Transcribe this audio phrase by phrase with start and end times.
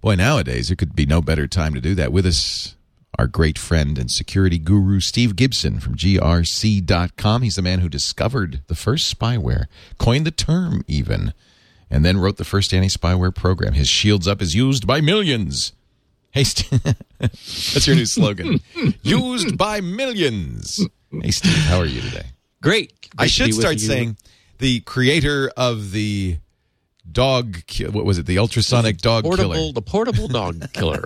[0.02, 2.12] boy, nowadays, there could be no better time to do that.
[2.12, 2.76] With us,
[3.20, 7.44] our great friend and security guru, Steve Gibson from GRC.com.
[7.44, 9.66] He's the man who discovered the first spyware,
[10.00, 11.32] coined the term even,
[11.92, 13.74] and then wrote the first anti spyware program.
[13.74, 15.74] His Shields Up is used by millions.
[16.32, 16.82] Hey, Steve,
[17.20, 18.62] that's your new slogan.
[19.04, 20.84] used by millions.
[21.12, 22.33] Hey, Steve, how are you today?
[22.64, 22.94] Great.
[23.18, 24.18] I Great to should start saying
[24.60, 26.38] the creator of the
[27.12, 27.58] dog
[27.92, 28.26] what was it?
[28.26, 29.74] The ultrasonic dog portable, killer.
[29.74, 31.06] the portable dog killer.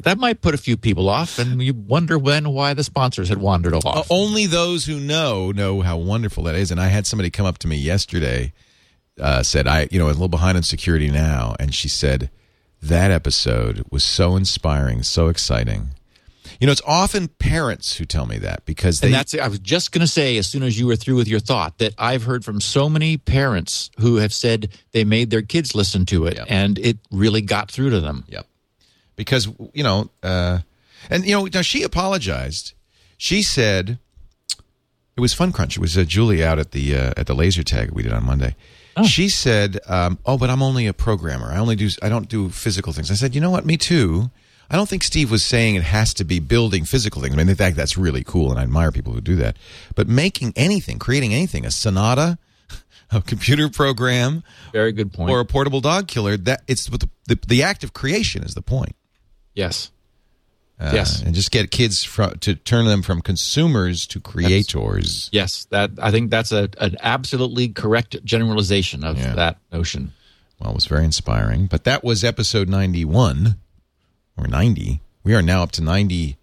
[0.00, 3.38] that might put a few people off, and you wonder when, why the sponsors had
[3.38, 3.86] wandered off.
[3.86, 6.72] Uh, only those who know know how wonderful that is.
[6.72, 8.52] And I had somebody come up to me yesterday,
[9.20, 12.28] uh, said I, you know, a little behind on security now, and she said
[12.82, 15.90] that episode was so inspiring, so exciting.
[16.62, 19.58] You know, it's often parents who tell me that because they and that's I was
[19.58, 22.22] just going to say as soon as you were through with your thought that I've
[22.22, 26.36] heard from so many parents who have said they made their kids listen to it
[26.36, 26.46] Yep.
[26.48, 28.22] and it really got through to them.
[28.28, 28.46] Yep.
[29.16, 30.60] Because you know, uh,
[31.10, 32.74] and you know, now she apologized.
[33.18, 33.98] She said
[35.16, 35.76] it was Fun Crunch.
[35.76, 38.24] It was uh, Julie out at the uh, at the laser tag we did on
[38.24, 38.54] Monday.
[39.04, 41.50] She said, um, "Oh, but I'm only a programmer.
[41.50, 41.88] I only do.
[42.02, 43.66] I don't do physical things." I said, "You know what?
[43.66, 44.30] Me too."
[44.72, 47.34] I don't think Steve was saying it has to be building physical things.
[47.34, 49.56] I mean, in fact, that's really cool, and I admire people who do that.
[49.94, 52.38] But making anything, creating anything, a Sonata,
[53.10, 55.30] a computer program, Very good point.
[55.30, 58.62] or a portable dog killer, that it's the, the, the act of creation is the
[58.62, 58.96] point.
[59.54, 59.90] yes.
[60.80, 61.22] Uh, Yes.
[61.22, 62.02] and just get kids
[62.40, 65.28] to turn them from consumers to creators.
[65.30, 69.34] Yes, that I think that's a an absolutely correct generalization of Yeah.
[69.34, 70.12] that notion.
[70.58, 71.66] Well, it was very inspiring.
[71.66, 73.58] But that was episode ninety-one
[74.36, 75.00] or ninety.
[75.24, 76.36] We are now up to ninety.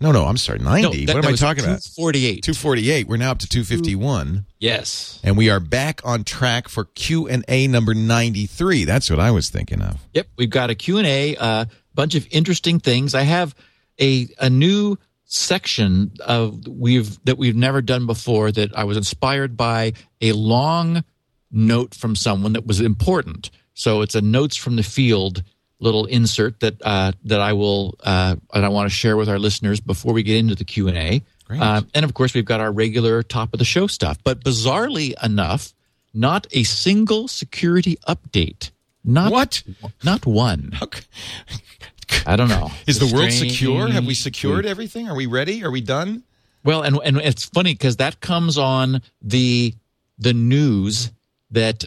[0.00, 1.06] No, no, I'm sorry, ninety.
[1.06, 1.82] what am I talking about?
[1.82, 2.44] Forty-eight.
[2.44, 3.08] Two forty-eight.
[3.08, 5.20] We're now up to two fifty-one, Yes.
[5.24, 8.84] and we are back on track for Q and A number ninety-three.
[8.84, 9.98] That's what I was thinking of.
[10.14, 11.64] Yep, we've got a Q&A, a uh,
[11.94, 13.14] bunch of interesting things.
[13.14, 13.56] I have
[14.00, 19.56] a a new section of we've that we've never done before that I was inspired
[19.56, 21.02] by a long
[21.50, 23.50] note from someone that was important.
[23.74, 25.42] So it's a notes from the field
[25.80, 29.38] little insert that uh, that I will uh, and I want to share with our
[29.38, 31.22] listeners before we get into the Q and A.
[31.50, 34.18] Uh, and of course, we've got our regular top of the show stuff.
[34.22, 35.72] But bizarrely enough,
[36.12, 38.70] not a single security update.
[39.02, 39.62] Not What?
[40.04, 40.72] Not one.
[42.10, 42.70] C- I don't know.
[42.86, 43.88] Is the It's world secure?
[43.88, 45.08] Have we secured everything?
[45.08, 45.64] Are we ready?
[45.64, 46.22] Are we done?
[46.64, 49.74] Well, and and it's funny because that comes on the
[50.18, 51.12] the news
[51.50, 51.84] that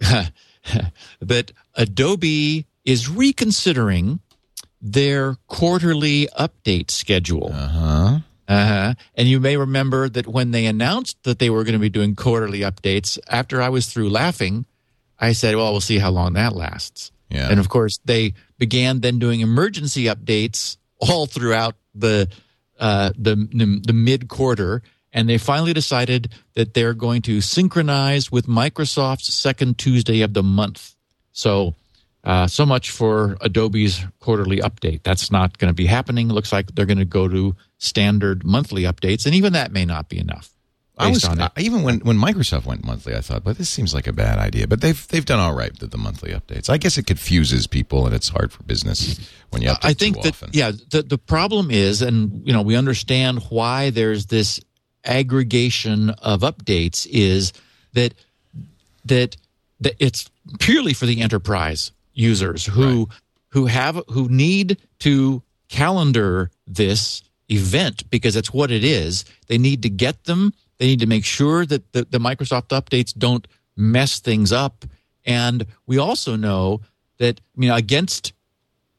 [1.20, 4.20] that Adobe is reconsidering
[4.80, 7.50] their quarterly update schedule.
[7.52, 8.18] Uh huh.
[8.46, 8.94] Uh-huh.
[9.14, 12.14] And you may remember that when they announced that they were going to be doing
[12.14, 14.66] quarterly updates, after I was through laughing,
[15.18, 17.10] I said, well, we'll see how long that lasts.
[17.30, 17.48] Yeah.
[17.50, 22.28] And of course, they began then doing emergency updates all throughout the
[22.78, 24.82] uh, the, the, the mid quarter.
[25.12, 30.42] And they finally decided that they're going to synchronize with Microsoft's second Tuesday of the
[30.42, 30.93] month.
[31.34, 31.74] So,
[32.22, 35.02] uh, so much for Adobe's quarterly update.
[35.02, 36.30] That's not going to be happening.
[36.30, 39.84] It looks like they're going to go to standard monthly updates, and even that may
[39.84, 40.50] not be enough.
[40.96, 41.50] I was on it.
[41.56, 44.38] I- even when when Microsoft went monthly, I thought, but this seems like a bad
[44.38, 44.68] idea.
[44.68, 46.70] But they've they've done all right with the monthly updates.
[46.70, 49.18] I guess it confuses people, and it's hard for business
[49.50, 49.90] when you update often.
[49.90, 50.50] I think that often.
[50.52, 54.60] yeah, the the problem is, and you know, we understand why there's this
[55.04, 57.52] aggregation of updates is
[57.94, 58.14] that
[59.04, 59.36] that
[59.80, 63.08] that it's purely for the enterprise users who
[63.50, 69.24] who have who need to calendar this event because it's what it is.
[69.46, 70.52] They need to get them.
[70.78, 73.46] They need to make sure that the, the Microsoft updates don't
[73.76, 74.84] mess things up
[75.24, 76.82] And we also know
[77.18, 78.32] that, I mean, against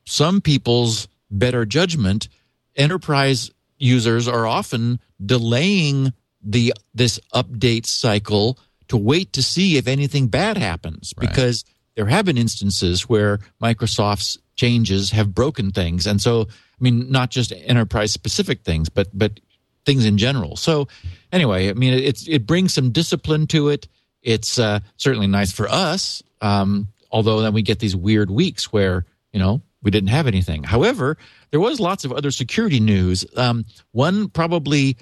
[0.05, 2.29] some people's better judgment,
[2.75, 10.27] enterprise users are often delaying the this update cycle to wait to see if anything
[10.27, 11.27] bad happens Right.
[11.29, 11.63] because
[11.95, 17.29] there have been instances where Microsoft's changes have broken things and so I mean not
[17.29, 19.39] just enterprise specific things but but
[19.85, 20.55] things in general.
[20.55, 20.87] So
[21.31, 23.87] anyway, I mean it's it brings some discipline to it.
[24.23, 29.05] It's uh, certainly nice for us um, although then we get these weird weeks where
[29.31, 30.63] you know we didn't have anything.
[30.63, 31.15] However,
[31.51, 33.23] there was lots of other security news.
[33.37, 34.97] Um, one probably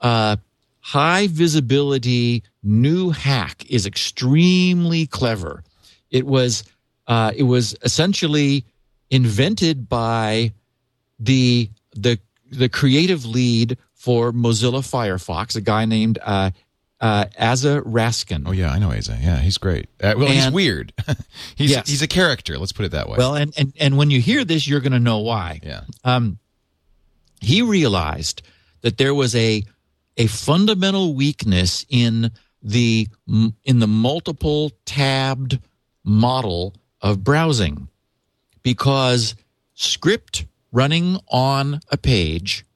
[0.00, 0.36] uh,
[0.80, 5.62] high visibility new hack is extremely clever.
[6.10, 6.64] It was
[7.06, 8.64] uh, it was essentially
[9.10, 10.52] invented by
[11.18, 12.18] the the
[12.50, 16.50] the creative lead for Mozilla Firefox, a guy named uh,
[17.00, 18.44] uh, Asa Raskin.
[18.46, 19.18] Oh yeah, I know Asa.
[19.20, 19.88] Yeah, he's great.
[20.02, 20.92] Uh, well, he's weird.
[21.56, 21.88] he's Yes.
[21.88, 22.58] he's a character.
[22.58, 23.16] Let's put it that way.
[23.18, 25.60] Well, and, and and when you hear this, you're going to know why.
[25.62, 25.82] yeah.
[26.04, 26.38] um,
[27.40, 28.42] he realized
[28.80, 29.62] that there was a
[30.16, 32.30] a fundamental weakness in
[32.66, 35.60] the in the multiple tabbed
[36.02, 37.88] model of browsing.
[38.62, 39.36] Because
[39.74, 42.66] script running on a page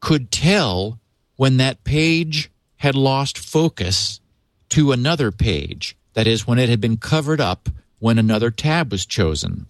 [0.00, 1.00] could tell
[1.36, 4.20] when that page had lost focus
[4.68, 5.96] to another page.
[6.12, 9.66] That is when it had been covered up when another tab was chosen.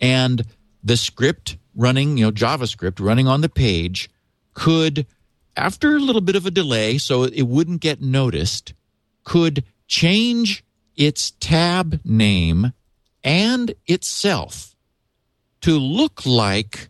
[0.00, 0.44] And
[0.84, 4.10] the script running, you know, JavaScript running on the page
[4.52, 5.06] could,
[5.56, 8.74] after a little bit of a delay, so it wouldn't get noticed,
[9.24, 10.64] could change
[10.96, 12.72] its tab name
[13.24, 14.74] and itself
[15.60, 16.88] to look like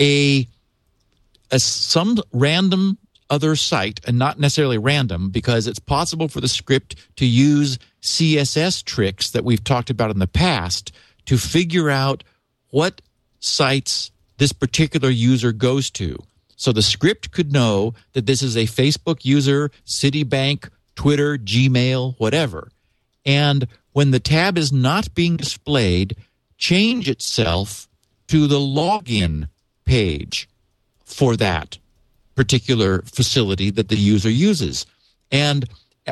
[0.00, 0.46] a,
[1.50, 2.98] a some random
[3.30, 8.82] other site and not necessarily random because it's possible for the script to use CSS
[8.84, 10.92] tricks that we've talked about in the past
[11.26, 12.24] to figure out
[12.70, 13.02] what
[13.40, 16.16] sites this particular user goes to.
[16.56, 22.72] So the script could know that this is a Facebook user, Citibank, Twitter, Gmail, whatever.
[23.24, 26.16] And when the tab is not being displayed,
[26.56, 27.88] change itself
[28.26, 29.48] to the login
[29.84, 30.48] page
[31.04, 31.78] for that
[32.34, 34.86] particular facility that the user uses.
[35.30, 35.68] And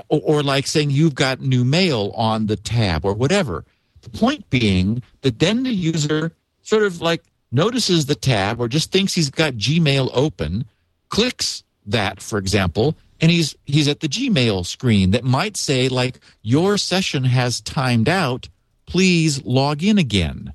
[0.08, 3.64] or, like saying you've got new mail on the tab or whatever.
[4.02, 6.30] The point being that then the user
[6.62, 10.66] sort of like notices the tab or just thinks he's got Gmail open,
[11.08, 16.20] clicks that, for example, and he's he's at the Gmail screen that might say like
[16.42, 18.48] your session has timed out,
[18.86, 20.52] please log in again.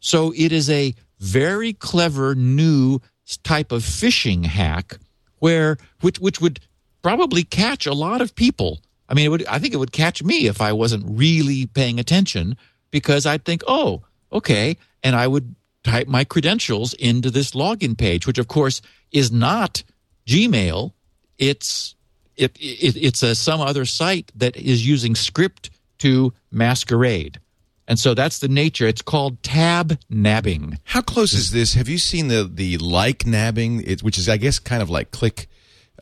[0.00, 3.00] So it is a very clever new
[3.42, 4.98] type of phishing hack
[5.38, 6.60] where which which would
[7.02, 8.80] probably catch a lot of people.
[9.08, 12.00] I mean, it would I think it would catch me if I wasn't really paying
[12.00, 12.56] attention
[12.90, 14.02] because I'd think, "Oh,
[14.32, 18.80] okay." And I would type my credentials into this login page, which of course
[19.12, 19.82] is not
[20.26, 20.93] Gmail.
[21.38, 21.94] It's
[22.36, 27.40] it, it it's a some other site that is using script to masquerade.
[27.86, 28.86] And so that's the nature.
[28.86, 30.78] It's called tab nabbing.
[30.84, 31.74] How close is this?
[31.74, 35.10] Have you seen the the like nabbing, it, which is I guess kind of like
[35.10, 35.48] click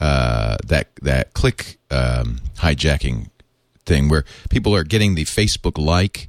[0.01, 3.31] uh, that that click um, hijacking
[3.85, 6.29] thing, where people are getting the Facebook like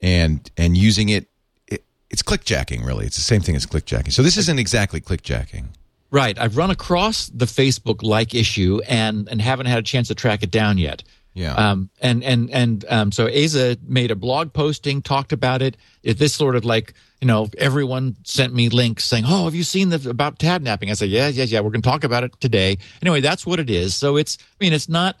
[0.00, 1.28] and and using it.
[1.66, 3.06] it it's clickjacking, really.
[3.06, 4.12] It's the same thing as clickjacking.
[4.12, 5.66] So this isn't exactly clickjacking.
[6.10, 6.38] Right.
[6.38, 10.42] I've run across the Facebook like issue and and haven't had a chance to track
[10.42, 11.02] it down yet.
[11.36, 11.54] Yeah.
[11.54, 15.76] Um, and and and um, so Asa made a blog posting, talked about it.
[16.02, 19.62] It this sort of like you know everyone sent me links saying, "Oh, have you
[19.62, 21.60] seen the about tab napping?" I said, "Yeah, yeah, yeah.
[21.60, 23.94] We're going to talk about it today." Anyway, that's what it is.
[23.94, 25.18] So it's I mean it's not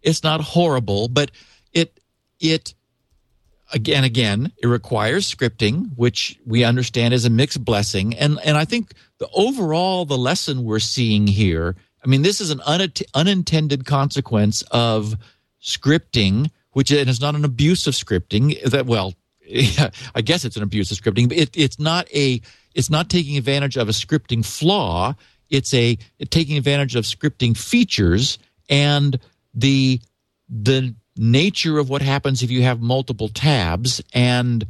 [0.00, 1.32] it's not horrible, but
[1.72, 1.98] it
[2.38, 2.74] it
[3.72, 8.14] again again it requires scripting which we understand is a mixed blessing.
[8.16, 12.50] And and i think the overall the lesson we're seeing here i mean this is
[12.50, 15.16] an unat- unintended consequence of
[15.62, 19.14] scripting which it's not an abuse of scripting that well
[20.14, 22.40] i guess it's an abuse of scripting but it, it's not a
[22.78, 25.14] it's not taking advantage of a scripting flaw.
[25.50, 25.98] It's a
[26.30, 29.18] taking advantage of scripting features and
[29.52, 30.00] the
[30.48, 34.66] the nature of what happens if you have multiple tabs and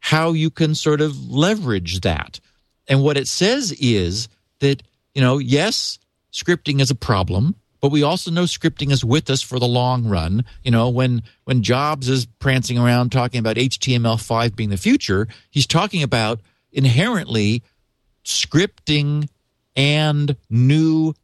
[0.00, 2.40] how you can sort of leverage that.
[2.88, 4.28] And what it says is
[4.60, 4.82] that,
[5.14, 5.98] you know, yes,
[6.32, 10.06] scripting is a problem, but we also know scripting is with us for the long
[10.06, 10.44] run.
[10.64, 15.66] You know, when when Jobs is prancing around talking about HTML5 being the future, he's
[15.66, 16.40] talking about
[16.72, 17.62] inherently
[18.24, 19.28] scripting
[19.76, 21.14] and new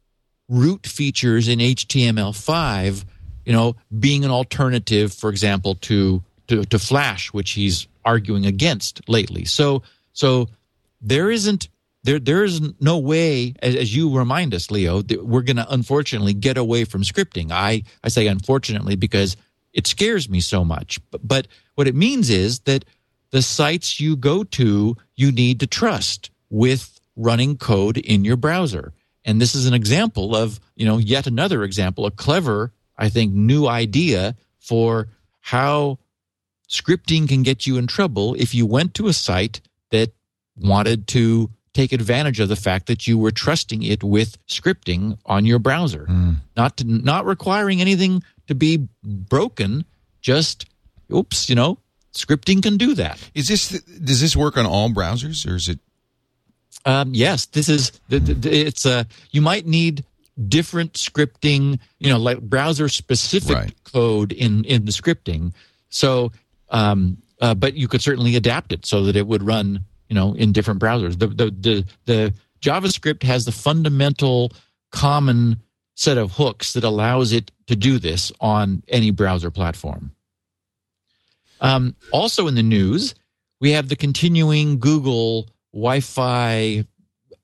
[0.49, 3.03] root features in HTML5
[3.47, 9.07] you know, being an alternative, for example, to to, to Flash, which he's arguing against
[9.07, 9.45] lately.
[9.45, 10.49] So so
[11.01, 11.69] there isn't
[12.03, 15.73] there there is no way, as, as you remind us, Leo, that we're going to
[15.73, 17.51] unfortunately get away from scripting.
[17.51, 19.37] I I say unfortunately because
[19.71, 20.99] it scares me so much.
[21.09, 22.83] But, but what it means is that
[23.31, 28.91] the sites you go to, you need to trust with running code in your browser.
[29.23, 33.33] And this is an example of, you know, yet another example, a clever, I think,
[33.33, 35.07] new idea for
[35.41, 35.99] how
[36.69, 39.61] scripting can get you in trouble if you went to a site
[39.91, 40.11] that
[40.59, 45.45] wanted to take advantage of the fact that you were trusting it with scripting on
[45.45, 46.35] your browser, mm.
[46.55, 49.85] not to, not requiring anything to be broken.
[50.19, 50.65] Just,
[51.13, 51.77] oops, you know,
[52.13, 53.19] scripting can do that.
[53.35, 55.79] Is this does this work on all browsers, or is it?
[56.85, 57.91] Um, yes, this is.
[58.09, 59.05] It's a.
[59.31, 60.03] You might need
[60.47, 63.83] different scripting, you know, like browser specific right.
[63.83, 65.53] code in in the scripting.
[65.89, 66.31] So,
[66.69, 70.33] um, uh, but you could certainly adapt it so that it would run, you know,
[70.33, 71.17] in different browsers.
[71.17, 74.51] The the the, the JavaScript has the fundamental
[74.91, 75.57] common
[75.95, 80.11] set of hooks that allows it to do this on any browser platform.
[81.59, 83.15] Um, also in the news,
[83.59, 86.85] we have the continuing Google Wi Fi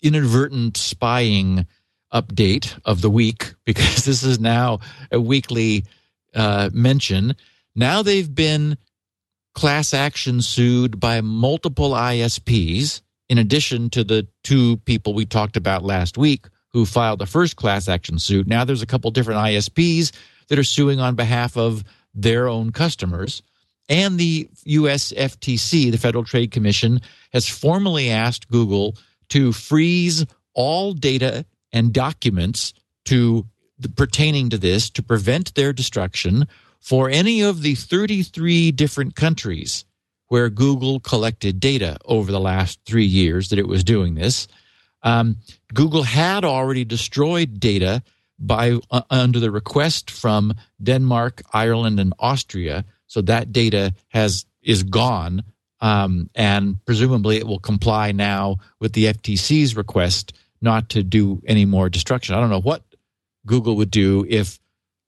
[0.02, 1.66] inadvertent spying
[2.14, 4.80] update of the week because this is now
[5.12, 5.86] a weekly
[6.34, 7.36] uh, mention.
[7.76, 8.78] Now they've been
[9.54, 15.84] class action sued by multiple ISPs, in addition to the two people we talked about
[15.84, 18.48] last week who filed the first class action suit.
[18.48, 20.12] Now there's a couple different ISPs
[20.48, 23.42] that are suing on behalf of their own customers.
[23.90, 27.02] And the US FTC, the Federal Trade Commission,
[27.32, 28.96] has formally asked Google
[29.30, 32.74] to freeze all data and documents
[33.06, 33.46] to
[33.96, 36.48] pertaining to this to prevent their destruction
[36.80, 39.84] for any of the 33 different countries
[40.28, 44.48] where Google collected data over the last three years that it was doing this.
[45.02, 45.38] Um,
[45.74, 48.04] Google had already destroyed data
[48.40, 52.86] by uh, under the request from Denmark, Ireland, and Austria.
[53.08, 55.44] So that data has is gone,
[55.82, 61.66] um, and presumably it will comply now with the FTC's request not to do any
[61.66, 62.34] more destruction.
[62.34, 62.84] I don't know what
[63.46, 64.60] Google would do if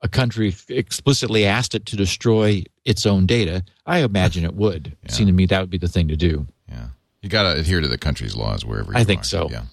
[0.02, 3.64] a country explicitly asked it to destroy its own data.
[3.86, 4.88] I imagine it would.
[4.88, 4.94] Yeah.
[5.06, 6.46] It seemed to me that would be the thing to do.
[6.70, 6.88] Yeah,
[7.22, 8.96] you got to adhere to the country's laws wherever.
[8.96, 9.26] I think are.
[9.26, 9.50] so.
[9.50, 9.64] Yeah.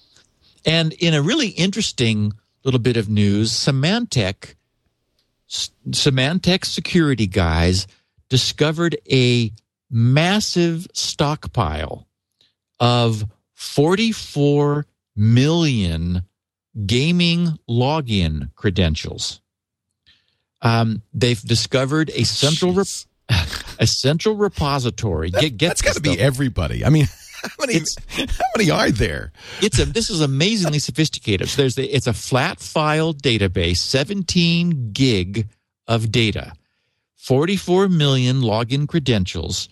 [0.65, 4.55] And in a really interesting little bit of news, Symantec,
[5.49, 7.85] Symantec security guys
[8.29, 9.51] discovered a
[9.91, 12.07] massive stockpile
[12.79, 16.23] of 44 million
[16.85, 19.41] gaming login credentials.
[20.61, 22.77] Um, they've discovered a central
[23.79, 25.29] a central repository.
[25.29, 26.85] Get, get That's got to be everybody.
[26.85, 27.07] I mean,
[27.43, 27.79] how many?
[28.17, 29.31] how many are there?
[29.61, 29.85] It's a.
[29.85, 31.49] This is amazingly sophisticated.
[31.49, 35.47] So there's the, it's a flat file database, 17 gig
[35.87, 36.53] of data,
[37.17, 39.67] 44 million login credentials,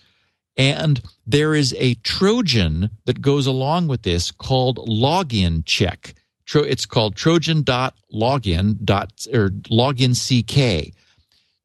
[0.56, 6.14] and there is a Trojan that goes along with this called Login Check.
[6.54, 8.90] It's called Trojan.login
[9.32, 10.94] or login CK.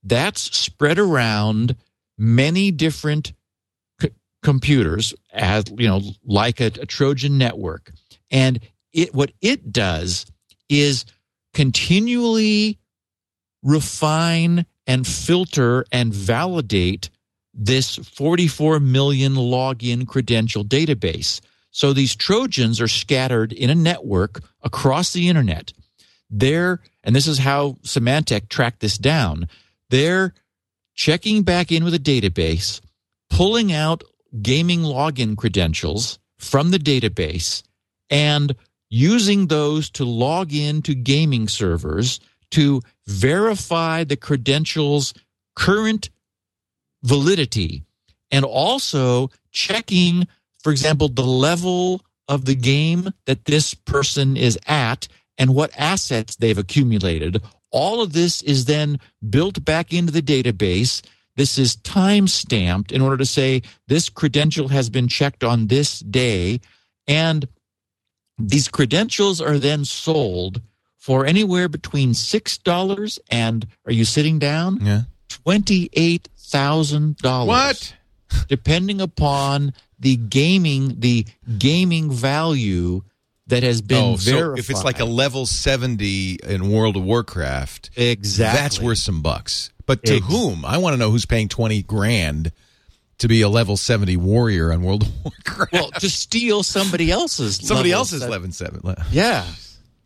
[0.04, 1.76] That's spread around
[2.18, 3.34] many different
[4.44, 7.92] computers as you know like a, a trojan network
[8.32, 8.60] and
[8.94, 10.26] it what it does
[10.70, 11.06] is
[11.54, 12.80] continually
[13.64, 17.10] refine and filter and validate
[17.58, 21.42] this 44 million login credential database.
[21.72, 25.74] So these trojans are scattered in a network across the internet.
[26.30, 29.48] They're and this is how symantec tracked this down
[29.90, 30.34] they're
[30.94, 32.82] checking back in with a database
[33.30, 34.04] pulling out
[34.42, 37.64] gaming login credentials from the database
[38.10, 38.56] and
[38.90, 42.20] using those to log in to gaming servers
[42.52, 45.14] to verify the credentials
[45.56, 46.10] current
[47.04, 47.84] validity
[48.32, 50.28] and also checking
[50.60, 56.36] for example the level of the game that this person is at and what assets
[56.36, 59.00] they've accumulated all of this is then
[59.30, 61.02] built back into the database
[61.38, 66.00] this is time stamped in order to say this credential has been checked on this
[66.00, 66.60] day.
[67.08, 67.48] And
[68.40, 70.62] these credentials are then sold
[70.98, 74.84] for anywhere between $6 and, are you sitting down?
[74.84, 75.02] Yeah.
[75.30, 77.48] $28,000.
[77.48, 77.96] What?
[78.48, 81.26] Depending upon the gaming, the
[81.58, 83.02] gaming value
[83.48, 84.58] that has been oh, verified.
[84.58, 88.62] So if it's like a level 70 in World of Warcraft, exactly.
[88.62, 89.72] That's worth some bucks.
[89.86, 90.66] But to whom?
[90.66, 92.52] I want to know who's paying 20 grand
[93.20, 95.72] to be a level 70 warrior on World of Warcraft.
[95.72, 98.82] Well, to steal somebody else's Somebody level else's seven- level 7.
[99.12, 99.46] Yeah.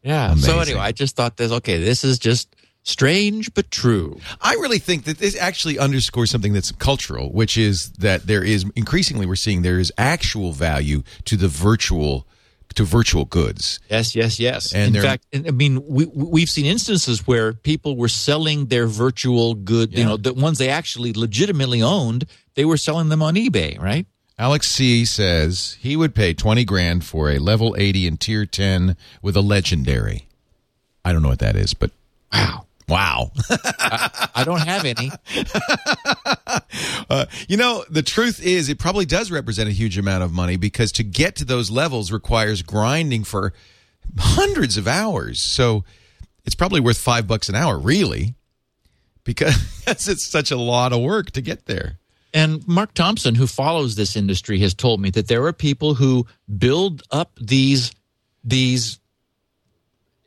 [0.03, 0.35] Yeah.
[0.35, 4.19] So anyway, I just thought this okay, this is just strange but true.
[4.41, 8.65] I really think that this actually underscores something that's cultural, which is that there is
[8.75, 12.27] increasingly we're seeing there is actual value to the virtual
[12.75, 13.79] to virtual goods.
[13.89, 14.73] Yes, yes, yes.
[14.73, 19.55] And In fact, I mean, we we've seen instances where people were selling their virtual
[19.55, 23.79] good, you know, the ones they actually legitimately owned, they were selling them on eBay,
[23.79, 24.05] right?
[24.39, 28.95] Alex C says he would pay 20 grand for a level 80 and tier 10
[29.21, 30.27] with a legendary.
[31.05, 31.91] I don't know what that is, but
[32.33, 32.65] Wow.
[32.91, 33.31] Wow.
[33.49, 35.11] I don't have any.
[37.09, 40.55] Uh, you know, the truth is, it probably does represent a huge amount of money
[40.55, 43.51] because to get to those levels requires grinding for
[44.17, 45.41] hundreds of hours.
[45.41, 45.83] So
[46.45, 48.35] it's probably worth five bucks an hour, really,
[49.25, 51.97] because it's such a lot of work to get there.
[52.33, 56.25] And Mark Thompson, who follows this industry, has told me that there are people who
[56.57, 57.91] build up these
[58.43, 58.99] these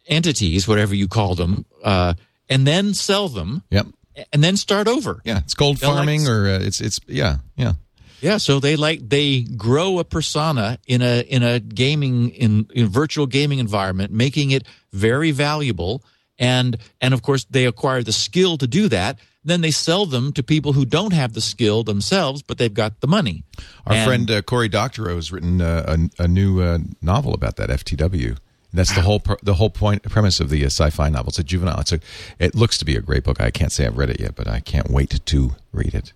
[0.07, 2.15] entities, whatever you call them, uh,
[2.49, 3.87] and then sell them, Yep.
[4.33, 5.21] and then start over.
[5.25, 7.75] Yeah, it's gold They'll like- farming, or uh, it's it's yeah, yeah.
[8.21, 12.89] Yeah, so they like they grow a persona in a in a gaming in, in
[12.89, 16.03] virtual gaming environment, making it very valuable,
[16.39, 19.19] and and of course they acquire the skill to do that.
[19.47, 23.01] Then they sell them to people who don't have the skill themselves, but they've got
[23.03, 23.45] the money.
[23.87, 27.57] Our And- friend uh, Cory Doctorow has written uh, a, a new uh, novel about
[27.57, 28.39] that FTW.
[28.75, 31.29] That's the whole pr- the whole point premise of the uh, sci-fi novel.
[31.29, 31.81] It's a juvenile.
[31.81, 32.01] It's a.
[32.39, 33.41] It looks to be a great book.
[33.41, 36.13] I can't say I've read it yet, but I can't wait to read it.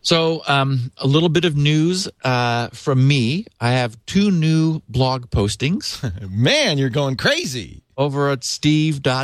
[0.00, 3.46] So, um, a little bit of news uh, from me.
[3.60, 6.00] I have two new blog postings
[6.30, 7.80] Man, you're going crazy!
[7.96, 9.14] over at steve.grc.com.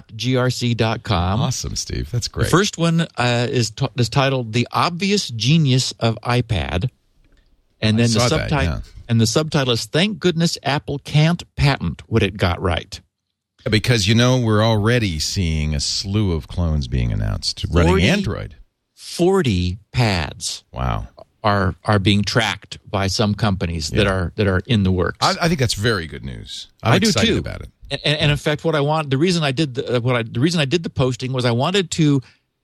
[1.40, 2.10] Awesome, Steve.
[2.10, 2.44] That's great.
[2.44, 6.88] The first one uh, is, t- is titled "The Obvious Genius of iPad,"
[7.80, 8.80] and then the subtitle yeah.
[9.10, 12.98] And the subtitle is "Thank goodness Apple can't patent what it got right."
[13.68, 18.54] because you know we're already seeing a slew of clones being announced running Android.
[18.94, 21.08] Forty pads Wow,
[21.42, 25.18] are are being tracked by some companies that are that are in the works.
[25.20, 26.68] I, I think that's very good news.
[26.82, 27.38] I'm I do too.
[27.38, 27.70] about it.
[27.90, 30.38] And, and, in fact, what I want, the reason I did the, what I, the
[30.38, 32.22] reason I did the posting was I wanted to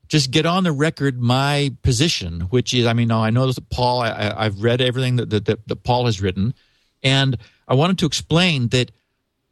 [0.09, 3.71] just get on the record my position, which is, I mean, now I know that
[3.71, 6.55] Paul, I, I've read everything that, that, that, that Paul has written,
[7.03, 7.37] and
[7.69, 8.92] I wanted to explain that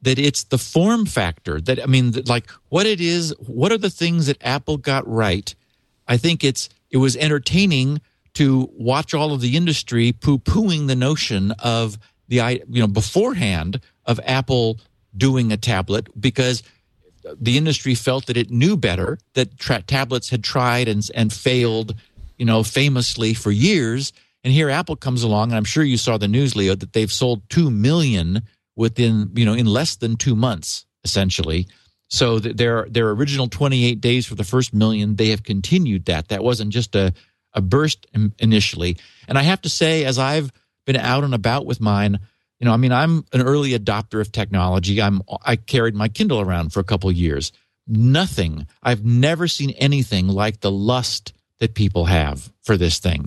[0.02, 3.78] that it's the form factor that I mean, that, like what it is, what are
[3.78, 5.54] the things that Apple got right?
[6.06, 8.00] I think it's it was entertaining
[8.34, 13.80] to watch all of the industry poo pooing the notion of the you know beforehand
[14.04, 14.78] of Apple
[15.16, 16.62] doing a tablet because
[17.40, 21.94] the industry felt that it knew better that tra- tablets had tried and and failed
[22.38, 24.12] you know famously for years.
[24.42, 27.12] And here Apple comes along and I'm sure you saw the news Leo that they've
[27.12, 28.42] sold 2 million
[28.76, 31.66] within you know in less than 2 months essentially.
[32.08, 36.28] So th- their their original 28 days for the first million they have continued that.
[36.28, 37.12] That wasn't just a
[37.54, 38.06] a burst
[38.38, 38.98] initially.
[39.28, 40.52] And I have to say as I've
[40.86, 42.18] been out and about with mine
[42.64, 46.40] you know i mean i'm an early adopter of technology i'm i carried my kindle
[46.40, 47.52] around for a couple of years
[47.86, 53.26] nothing i've never seen anything like the lust that people have for this thing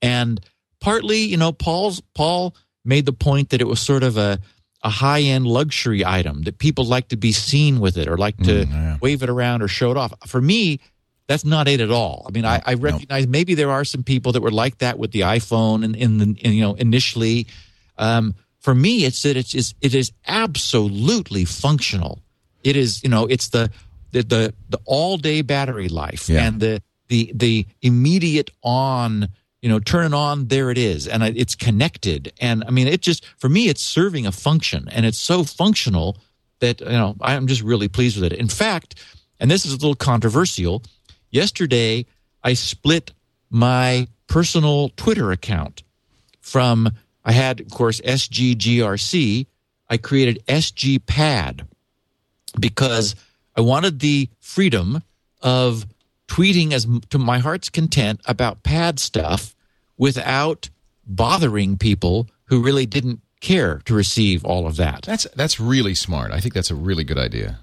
[0.00, 0.40] and
[0.80, 4.38] partly you know paul's paul made the point that it was sort of a
[4.82, 8.38] a high end luxury item that people like to be seen with it or like
[8.38, 8.96] to Mm, yeah.
[9.02, 10.80] wave it around or show it off for me
[11.26, 12.24] that's not it at all.
[12.26, 15.10] I mean, I, I recognize maybe there are some people that were like that with
[15.12, 17.46] the iPhone and in the in, you know initially.
[17.98, 22.20] Um, for me, it's that it's, it's it is absolutely functional.
[22.64, 23.70] It is you know it's the
[24.12, 26.46] the the, the all day battery life Yeah.
[26.46, 29.28] and the the the immediate on
[29.62, 33.00] you know turn it on there it is and it's connected and I mean it
[33.00, 36.16] just for me it's serving a function and it's so functional
[36.60, 38.38] that you know I'm just really pleased with it.
[38.38, 38.94] In fact,
[39.40, 40.82] and this is a little controversial.
[41.30, 42.06] Yesterday,
[42.42, 43.12] I split
[43.50, 45.82] my personal Twitter account
[46.40, 46.90] from
[47.28, 49.46] I had, of course, SGGRC.
[49.90, 51.66] I created SGPad
[52.58, 53.14] because
[53.54, 55.02] I wanted the freedom
[55.42, 55.86] of
[56.26, 59.54] tweeting as to my heart's content about pad stuff
[59.98, 60.70] without
[61.06, 66.32] bothering people who really didn't care to receive all of that That's that's really smart.
[66.32, 67.60] I think that's a really good idea.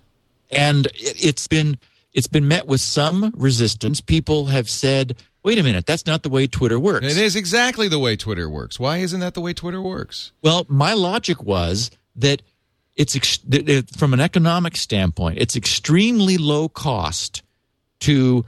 [0.52, 1.78] and it- it's been
[2.14, 4.00] it's been met with some resistance.
[4.00, 7.88] People have said, "Wait a minute, that's not the way Twitter works." It is exactly
[7.88, 8.78] the way Twitter works.
[8.80, 10.32] Why isn't that the way Twitter works?
[10.42, 12.42] Well, my logic was that
[12.98, 17.42] it's ex- that it- from an economic standpoint, it's extremely low cost
[18.02, 18.44] to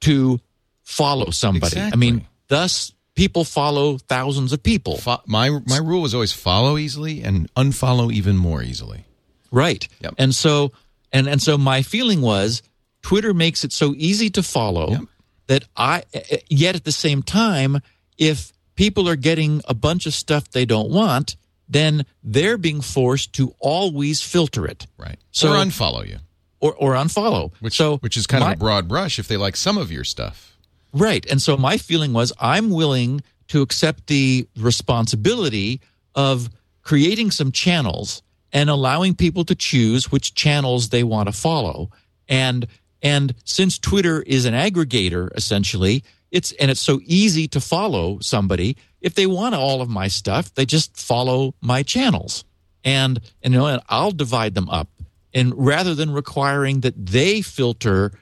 [0.00, 0.40] to
[0.82, 1.80] follow somebody.
[1.80, 4.98] I mean, thus people follow thousands of people.
[4.98, 9.04] Fo- my my rule was always follow easily and unfollow even more easily.
[9.50, 9.86] Right.
[10.00, 10.14] Yep.
[10.18, 10.72] And so
[11.12, 12.62] and and so my feeling was
[13.02, 15.00] Twitter makes it so easy to follow Yep.
[15.46, 17.80] That I eh, eh, yet at the same time
[18.18, 21.36] if people are getting a bunch of stuff they don't want,
[21.68, 25.18] then they're being forced to always filter it Right.
[25.30, 26.18] So- or unfollow you,
[26.60, 27.52] or or unfollow.
[27.60, 29.90] which so which is kind my- of a broad brush if they like some of
[29.92, 30.56] your stuff.
[30.92, 31.26] Right.
[31.30, 35.80] And so my feeling was I'm willing to accept the responsibility
[36.14, 36.48] of
[36.82, 41.90] creating some channels and allowing people to choose which channels they want to follow.
[42.28, 42.66] And
[43.04, 48.76] and since Twitter is an aggregator essentially, it's and it's so easy to follow somebody,
[49.00, 52.44] if they want all of my stuff, they just follow my channels.
[52.82, 54.88] And and you know, and I'll divide them up.
[55.34, 58.12] And rather than requiring that they filter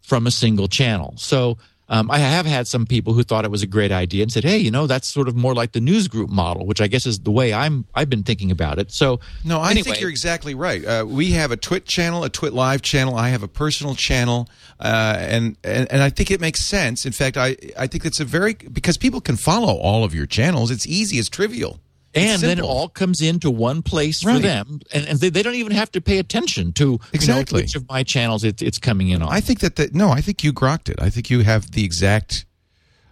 [0.00, 1.14] from a single channel.
[1.16, 4.32] So um, I have had some people who thought it was a great idea and
[4.32, 6.86] said, "Hey, you know, that's sort of more like the news group model," which I
[6.86, 8.90] guess is the way I'm I've been thinking about it.
[8.90, 10.84] So No, I anyway, think you're exactly right.
[10.84, 13.16] Uh, we have a Twit channel, a Twit Live channel.
[13.16, 14.48] I have a personal channel,
[14.80, 17.04] uh, and, and and I think it makes sense.
[17.04, 20.26] In fact, I I think it's a very because people can follow all of your
[20.26, 20.70] channels.
[20.70, 21.18] It's easy.
[21.18, 21.80] It's trivial.
[22.14, 25.54] And then it all comes into one place for them, and, and they, they don't
[25.56, 27.58] even have to pay attention to Exactly.
[27.58, 29.28] you know, which of my channels it, it's coming in on.
[29.32, 31.00] I think that the, no, I think you grokked it.
[31.00, 32.46] I think you have the exact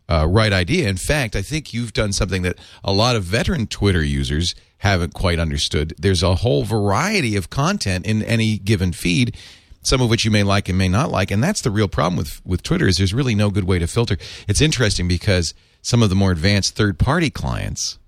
[0.08, 0.88] uh, right idea.
[0.88, 5.14] In fact, I think you've done something that a lot of veteran Twitter users haven't
[5.14, 5.94] quite understood.
[5.98, 9.36] There's a whole variety of content in any given feed,
[9.82, 12.16] some of which you may like and may not like, and that's the real problem
[12.16, 14.16] with with Twitter is there's really no good way to filter.
[14.48, 17.98] It's interesting because some of the more advanced third party clients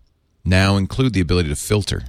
[0.45, 2.03] now include the ability to filter.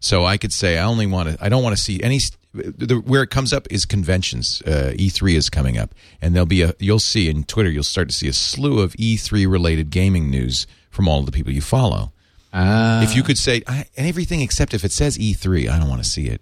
[0.00, 1.44] So I could say I only want to.
[1.44, 2.18] I don't want to see any.
[2.52, 4.62] The, where it comes up is conventions.
[4.66, 6.74] Uh, E3 is coming up, and there'll be a.
[6.78, 7.70] You'll see in Twitter.
[7.70, 11.52] You'll start to see a slew of E3 related gaming news from all the people
[11.52, 12.12] you follow.
[12.52, 16.02] ah, if you could say I, everything except if it says E3, I don't want
[16.02, 16.40] to see it.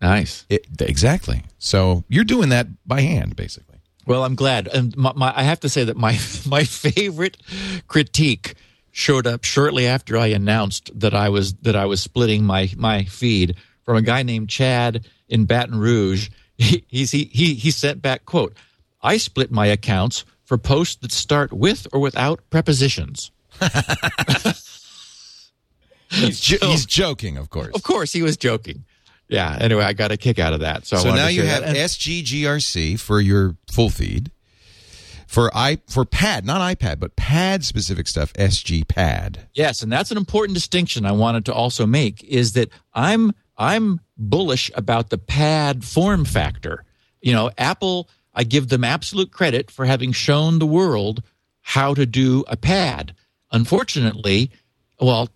[0.00, 0.44] nice.
[0.48, 0.66] it.
[0.80, 1.42] Exactly.
[1.58, 3.76] So you're doing that by hand, basically.
[4.06, 4.68] Well, I'm glad.
[4.68, 6.12] And my, my, I have to say that my
[6.46, 7.38] my favorite
[7.88, 8.54] critique
[8.96, 13.04] showed up shortly after I announced that I was that I was splitting my my
[13.04, 16.30] feed from a guy named Chad in Baton Rouge.
[16.58, 18.56] He he's, he he he sent back quote,
[19.02, 23.30] "I split my accounts for posts that start with or without prepositions."
[26.08, 27.74] He's, jo- he's joking, of course.
[27.74, 28.84] Of course, he was joking.
[29.28, 29.58] Yeah.
[29.60, 30.86] Anyway, I got a kick out of that.
[30.86, 31.76] So, So now you have that.
[31.76, 34.30] SGGRC for your full feed.
[35.36, 39.46] For i for pad, not iPad, but pad specific stuff, SG pad.
[39.52, 44.00] Yes, and that's an important distinction I wanted to also make is that I'm I'm
[44.16, 46.84] bullish about the pad form factor.
[47.20, 51.22] You know, Apple, I give them absolute credit for having shown the world
[51.60, 53.14] how to do a pad.
[53.52, 54.50] Unfortunately,
[54.98, 55.28] well,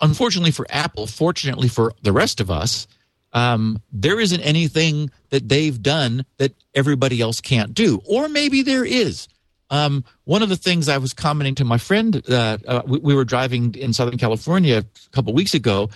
[0.00, 2.86] unfortunately for Apple, fortunately for the rest of us,
[3.34, 8.00] um, there isn't anything that they've done that everybody else can't do.
[8.06, 9.28] Or maybe there is.
[9.72, 13.14] Um, one of the things I was commenting to my friend, uh, uh, we, we
[13.14, 15.88] were driving in Southern California a couple weeks ago,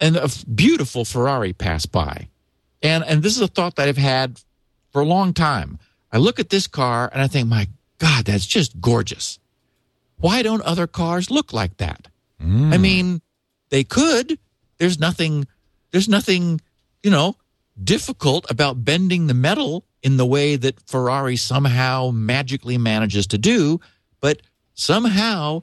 [0.00, 2.26] and a beautiful Ferrari passed by.
[2.82, 4.40] And, and this is a thought that I've had
[4.90, 5.78] for a long time.
[6.10, 9.38] I look at this car and I think, my God, that's just gorgeous.
[10.18, 12.08] Why don't other cars look like that?
[12.72, 13.22] I mean,
[13.68, 14.38] they could.
[14.78, 15.46] There's nothing,
[15.92, 16.60] there's nothing,
[17.04, 17.36] you know,
[17.82, 23.80] difficult about bending the metal in the way that Ferrari somehow magically manages to do.
[24.20, 24.40] But
[24.74, 25.62] somehow,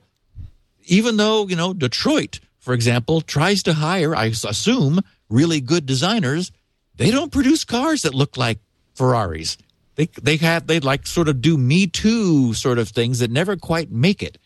[0.85, 6.51] even though, you know, Detroit, for example, tries to hire, I assume, really good designers,
[6.95, 8.59] they don't produce cars that look like
[8.95, 9.57] Ferraris.
[9.95, 13.55] They they have they like sort of do me too sort of things that never
[13.55, 14.37] quite make it.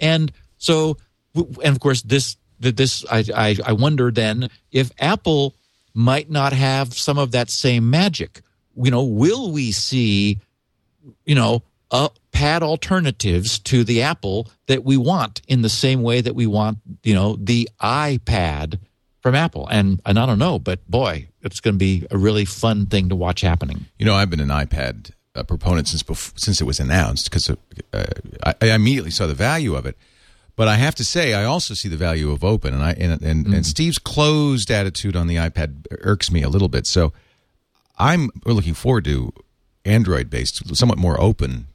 [0.00, 0.96] And so
[1.34, 5.54] and of course this this I, I I wonder then if Apple
[5.94, 8.42] might not have some of that same magic.
[8.76, 10.40] You know, will we see
[11.24, 16.20] you know, uh, pad alternatives to the Apple that we want in the same way
[16.20, 18.78] that we want, you know, the iPad
[19.20, 19.66] from Apple.
[19.68, 23.08] And and I don't know, but boy, it's going to be a really fun thing
[23.08, 23.86] to watch happening.
[23.98, 27.50] You know, I've been an iPad uh, proponent since bef- since it was announced because
[27.50, 27.54] uh,
[28.44, 29.96] I, I immediately saw the value of it.
[30.56, 33.20] But I have to say, I also see the value of open, and I and
[33.22, 36.86] and, and Steve's closed attitude on the iPad irks me a little bit.
[36.86, 37.12] So
[37.98, 39.32] I'm looking forward to
[39.84, 41.66] Android based, somewhat more open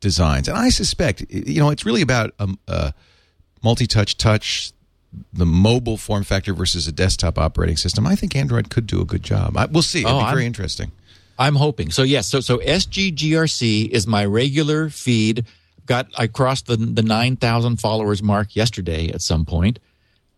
[0.00, 2.92] designs, and I suspect you know it's really about um, uh,
[3.62, 4.72] multi touch touch.
[5.32, 8.06] The mobile form factor versus a desktop operating system.
[8.06, 9.56] I think Android could do a good job.
[9.56, 10.00] I, we'll see.
[10.00, 10.92] It'll Oh, be I'm- very interesting.
[11.38, 11.90] I'm hoping.
[11.90, 15.44] So yes, so so SGGRC is my regular feed.
[15.86, 19.78] got I crossed the the nine thousand followers mark yesterday at some point,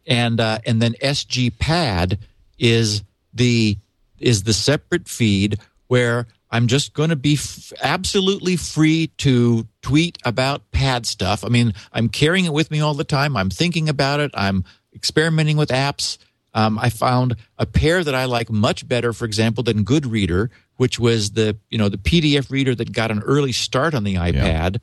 [0.07, 2.18] and uh, and then SG Pad
[2.59, 3.03] is
[3.35, 3.77] the
[4.20, 10.18] is the separate feed where I'm just going to be f- absolutely free to tweet
[10.24, 11.44] about pad stuff.
[11.44, 13.37] I mean, I'm carrying it with me all the time.
[13.37, 14.31] I'm thinking about it.
[14.35, 16.18] I'm experimenting with apps.
[16.54, 20.98] Um, I found a pair that I like much better, for example, than Goodreader, which
[20.98, 24.81] was the you know the PDF reader that got an early start on the iPad.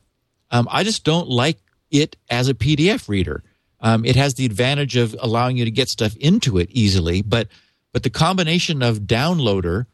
[0.50, 1.58] Um, I just don't like
[1.90, 3.42] it as a PDF reader.
[3.80, 7.48] Um, it has the advantage of allowing you to get stuff into it easily, but
[7.96, 9.86] but the combination of downloader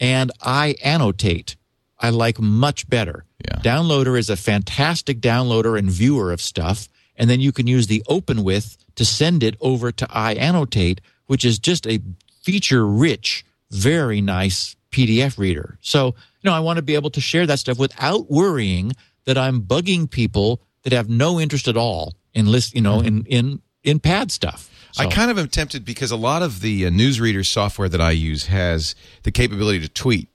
[0.00, 1.56] and iAnnotate
[1.98, 3.26] I like much better.
[3.44, 3.58] Yeah.
[3.58, 8.02] Downloader is a fantastic downloader and viewer of stuff, and then you can use the
[8.08, 12.00] open with to send it over to iAnnotate, which is just a
[12.42, 15.76] feature rich, very nice PDF reader.
[15.82, 18.92] So, you know, I want to be able to share that stuff without worrying
[19.26, 23.06] that I'm bugging people that have no interest at all in list, you know, mm-hmm.
[23.06, 24.70] in in in pad stuff.
[24.98, 28.10] I kind of am tempted because a lot of the uh, newsreader software that I
[28.10, 30.28] use has the capability to tweet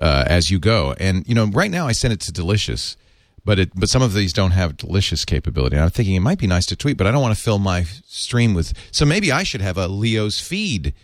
[0.00, 2.96] uh, as you go, and you know, right now I send it to Delicious,
[3.44, 5.76] but it but some of these don't have Delicious capability.
[5.76, 7.58] And I'm thinking it might be nice to tweet, but I don't want to fill
[7.58, 8.72] my stream with.
[8.90, 10.94] So maybe I should have a Leo's feed.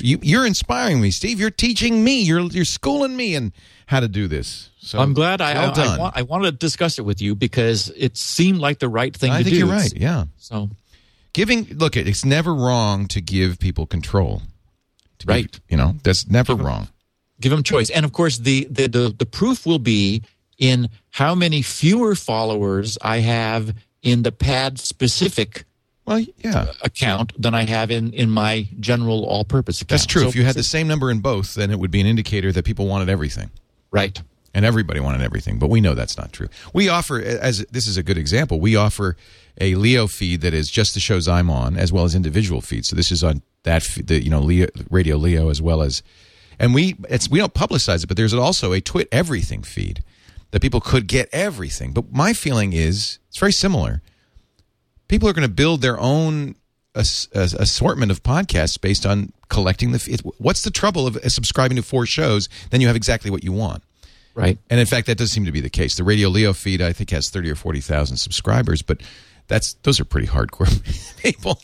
[0.00, 1.40] You, you're inspiring me, Steve.
[1.40, 2.22] You're teaching me.
[2.22, 3.52] You're you're schooling me in
[3.86, 4.70] how to do this.
[4.78, 5.88] So I'm glad I, well I, done.
[5.88, 9.14] I, want, I wanted to discuss it with you because it seemed like the right
[9.14, 9.58] thing I to think do.
[9.58, 9.92] you're right.
[9.94, 10.24] Yeah.
[10.36, 10.70] So
[11.32, 14.42] giving look it's never wrong to give people control
[15.26, 15.58] Right.
[15.68, 16.88] you know that's never wrong
[17.40, 17.88] give them choice.
[17.90, 20.22] And of course, the, the, the, the proof will be
[20.58, 25.64] in how many fewer followers I have in the pad specific
[26.04, 29.90] well yeah account than I have in, in my general all purpose account.
[29.90, 32.00] that's true So- if you had the same number in both then it would be
[32.00, 33.50] an indicator that people wanted everything
[33.90, 34.20] Right.
[34.54, 37.96] and everybody wanted everything but we know that's not true we offer as this is
[37.96, 39.16] a good example we offer
[39.60, 42.88] a leo feed that is just the shows i'm on as well as individual feeds
[42.88, 46.02] so this is on that the you know leo, radio leo as well as
[46.58, 50.02] and we it's we don't publicize it but there's also a twit everything feed
[50.50, 54.00] that people could get everything but my feeling is it's very similar
[55.08, 56.54] people are going to build their own
[56.94, 60.20] ass- ass- assortment of podcasts based on collecting the feed.
[60.38, 63.52] what's the trouble of uh, subscribing to four shows then you have exactly what you
[63.52, 63.82] want
[64.34, 64.56] Right.
[64.70, 65.96] and in fact, that does seem to be the case.
[65.96, 69.00] The Radio Leo feed, I think, has thirty or forty thousand subscribers, but
[69.48, 70.68] that's those are pretty hardcore
[71.22, 71.58] people.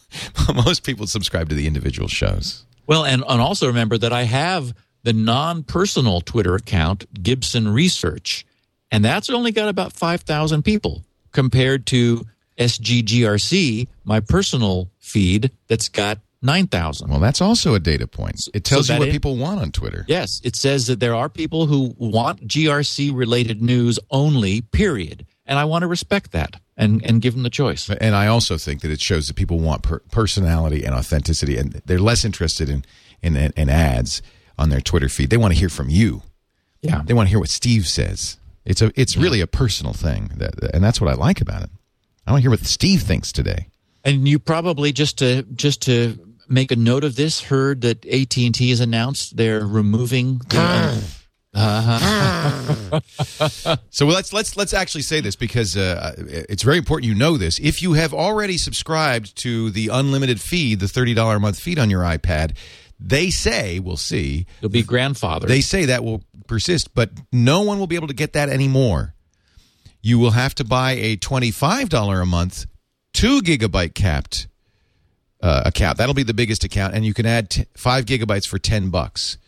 [0.54, 2.64] Most people subscribe to the individual shows.
[2.86, 8.44] Well, and, and also remember that I have the non personal Twitter account, Gibson Research,
[8.90, 12.26] and that's only got about 5,000 people compared to
[12.58, 17.10] SGGRC, my personal feed, that's got 9,000.
[17.10, 18.48] Well, that's also a data point.
[18.52, 20.04] It tells so you what it- people want on Twitter.
[20.08, 25.26] Yes, it says that there are people who want GRC related news only, period.
[25.46, 27.88] And I want to respect that and, and give them the choice.
[27.88, 31.82] And I also think that it shows that people want per- personality and authenticity, and
[31.86, 32.84] they're less interested in,
[33.22, 34.22] in in ads
[34.58, 35.30] on their Twitter feed.
[35.30, 36.22] They want to hear from you.
[36.82, 37.02] Yeah.
[37.04, 38.38] They want to hear what Steve says.
[38.64, 41.70] It's a it's really a personal thing, that, and that's what I like about it.
[42.26, 43.68] I want to hear what Steve thinks today.
[44.04, 48.36] And you probably just to just to make a note of this heard that AT
[48.36, 50.38] and T has announced they're removing.
[50.48, 51.00] The, ah.
[53.90, 57.58] So let's let's let's actually say this because uh, it's very important you know this.
[57.60, 61.78] If you have already subscribed to the unlimited feed, the thirty dollar a month feed
[61.78, 62.56] on your iPad,
[62.98, 64.46] they say we'll see.
[64.60, 65.46] you'll be grandfather.
[65.46, 69.14] They say that will persist, but no one will be able to get that anymore.
[70.02, 72.66] You will have to buy a twenty five dollar a month,
[73.12, 74.48] two gigabyte capped
[75.40, 75.98] uh, account.
[75.98, 79.38] That'll be the biggest account, and you can add t- five gigabytes for ten bucks.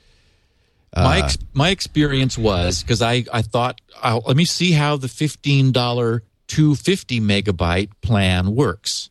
[0.97, 4.97] Uh, my ex- my experience was because I I thought I'll, let me see how
[4.97, 9.11] the fifteen dollar two fifty megabyte plan works.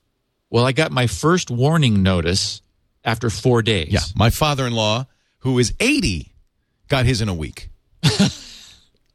[0.50, 2.62] Well, I got my first warning notice
[3.04, 3.90] after four days.
[3.92, 5.06] Yeah, my father-in-law,
[5.40, 6.34] who is eighty,
[6.88, 7.70] got his in a week.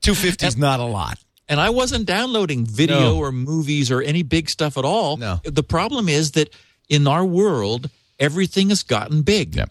[0.00, 1.18] Two fifty is not a lot.
[1.48, 3.18] And I wasn't downloading video No.
[3.18, 5.16] or movies or any big stuff at all.
[5.16, 5.40] No.
[5.44, 6.54] The problem is that
[6.88, 9.56] in our world, everything has gotten big.
[9.56, 9.70] Yep.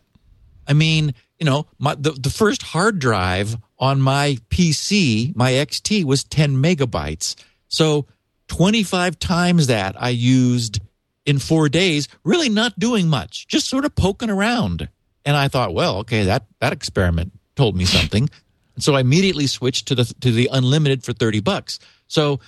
[0.68, 6.04] I mean, you know, my, the, the first hard drive on my PC, my XT,
[6.04, 7.36] was 10 megabytes.
[7.70, 8.06] So
[8.50, 10.82] 25 times that I used
[11.26, 14.90] in four days, really not doing much, just sort of poking around.
[15.26, 18.30] And I thought, well, okay, that, that experiment told me something.
[18.76, 21.80] And so I immediately switched to the to the unlimited for 30 bucks.
[22.08, 22.40] So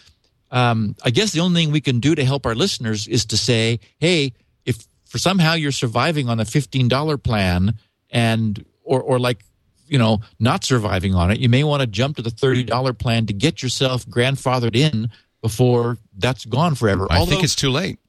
[0.49, 3.38] um, I guess the only thing we can do to help our listeners is to
[3.38, 4.34] say, hey,
[4.65, 7.75] if for somehow you're surviving on a $15 plan
[8.10, 9.43] and or or like
[9.88, 12.93] you know not surviving on it, you may want to jump to the $30 mm-hmm.
[12.97, 15.10] plan to get yourself grandfathered in
[15.41, 17.08] before that's gone forever.
[17.10, 17.99] I Although, think it's too late.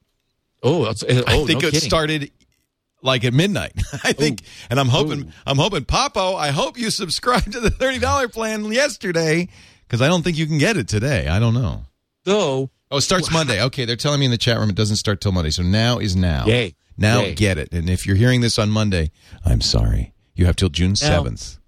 [0.62, 1.80] oh, it's, eh, oh, I think no it kidding.
[1.80, 2.30] started
[3.00, 3.72] like at midnight.
[4.04, 4.66] I think, oh.
[4.70, 5.42] and I'm hoping, oh.
[5.46, 9.48] I'm hoping, Papo, I hope you subscribed to the thirty dollar plan yesterday
[9.86, 11.28] because I don't think you can get it today.
[11.28, 11.82] I don't know.
[12.24, 13.62] Though, Oh, it starts Monday.
[13.62, 15.50] Okay, they're telling me in the chat room it doesn't start till Monday.
[15.50, 16.44] So now is now.
[16.44, 16.74] Yay.
[16.98, 17.34] Now Yay.
[17.34, 17.72] get it.
[17.72, 19.10] And if you're hearing this on Monday,
[19.46, 20.12] I'm sorry.
[20.34, 21.58] You have till June seventh.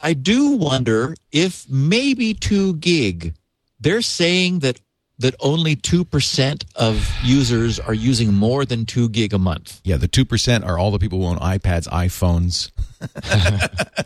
[0.00, 3.34] I do wonder if maybe two gig.
[3.80, 4.80] They're saying that
[5.18, 9.80] that only two percent of users are using more than two gig a month.
[9.84, 12.70] Yeah, the two percent are all the people who own iPads, iPhones.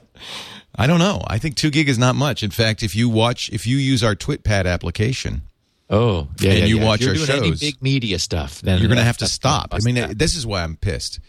[0.75, 1.23] I don't know.
[1.27, 2.43] I think two gig is not much.
[2.43, 5.43] In fact, if you watch, if you use our TwitPad application,
[5.93, 6.53] Oh, yeah.
[6.53, 6.85] And yeah, you yeah.
[6.87, 9.75] watch our doing any shows, big media stuff, then you're going to have to stop.
[9.75, 10.19] I mean, that.
[10.19, 11.21] this is why I'm pissed.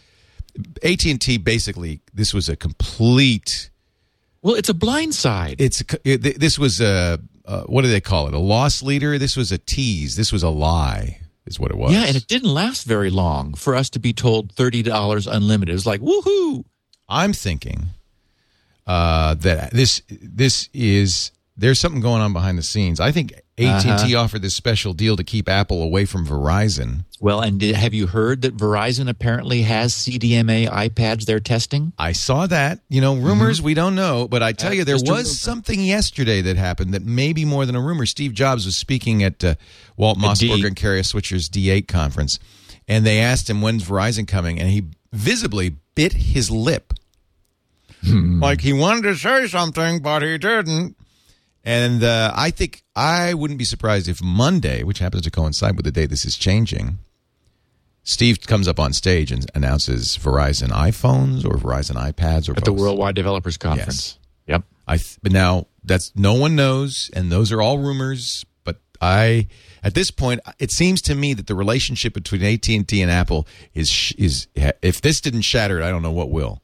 [0.82, 3.70] AT and T basically, this was a complete.
[4.42, 5.60] well, it's a blind side.
[5.60, 8.34] It's it, this was a uh, what do they call it?
[8.34, 9.18] A loss leader.
[9.18, 10.16] This was a tease.
[10.16, 11.20] This was a lie.
[11.46, 11.92] Is what it was.
[11.92, 15.70] yeah, and it didn't last very long for us to be told thirty dollars unlimited.
[15.70, 16.64] It was like woohoo.
[17.06, 17.88] I'm thinking
[18.86, 22.98] uh, that this this is there's something going on behind the scenes.
[22.98, 24.18] I think AT and Uh-huh.
[24.18, 27.04] Offered this special deal to keep Apple away from Verizon.
[27.20, 31.92] Well, and did, have you heard that Verizon apparently has CDMA iPads they're testing?
[31.96, 32.80] I saw that.
[32.88, 35.22] You know, rumors we don't know, but I tell Uh, you, there was rumor.
[35.24, 38.04] something yesterday that happened that may be more than a rumor.
[38.06, 39.54] Steve Jobs was speaking at uh,
[39.96, 42.40] Walt Mossberg and Kara Swisher's D8 conference,
[42.88, 46.92] and they asked him when's Verizon coming, and he visibly bit his lip,
[48.02, 48.42] Hmm.
[48.42, 50.96] like he wanted to say something, but he didn't.
[51.66, 55.84] And uh, I think I wouldn't be surprised if Monday, which happens to coincide with
[55.86, 56.98] the day this is changing,
[58.02, 62.72] Steve comes up on stage and announces Verizon iPhones or Verizon iPads or At the.
[62.72, 64.18] Worldwide Developers Conference.
[64.46, 64.56] Yes.
[64.58, 64.62] Yep.
[64.86, 68.44] I th- but now that's no one knows, and those are all rumors.
[68.62, 69.48] But I,
[69.82, 73.10] at this point, it seems to me that the relationship between AT and T and
[73.10, 76.60] Apple is sh- is if this didn't shatter it, I don't know what will.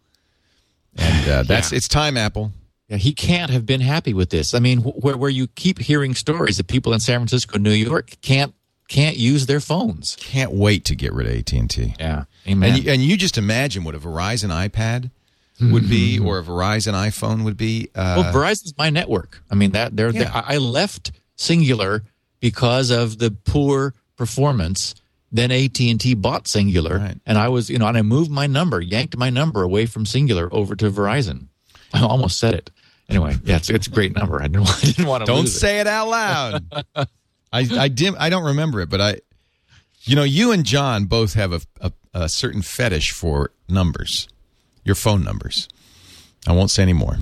[0.96, 1.76] And uh, that's Yeah.
[1.78, 2.52] it's time, Apple.
[2.90, 4.52] Yeah, he can't have been happy with this.
[4.52, 7.70] I mean, wh- where where you keep hearing stories that people in San Francisco, New
[7.70, 8.52] York can't
[8.88, 10.16] can't use their phones.
[10.18, 11.94] Can't wait to get rid of AT and T.
[12.00, 12.24] Yeah.
[12.48, 12.74] Amen.
[12.74, 15.10] And you, and you just imagine what a Verizon iPad
[15.60, 17.88] would be, or a Verizon iPhone would be.
[17.94, 19.40] Uh, well, Verizon's my network.
[19.50, 20.42] I mean that they're, they Yeah.
[20.46, 22.02] I I left Cingular
[22.40, 24.94] because of the poor performance.
[25.32, 27.20] Then AT and T bought Cingular, Right.
[27.24, 30.04] and I was you know, and I moved my number, yanked my number away from
[30.04, 31.46] Cingular over to Verizon.
[31.94, 32.70] I almost said it.
[33.10, 34.40] Anyway, yeah, it's, it's a great number.
[34.40, 35.58] I didn't, want- I didn't want to Don't lose it.
[35.58, 36.64] say it out loud.
[37.52, 39.16] I I dim I don't remember it, but I,
[40.02, 44.28] you know, you and John both have a, a a certain fetish for numbers,
[44.84, 45.68] your phone numbers.
[46.46, 47.16] I won't say any more.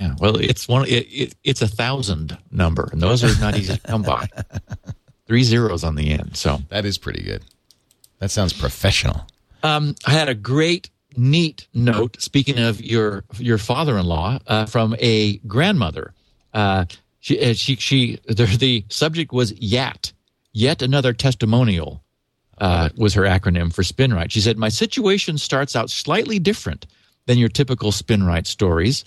[0.00, 0.86] Yeah, well, it's one.
[0.86, 4.28] It, it, it's a thousand number, and those are not easy to come by.
[5.26, 6.36] Three zeros on the end.
[6.36, 7.42] So That is pretty good.
[8.20, 9.26] That sounds professional.
[9.64, 12.20] um, I had a great, neat note.
[12.20, 16.14] Speaking of your your father-in-law, uh, from a grandmother.
[16.54, 16.86] Uh,
[17.20, 18.18] she uh, she she.
[18.26, 20.12] The, the subject was YAT,
[20.52, 22.02] yet another testimonial.
[22.60, 24.32] Uh, was her acronym for SpinRite.
[24.32, 26.86] She said, "My situation starts out slightly different
[27.28, 29.04] than your typical SpinRite stories.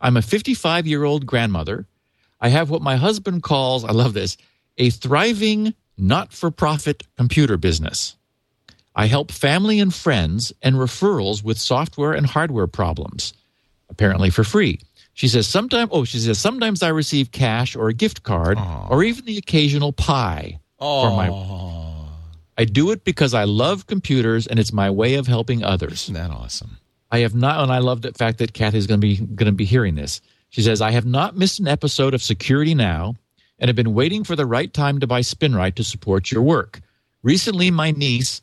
[0.00, 1.86] I'm a 55 year old grandmother.
[2.40, 4.36] I have what my husband calls, I love this,
[4.78, 8.16] a thriving not for profit computer business.
[8.98, 13.32] I help family and friends and referrals with software and hardware problems,
[13.88, 14.80] apparently for free.
[15.14, 18.58] She says sometimes oh, she says sometimes I receive cash or a gift card
[18.90, 21.28] or even the occasional pie for my
[22.58, 26.02] I do it because I love computers and it's my way of helping others.
[26.04, 26.78] Isn't that awesome?
[27.12, 29.52] I have not, and I love the fact that Kathy's going to be going to
[29.52, 30.20] be hearing this.
[30.50, 33.14] She says, "I have not missed an episode of Security Now,
[33.60, 36.80] and have been waiting for the right time to buy SpinRite to support your work.
[37.22, 38.40] Recently, my niece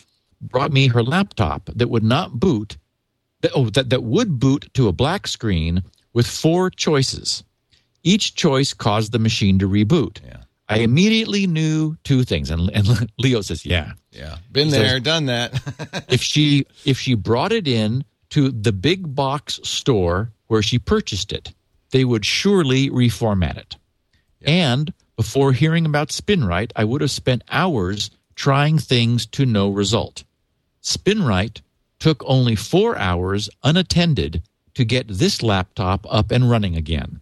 [0.49, 2.77] brought me her laptop that would not boot,
[3.41, 7.43] that, oh, that that would boot to a black screen with four choices.
[8.03, 10.24] Each choice caused the machine to reboot.
[10.24, 10.38] Yeah.
[10.67, 16.05] I immediately knew two things, and, and Leo says, "Yeah." Yeah, been there, done that.
[16.09, 21.32] if she if she brought it in to the big box store where she purchased
[21.32, 21.53] it,
[21.91, 23.76] they would surely reformat it.
[24.41, 30.24] And before hearing about SpinRite, I would have spent hours trying things to no result.
[30.86, 31.61] SpinRite
[31.99, 34.43] took only four hours unattended
[34.75, 37.21] to get this laptop up and running again.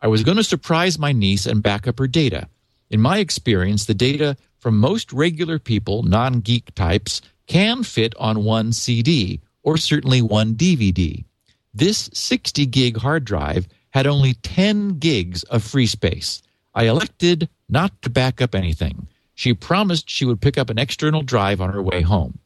[0.00, 2.48] I was going to surprise my niece and back up her data.
[2.90, 8.44] In my experience, the data from most regular people, non geek types, can fit on
[8.44, 11.24] one CD or certainly one DVD.
[11.72, 16.42] This 60 gig hard drive had only 10 gigs of free space.
[16.74, 19.08] I elected not to back up anything.
[19.34, 22.38] She promised she would pick up an external drive on her way home.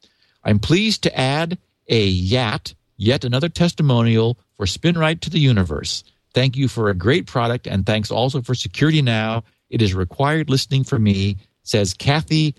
[0.49, 6.05] I'm pleased to add a YAT, yet another testimonial for SpinRite to the universe.
[6.33, 9.45] Thank you for a great product, and thanks also for Security Now.
[9.69, 12.55] It is required listening for me, says Kathy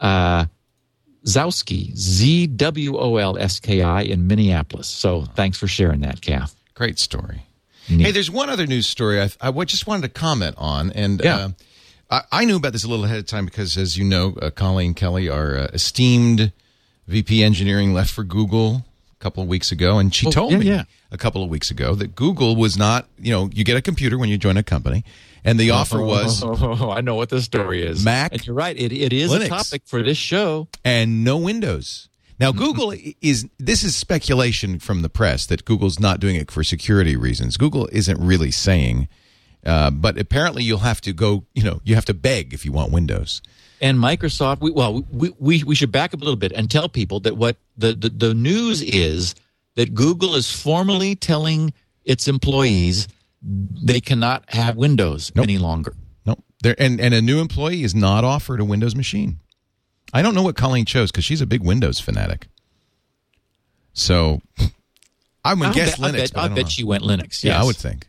[0.00, 0.46] uh,
[1.26, 4.86] Zwolski, Z W O L S K I, in Minneapolis.
[4.88, 6.56] So thanks for sharing that, Kath.
[6.74, 7.42] Great story.
[7.90, 8.06] Neat.
[8.06, 11.36] Hey, there's one other news story I, I just wanted to comment on, and Yeah.
[11.36, 11.48] uh,
[12.10, 14.50] I, I knew about this a little ahead of time because, as you know, uh,
[14.50, 16.52] Colleen Kelly, our uh, esteemed
[17.08, 20.58] VP engineering, left for Google a couple of weeks ago, and she Oh, told yeah,
[20.58, 20.84] me yeah.
[21.10, 24.16] a couple of weeks ago that Google was not, you know, you get a computer
[24.18, 25.04] when you join a company,
[25.44, 28.04] and the offer was Oh, I know what the story is.
[28.04, 28.76] Mac, And you're right.
[28.76, 29.46] It, it is Linux.
[29.46, 30.68] a topic for this show.
[30.84, 32.08] and no Windows.
[32.40, 32.58] Now, Mm-hmm.
[32.64, 37.16] Google is this is speculation from the press that Google's not doing it for security
[37.16, 37.56] reasons.
[37.56, 39.08] Google isn't really saying,
[39.66, 41.46] uh, but apparently you'll have to go.
[41.54, 43.42] You know, you have to beg if you want Windows.
[43.80, 46.88] And Microsoft, we, well, we, we, we should back up a little bit and tell
[46.88, 49.34] people that what the, the, the news is
[49.76, 51.72] that Google is formally telling
[52.04, 53.06] its employees
[53.40, 55.44] they cannot have Windows Nope.
[55.44, 55.94] any longer.
[56.26, 59.38] No, there and and a new employee is not offered a Windows machine.
[60.12, 62.48] I don't know what Colleen chose because she's a big Windows fanatic.
[63.92, 64.40] So
[65.44, 66.16] I would guess bet, I Linux.
[66.16, 67.44] bet, but I I bet she went Linux.
[67.44, 68.08] Yeah, I would think.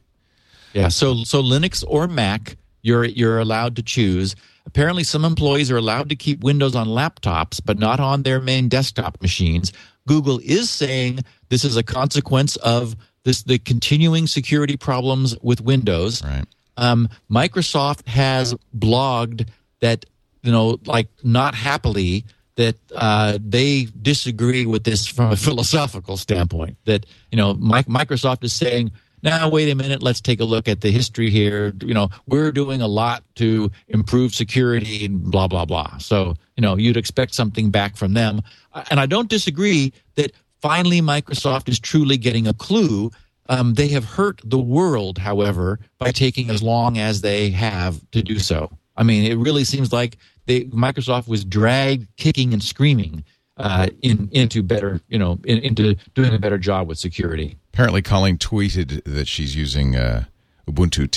[0.73, 4.35] Yeah, so so Linux or Mac, you're you're allowed to choose.
[4.69, 8.69] Apparently, some employees are allowed to keep Windows on laptops, but not on their main
[8.69, 9.73] desktop machines.
[10.07, 16.23] Google is saying this is a consequence of this the continuing security problems with Windows.
[16.23, 16.45] Right.
[16.77, 19.49] Um, Microsoft has blogged
[19.81, 20.05] that
[20.43, 26.77] you know, like not happily that uh, they disagree with this from a philosophical standpoint.
[26.85, 28.91] That you know, Mi- Microsoft is saying,
[29.21, 31.73] "Now, wait a minute, let's take a look at the history here.
[31.81, 36.61] You know, we're doing a lot to improve security and blah blah blah." So you
[36.61, 38.41] know, you'd expect something back from them,
[38.89, 43.11] and I don't disagree that finally Microsoft is truly getting a clue.
[43.47, 48.21] Um, they have hurt the world, however, by taking as long as they have to
[48.21, 48.71] do so.
[48.95, 53.23] I mean, it really seems like they, Microsoft was dragged kicking and screaming
[53.59, 57.57] uh, in, into better, you know, in, into doing a better job with security.
[57.73, 60.23] Apparently, Colleen tweeted that she's using uh,
[60.67, 61.07] Ubuntu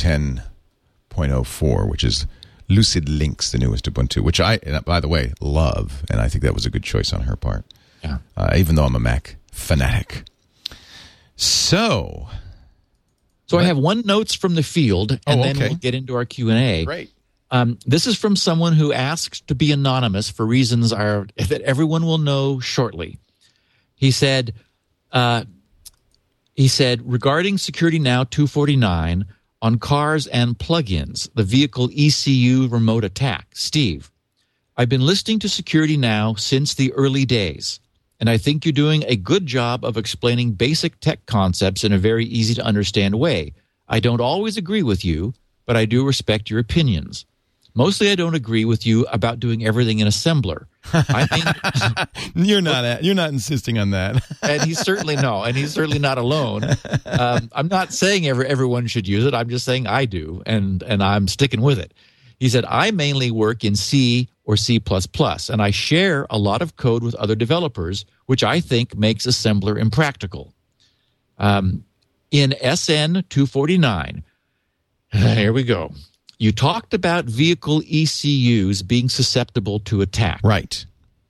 [1.11, 2.26] 10.04, which is
[2.68, 6.05] Lucid Lynx, the newest Ubuntu, which I, by the way, love.
[6.11, 7.64] And I think that was a good choice on her part,
[8.03, 8.18] Yeah.
[8.36, 10.24] uh, even though I'm a Mac fanatic.
[11.36, 12.28] So,
[13.47, 16.24] So I have one notes from the field, and Oh, then we'll get into our
[16.24, 16.84] Q and A.
[16.84, 17.11] great.
[17.53, 22.07] Um, this is from someone who asked to be anonymous for reasons are that everyone
[22.07, 23.18] will know shortly.
[23.94, 24.55] He said,
[25.12, 25.44] uh,
[26.55, 29.26] he said regarding Security Now 249
[29.61, 33.48] on cars and plugins, the vehicle ECU remote attack.
[33.53, 34.11] Steve,
[34.74, 37.80] I've been listening to Security Now since the early days,
[38.18, 41.98] and I think you're doing a good job of explaining basic tech concepts in a
[41.98, 43.53] very easy to understand way.
[43.86, 45.34] I don't always agree with you,
[45.66, 47.26] but I do respect your opinions.
[47.75, 50.66] Mostly, I don't agree with you about doing everything in assembler.
[50.93, 54.23] I think You're not you're not insisting on that.
[54.43, 56.64] and he's certainly no, and he's certainly not alone.
[57.07, 59.33] Um, I'm not saying every, everyone should use it.
[59.35, 61.95] I'm just saying I do, and and I'm sticking with it.
[62.39, 64.83] He said I mainly work in C or C++,
[65.49, 69.79] and I share a lot of code with other developers, which I think makes assembler
[69.81, 70.53] impractical.
[71.39, 71.85] Um,
[72.33, 74.25] in SN 249,
[75.12, 75.93] here we go.
[76.43, 80.40] You talked about vehicle ECUs being susceptible to attack.
[80.43, 80.84] right.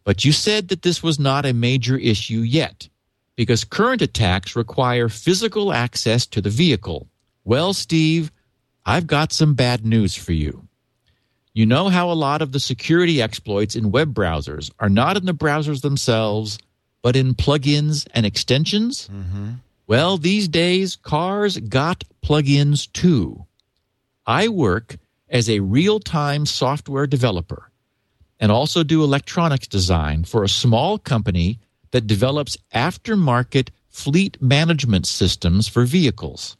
[0.04, 2.88] But you said that this was not a major issue yet,
[3.36, 7.08] because current attacks require physical access to the vehicle.
[7.44, 8.32] Well, Steve,
[8.86, 10.66] I've got some bad news for you.
[11.52, 15.26] You know how a lot of the security exploits in web browsers are not in
[15.26, 16.58] the browsers themselves,
[17.02, 19.10] but in plugins and extensions?
[19.12, 19.50] Mm-hmm.
[19.86, 23.44] Well, these days, cars got plugins too.
[24.26, 24.96] I work
[25.32, 27.70] as a real time software developer
[28.38, 31.58] and also do electronics design for a small company
[31.90, 36.56] that develops aftermarket fleet management systems for vehicles.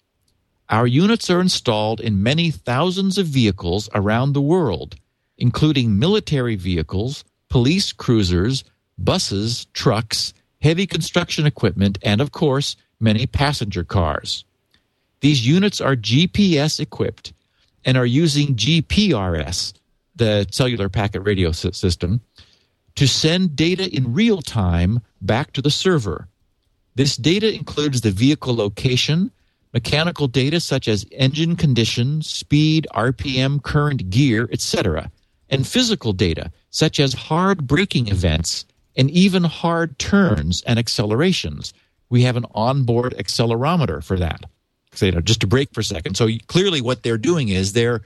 [0.70, 4.96] Our units are installed in many thousands of vehicles around the world,
[5.36, 8.64] including military vehicles, police cruisers,
[8.96, 14.44] buses, trucks, heavy construction equipment, and of course, many passenger cars.
[15.20, 17.32] These units are GPS equipped
[17.85, 19.74] and are using GPRS,
[20.16, 22.20] the cellular packet radio system,
[22.95, 26.28] to send data in real time back to the server.
[26.95, 29.30] This data includes the vehicle location,
[29.72, 35.11] mechanical data such as engine condition, speed, RPM, current gear, etc.,
[35.49, 38.64] and physical data, such as hard braking events
[38.97, 41.72] and even hard turns and accelerations.
[42.09, 44.45] We have an onboard accelerometer for that.
[45.01, 46.16] You know, just to break for a second.
[46.16, 48.03] So clearly, what they're doing is they're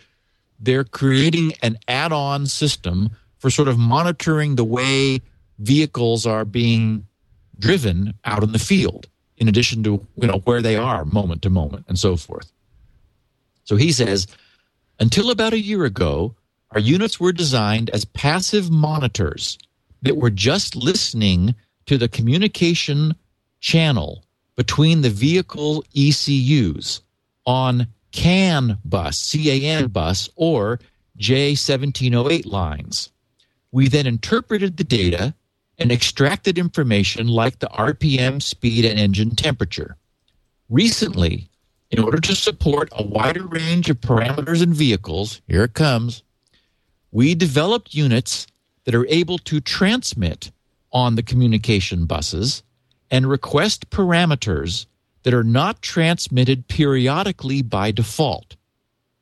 [0.60, 5.20] they're creating an add-on system for sort of monitoring the way
[5.58, 7.06] vehicles are being
[7.58, 9.06] driven out in the field,
[9.36, 12.52] in addition to you know where they are moment to moment and so forth.
[13.64, 14.28] So he says,
[15.00, 16.34] until about a year ago,
[16.70, 19.58] our units were designed as passive monitors
[20.02, 21.54] that were just listening
[21.86, 23.16] to the communication
[23.60, 24.24] channel
[24.56, 27.02] between the vehicle ECUs
[27.44, 30.80] on CAN bus, CAN bus, or
[31.18, 33.10] J1708 lines.
[33.70, 35.34] We then interpreted the data
[35.78, 39.96] and extracted information like the RPM, speed, and engine temperature.
[40.70, 41.48] Recently,
[41.90, 46.22] in order to support a wider range of parameters in vehicles, here it comes,
[47.12, 48.46] we developed units
[48.84, 50.50] that are able to transmit
[50.92, 52.62] on the communication buses
[53.10, 54.86] and request parameters
[55.22, 58.56] that are not transmitted periodically by default.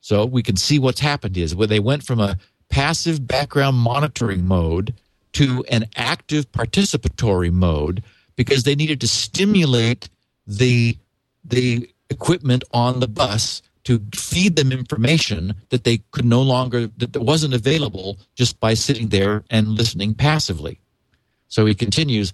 [0.01, 2.37] So we can see what's happened is where they went from a
[2.69, 4.93] passive background monitoring mode
[5.33, 8.03] to an active participatory mode
[8.35, 10.09] because they needed to stimulate
[10.45, 10.97] the
[11.43, 17.17] the equipment on the bus to feed them information that they could no longer that
[17.17, 20.79] wasn't available just by sitting there and listening passively.
[21.47, 22.33] So he continues,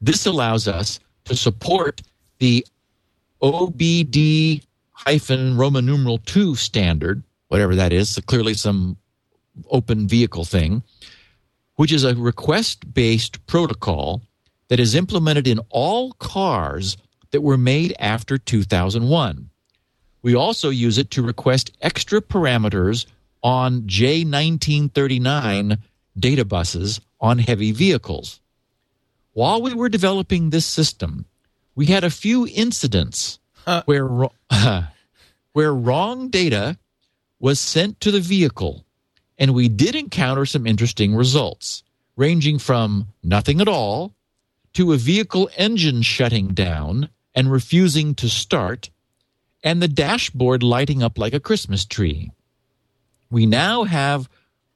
[0.00, 2.02] this allows us to support
[2.38, 2.66] the
[3.42, 8.96] OBD hyphen Roman numeral 2 standard, whatever that is, so clearly some
[9.70, 10.82] open vehicle thing,
[11.76, 14.22] which is a request based protocol
[14.68, 16.96] that is implemented in all cars
[17.30, 19.50] that were made after 2001.
[20.22, 23.06] We also use it to request extra parameters
[23.42, 25.78] on J1939
[26.18, 28.40] data buses on heavy vehicles.
[29.38, 31.24] While we were developing this system,
[31.76, 33.38] we had a few incidents
[33.84, 34.08] where
[35.52, 36.76] where wrong data
[37.38, 38.84] was sent to the vehicle,
[39.38, 41.84] and we did encounter some interesting results,
[42.16, 44.12] ranging from nothing at all
[44.72, 48.90] to a vehicle engine shutting down and refusing to start,
[49.62, 52.32] and the dashboard lighting up like a Christmas tree.
[53.30, 54.28] We now have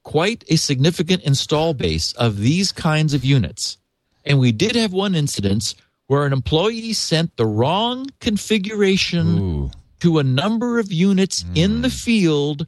[0.04, 3.78] quite a significant install base of these kinds of units.
[4.24, 5.74] And we did have one incident
[6.06, 9.70] where an employee sent the wrong configuration Ooh.
[10.00, 11.94] to a number of units in the hmm.
[11.94, 12.66] field,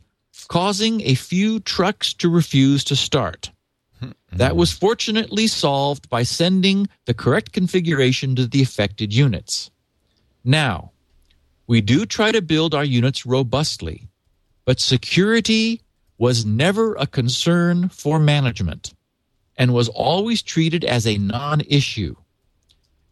[0.48, 3.50] causing a few trucks to refuse to start.
[4.00, 4.12] Hmm.
[4.32, 9.70] That was fortunately solved by sending the correct configuration to the affected units.
[10.42, 10.92] Now,
[11.66, 14.08] we do try to build our units robustly,
[14.64, 15.82] but security
[16.16, 18.93] was never a concern for management
[19.56, 22.16] and was always treated as a non issue,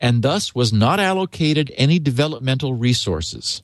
[0.01, 3.63] and thus was not allocated any developmental resources.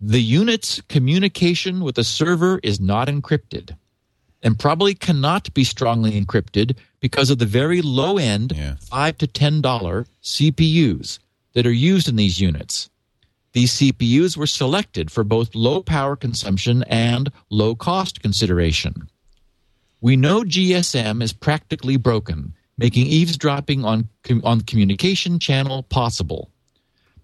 [0.00, 3.76] The unit's communication with the server is not encrypted
[4.42, 8.76] and probably cannot be strongly encrypted because of the very low end Yeah.
[8.80, 11.18] 5 to $10 CPUs
[11.54, 12.90] that are used in these units.
[13.54, 19.08] These CPUs were selected for both low power consumption and low cost consideration.
[20.06, 24.08] We know GSM is practically broken, making eavesdropping on,
[24.44, 26.52] on the communication channel possible.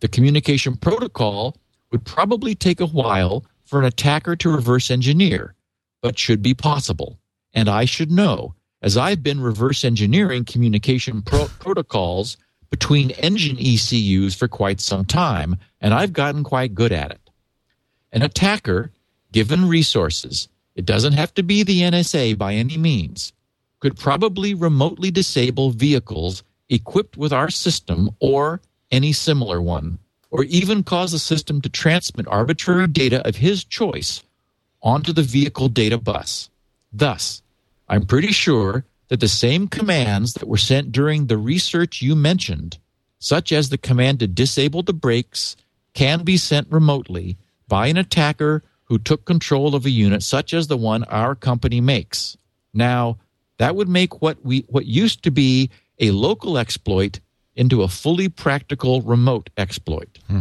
[0.00, 1.56] The communication protocol
[1.92, 5.54] would probably take a while for an attacker to reverse engineer,
[6.00, 7.20] but should be possible.
[7.54, 12.36] And I should know, as I've been reverse engineering communication pro- protocols
[12.68, 17.30] between engine ECUs for quite some time, and I've gotten quite good at it.
[18.10, 18.90] An attacker,
[19.30, 23.32] given resources, it doesn't have to be the NSA by any means,
[23.80, 28.60] could probably remotely disable vehicles equipped with our system or
[28.90, 29.98] any similar one,
[30.30, 34.22] or even cause the system to transmit arbitrary data of his choice
[34.82, 36.50] onto the vehicle data bus.
[36.92, 37.42] Thus,
[37.88, 42.78] I'm pretty sure that the same commands that were sent during the research you mentioned,
[43.18, 45.56] such as the command to disable the brakes,
[45.92, 47.36] can be sent remotely
[47.68, 51.80] by an attacker who took control of a unit such as the one our company
[51.80, 52.36] makes.
[52.74, 53.18] Now,
[53.58, 57.20] that would make what we what used to be a local exploit
[57.54, 60.18] into a fully practical remote exploit.
[60.28, 60.40] Hmm.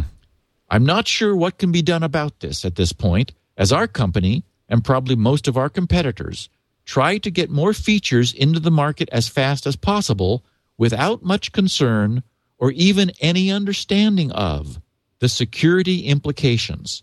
[0.70, 4.44] I'm not sure what can be done about this at this point, as our company,
[4.68, 6.48] and probably most of our competitors,
[6.86, 10.42] try to get more features into the market as fast as possible
[10.78, 12.22] without much concern
[12.58, 14.80] or even any understanding of
[15.18, 17.02] the security implications.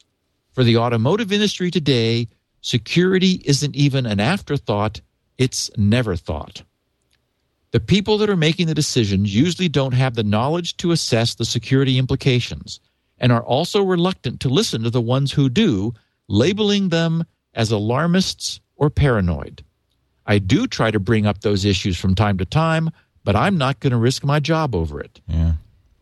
[0.60, 2.28] For the automotive industry today,
[2.60, 4.99] security isn't even an afterthought
[5.38, 6.64] it's never thought.
[7.72, 11.45] The people that are making the decisions usually don't have the knowledge to assess the
[11.45, 12.82] security implications
[13.20, 15.93] and are also reluctant to listen to the ones who do,
[16.28, 19.64] labeling them as alarmists or paranoid.
[20.26, 22.89] I do try to bring up those issues from time to time,
[23.24, 25.22] but I'm not going to risk my job over it.
[25.26, 25.53] Yeah.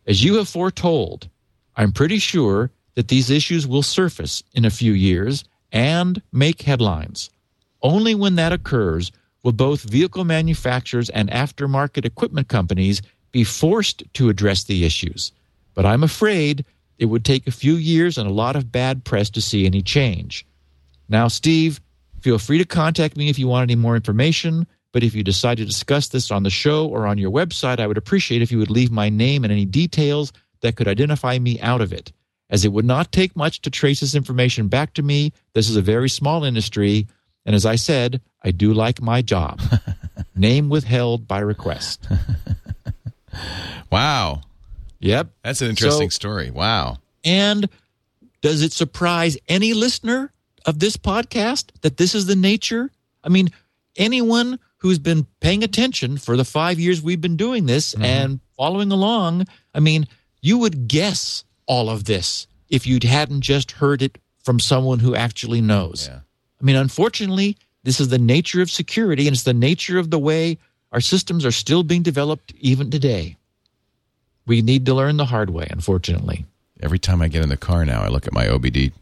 [0.04, 1.28] As you have foretold,
[1.76, 7.30] I'm pretty sure that these issues will surface in a few years and make headlines.
[7.80, 9.12] Only when that occurs
[9.44, 15.30] will both vehicle manufacturers and aftermarket equipment companies be forced to address the issues.
[15.74, 16.64] But I'm afraid
[16.98, 19.80] it would take a few years and a lot of bad press to see any
[19.80, 20.44] change.
[21.08, 21.80] Now, Steve,
[22.20, 24.66] feel free to contact me if you want any more information.
[24.90, 27.86] But if you decide to discuss this on the show or on your website, I
[27.86, 30.32] would appreciate if you would leave my name and any details
[30.62, 32.10] that could identify me out of it.
[32.50, 35.76] As it would not take much to trace this information back to me, this is
[35.76, 37.06] a very small industry.
[37.44, 39.60] And as I said, I do like my job.
[40.34, 42.08] name withheld by request.
[43.90, 44.42] Wow.
[45.00, 45.30] Yep.
[45.42, 46.50] That's an interesting So- story.
[46.50, 46.98] Wow.
[47.24, 47.68] And
[48.40, 50.32] does it surprise any listener
[50.64, 52.90] of this podcast that this is the nature?
[53.24, 53.48] I mean,
[53.96, 58.04] anyone who's been paying attention for the five years we've been doing this mm-hmm.
[58.04, 60.06] and following along, I mean,
[60.40, 65.14] you would guess all of this if you hadn't just heard it from someone who
[65.14, 66.08] actually knows.
[66.10, 66.20] Yeah.
[66.60, 70.18] I mean, unfortunately, this is the nature of security and it's the nature of the
[70.18, 70.58] way
[70.90, 73.36] our systems are still being developed even today.
[74.46, 76.46] We need to learn the hard way, unfortunately.
[76.80, 78.92] Every time I get in the car now, I look at my OBD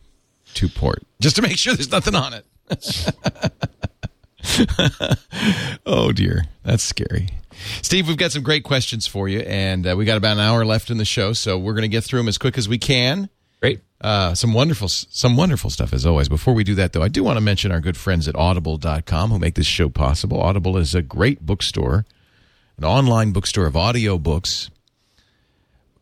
[0.54, 2.44] two port just to make sure there's nothing on it.
[5.86, 7.28] oh dear, that's scary.
[7.82, 10.64] Steve, we've got some great questions for you, and uh, we got about an hour
[10.64, 12.78] left in the show, so we're going to get through them as quick as we
[12.78, 13.28] can.
[13.60, 13.80] Great.
[14.00, 16.28] Uh, some wonderful, some wonderful stuff as always.
[16.28, 19.30] Before we do that, though, I do want to mention our good friends at Audible.com
[19.30, 20.40] who make this show possible.
[20.40, 22.04] Audible is a great bookstore,
[22.76, 24.70] an online bookstore of audio books.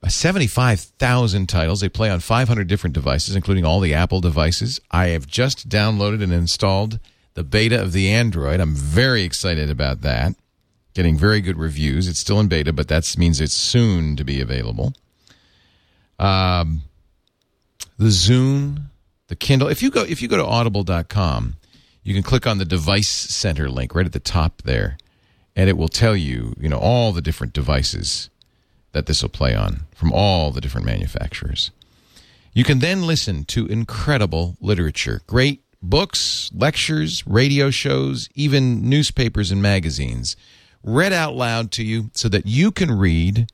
[0.03, 1.81] Uh, 75,000 titles.
[1.81, 4.81] They play on 500 different devices, including all the Apple devices.
[4.91, 6.99] I have just downloaded and installed
[7.35, 8.61] the beta of the Android.
[8.61, 10.35] I'm very excited about that.
[10.95, 12.09] Getting very good reviews.
[12.09, 14.95] It's still in beta, but that means it's soon to be available.
[16.18, 16.82] Um,
[17.99, 18.85] the Zune,
[19.26, 19.68] the Kindle.
[19.68, 21.57] If you go if you go to audible.com,
[22.05, 24.99] you can click on the device center link right at the top there,
[25.57, 28.30] and it will tell you, you know, all the different devices
[28.93, 31.72] that this will play on from all the different manufacturers.
[32.53, 39.62] You can then listen to incredible literature, great books, lectures, radio shows, even newspapers and
[39.62, 40.37] magazines
[40.85, 43.51] read out loud to you so that you can read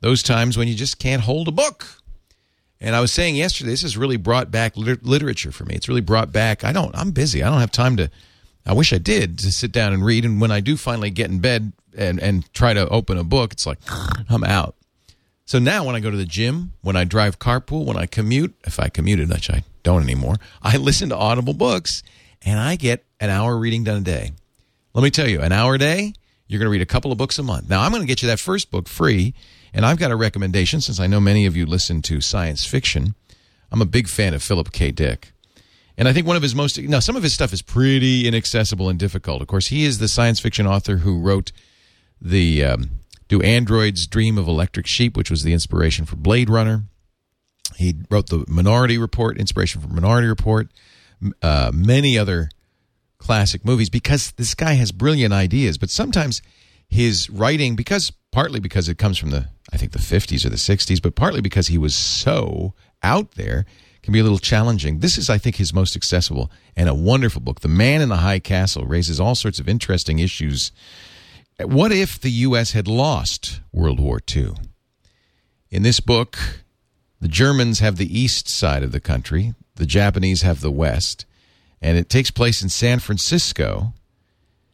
[0.00, 1.86] those times when you just can't hold a book.
[2.80, 5.74] And I was saying yesterday, this has really brought back lit- literature for me.
[5.76, 6.64] It's really brought back.
[6.64, 6.96] I don't.
[6.96, 7.42] I'm busy.
[7.42, 8.10] I don't have time to.
[8.66, 10.24] I wish I did to sit down and read.
[10.24, 13.52] And when I do finally get in bed and and try to open a book,
[13.52, 13.78] it's like
[14.28, 14.74] I'm out.
[15.44, 18.54] So now when I go to the gym, when I drive carpool, when I commute,
[18.64, 22.02] if I commuted, which I don't anymore, I listen to Audible books,
[22.44, 24.32] and I get an hour reading done a day.
[24.94, 26.12] Let me tell you, an hour a day,
[26.46, 27.68] you're going to read a couple of books a month.
[27.68, 29.34] Now, I'm going to get you that first book free,
[29.72, 33.14] and I've got a recommendation since I know many of you listen to science fiction.
[33.70, 34.90] I'm a big fan of Philip K.
[34.90, 35.32] Dick.
[35.96, 38.88] And I think one of his most, now, some of his stuff is pretty inaccessible
[38.88, 39.40] and difficult.
[39.40, 41.52] Of course, he is the science fiction author who wrote
[42.20, 42.90] the um,
[43.32, 46.82] Do Androids Dream of Electric Sheep, which was the inspiration for Blade Runner.
[47.76, 50.68] He wrote the Minority Report, inspiration for Minority Report,
[51.40, 52.50] uh, many other
[53.16, 55.78] classic movies because this guy has brilliant ideas.
[55.78, 56.42] But sometimes
[56.86, 60.56] his writing, because partly because it comes from the, I think the 50s or the
[60.56, 63.64] 60s, but partly because he was so out there,
[64.02, 64.98] can be a little challenging.
[64.98, 67.60] This is, I think, his most accessible and a wonderful book.
[67.60, 70.70] The Man in the High Castle raises all sorts of interesting issues.
[71.60, 72.72] What if the U.S.
[72.72, 74.54] had lost World War II?
[75.70, 76.38] In this book,
[77.20, 81.24] the Germans have the east side of the country, the Japanese have the west,
[81.80, 83.92] and it takes place in San Francisco.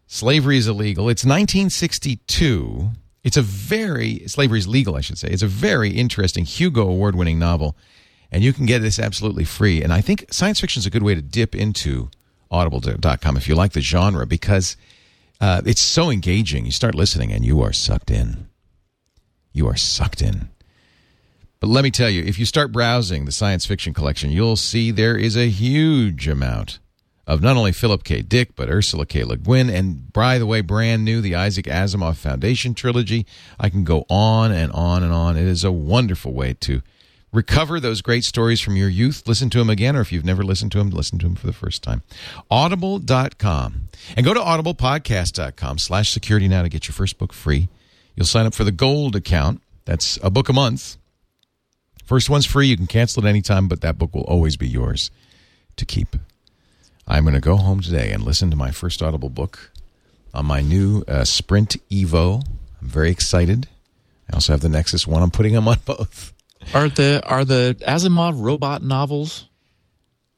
[0.06, 1.08] Slavery is illegal.
[1.08, 2.90] It's 1962.
[3.24, 5.28] It's a very, slavery is legal, I should say.
[5.28, 7.76] It's a very interesting Hugo Award winning novel,
[8.30, 9.82] and you can get this absolutely free.
[9.82, 12.10] And I think science fiction is a good way to dip into
[12.50, 14.76] audible.com if you like the genre because
[15.40, 16.64] uh, it's so engaging.
[16.66, 18.48] You start listening and you are sucked in.
[19.52, 20.48] You are sucked in.
[21.60, 24.90] But let me tell you, if you start browsing the science fiction collection, you'll see
[24.90, 26.78] there is a huge amount
[27.26, 28.22] of not only Philip K.
[28.22, 29.24] Dick, but Ursula K.
[29.24, 33.26] Le Guin, and by the way, brand new, the Isaac Asimov Foundation trilogy.
[33.60, 35.36] I can go on and on and on.
[35.36, 36.80] It is a wonderful way to
[37.32, 40.42] recover those great stories from your youth, listen to them again, or if you've never
[40.42, 42.02] listened to them, listen to them for the first time.
[42.50, 43.88] Audible.com.
[44.16, 47.68] And go to audiblepodcast.com slash security now to get your first book free.
[48.16, 49.62] You'll sign up for the gold account.
[49.84, 50.96] That's a book a month.
[52.04, 52.68] First one's free.
[52.68, 55.10] You can cancel it anytime, but that book will always be yours
[55.76, 56.16] to keep.
[57.06, 59.70] I'm going to go home today and listen to my first Audible book
[60.34, 62.44] on my new uh, Sprint Evo.
[62.80, 63.68] I'm very excited.
[64.30, 65.22] I also have the Nexus One.
[65.22, 66.32] I'm putting them on both.
[66.74, 69.46] Are the are the Asimov robot novels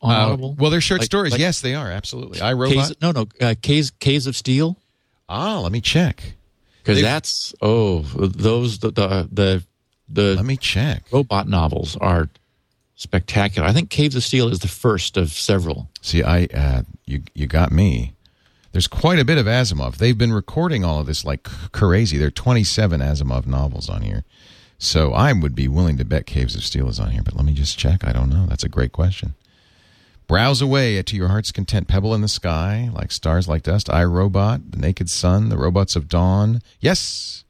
[0.01, 0.55] on Uh, Audible?
[0.59, 1.33] well, they're short Like- stories.
[1.33, 2.41] like yes, they are absolutely.
[2.41, 2.93] I Robot.
[3.03, 4.77] no, no, uh, Caves, Caves of Steel.
[5.29, 6.35] Ah, let me check.
[6.83, 9.63] Because that's oh those the the the,
[10.09, 11.05] the Let me check.
[11.13, 12.29] robot novels are
[12.97, 13.67] spectacular.
[13.69, 15.89] I think Caves of Steel is the first of several.
[16.01, 18.15] See, I uh, you you got me.
[18.73, 19.97] There's quite a bit of Asimov.
[19.97, 22.17] They've been recording all of this like crazy.
[22.19, 24.23] There are 27 Asimov novels on here.
[24.83, 27.45] So I would be willing to bet Caves of Steel is on here, but let
[27.45, 28.03] me just check.
[28.03, 28.47] I don't know.
[28.47, 29.35] That's a great question.
[30.27, 31.87] Browse away to your heart's content.
[31.87, 33.91] Pebble in the sky, like stars like dust.
[33.91, 36.63] I Robot, The Naked Sun, The Robots of Dawn.
[36.81, 37.45] Yes,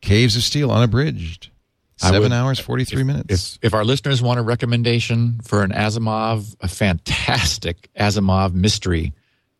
[0.00, 1.50] Caves of Steel, unabridged.
[1.96, 3.58] Seven would- hours, 43 minutes.
[3.62, 9.12] If if our listeners want a recommendation for an Asimov, a fantastic Asimov mystery,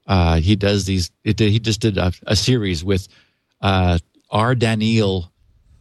[0.09, 1.13] uh, he does these.
[1.23, 3.07] It, he just did a, a series with
[3.61, 3.99] uh,
[4.31, 4.57] R.
[4.57, 5.31] Daniel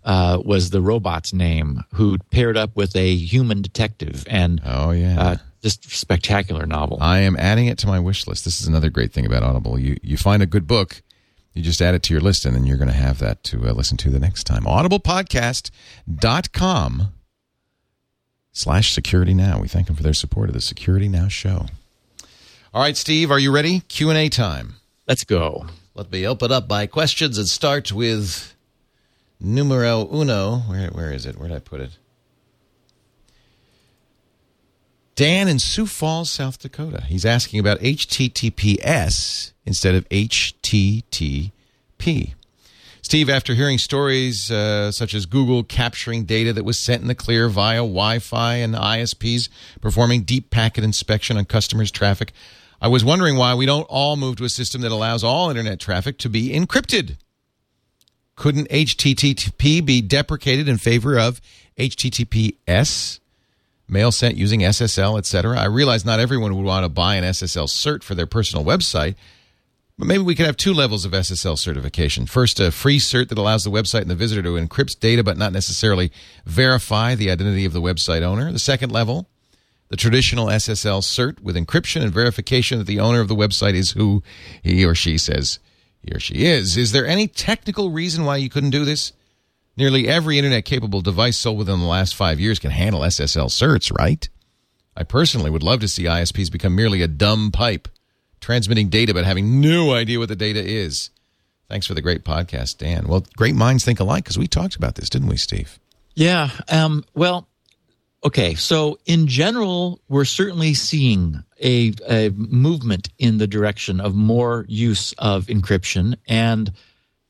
[0.04, 5.22] uh, was the robot's name, who paired up with a human detective, and oh, yeah.
[5.22, 6.98] uh, just spectacular novel.
[7.02, 8.46] I am adding it to my wish list.
[8.46, 9.80] This is another great thing about Audible.
[9.80, 11.02] You you find a good book,
[11.54, 13.68] you just add it to your list, and then you're going to have that to
[13.68, 14.64] uh, listen to the next time.
[14.64, 17.14] AudiblePodcast.com
[18.52, 19.60] slash security now.
[19.60, 21.66] We thank them for their support of the Security Now show.
[22.74, 23.80] All right, Steve, are you ready?
[23.82, 24.76] Q&A time.
[25.08, 25.68] Let's go.
[25.94, 28.53] Let me open up my questions and start with
[29.40, 30.60] numero uno.
[30.68, 31.38] Where, where is it?
[31.38, 31.98] Where did I put it?
[35.16, 37.04] Dan in Sioux Falls, South Dakota.
[37.04, 41.52] He's asking about HTTPS instead of HTTP.
[43.04, 47.16] Steve, after hearing stories uh, such as Google capturing data that was sent in the
[47.16, 49.50] clear via Wi Fi and ISPs
[49.82, 52.32] performing deep packet inspection on customers' traffic,
[52.82, 55.80] I was wondering why we don't all move to a system that allows all internet
[55.80, 57.18] traffic to be encrypted.
[58.36, 61.40] Couldn't HTTP be deprecated in favor of
[61.78, 63.20] HTTPS?
[63.88, 65.60] Mail sent using SSL, etc.
[65.60, 69.16] I realize not everyone would want to buy an SSL cert for their personal website,
[69.98, 72.26] but maybe we could have two levels of SSL certification.
[72.26, 75.38] First, a free cert that allows the website and the visitor to encrypt data but
[75.38, 76.12] not necessarily
[76.46, 78.52] verify the identity of the website owner.
[78.52, 79.28] The second level,
[79.90, 83.92] the traditional SSL cert with encryption and verification that the owner of the website is
[83.92, 84.24] who
[84.64, 85.60] he or she says
[86.04, 86.78] he or she is.
[86.78, 89.14] Is there any technical reason why you couldn't do this?
[89.76, 93.92] Nearly every internet capable device sold within the last five years can handle SSL certs,
[93.98, 94.28] right?
[94.96, 97.88] I personally would love to see ISPs become merely a dumb pipe,
[98.40, 101.10] transmitting data but having no idea what the data is.
[101.70, 103.08] Thanks for the great podcast, Dan.
[103.08, 105.80] Well, great minds think alike because we talked about this, didn't we, Steve?
[106.14, 106.52] Yeah.
[106.70, 107.48] Um, well,
[108.24, 108.56] okay.
[108.56, 115.14] So in general, we're certainly seeing a, a movement in the direction of more use
[115.18, 116.72] of encryption, and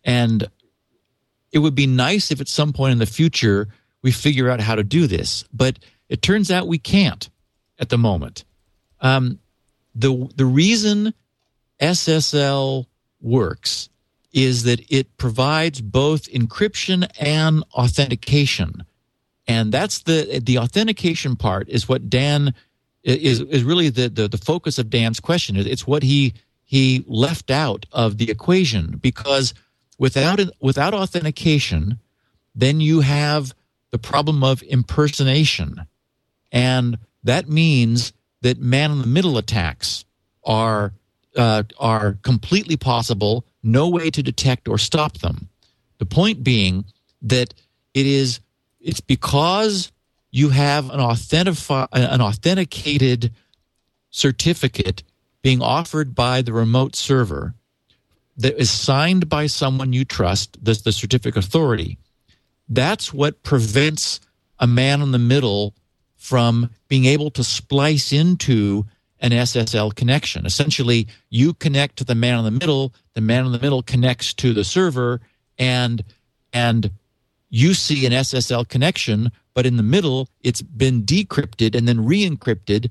[0.04, 0.48] and
[1.52, 3.70] it would be nice if at some point in the future
[4.02, 5.46] we figure out how to do this.
[5.54, 5.80] But
[6.10, 7.30] it turns out we can't
[7.80, 8.44] at the moment.
[9.02, 9.39] Um,
[9.96, 11.14] the the reason
[11.80, 12.86] SSL
[13.22, 13.89] works
[14.32, 18.84] is that it provides both encryption and authentication
[19.48, 22.54] and that's the the authentication part is what Dan
[23.04, 25.56] is is really the the, the focus of Dan's question.
[25.58, 26.34] It's what he
[26.64, 29.54] he left out of the equation because
[29.98, 32.00] without without authentication,
[32.56, 33.54] then you have
[33.91, 35.86] the problem of impersonation,
[36.52, 40.06] and that means that man in the middle attacks
[40.44, 40.94] are
[41.36, 43.46] uh, are completely possible.
[43.62, 45.50] No way to detect or stop them.
[45.98, 46.86] The point being
[47.22, 47.54] that
[47.94, 48.39] it is
[48.84, 49.91] it's because
[50.29, 53.31] you have an authentify an authenticated
[54.09, 55.03] certificate
[55.41, 57.55] being offered by the remote server
[58.38, 61.97] that is signed by someone you trust, the, the certificate authority.
[62.67, 64.19] That's what prevents
[64.59, 65.75] a man in the middle
[66.15, 68.86] from being able to splice into
[69.19, 70.45] an SSL connection.
[70.45, 74.34] Essentially, you connect to the man in the middle, the man in the middle connects
[74.36, 75.21] to the server,
[75.57, 76.03] and
[76.51, 76.91] and
[77.54, 82.28] you see an SSL connection, but in the middle, it's been decrypted and then re
[82.28, 82.89] encrypted.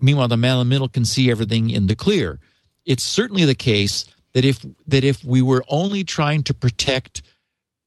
[0.00, 2.40] Meanwhile, the man in the middle can see everything in the clear.
[2.86, 7.20] It's certainly the case that if that if we were only trying to protect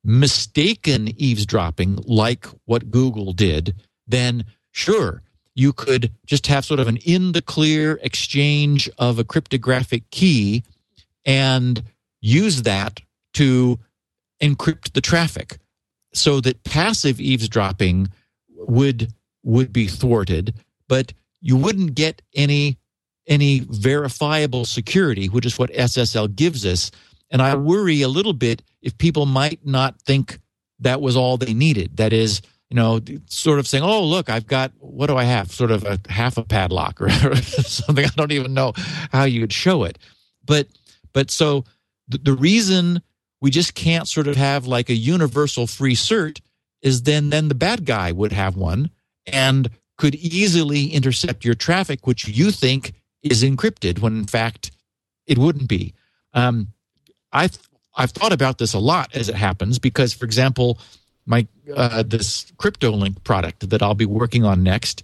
[0.04, 3.74] mistaken eavesdropping, like what Google did,
[4.06, 5.24] then sure,
[5.56, 10.64] you could just have sort of an in the clear exchange of a cryptographic key
[11.26, 11.82] and
[12.22, 13.00] use that
[13.34, 13.80] to
[14.40, 15.58] encrypt the traffic
[16.14, 18.08] so that passive eavesdropping
[18.56, 20.54] would would be thwarted
[20.88, 22.78] but you wouldn't get any
[23.28, 26.92] any verifiable security which is what SSL gives us.
[27.30, 30.40] And I worry a little bit if people might not think
[30.80, 31.98] that was all they needed.
[31.98, 35.52] That is you know sort of saying oh look I've got what do I have?
[35.52, 38.06] Sort of a half a padlock or something.
[38.06, 38.74] I don't even know
[39.12, 39.98] how you'd show it.
[40.46, 40.68] But
[41.14, 41.64] but so
[42.08, 43.02] the, the reason
[43.42, 46.40] we just can't sort of have like a universal free cert
[46.82, 48.90] is then then the bad guy would have one
[49.28, 54.72] and could easily intercept your traffic which you think is encrypted when in fact
[55.28, 55.94] it wouldn't be.
[56.34, 56.70] Um,
[57.32, 57.58] i've
[57.96, 60.80] i've thought about this a lot as it happens because for example
[61.26, 65.04] my uh, this cryptolink product that i'll be working on next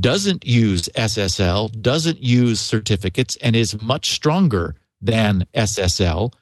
[0.00, 6.32] doesn't use ssl doesn't use certificates and is much stronger than ssl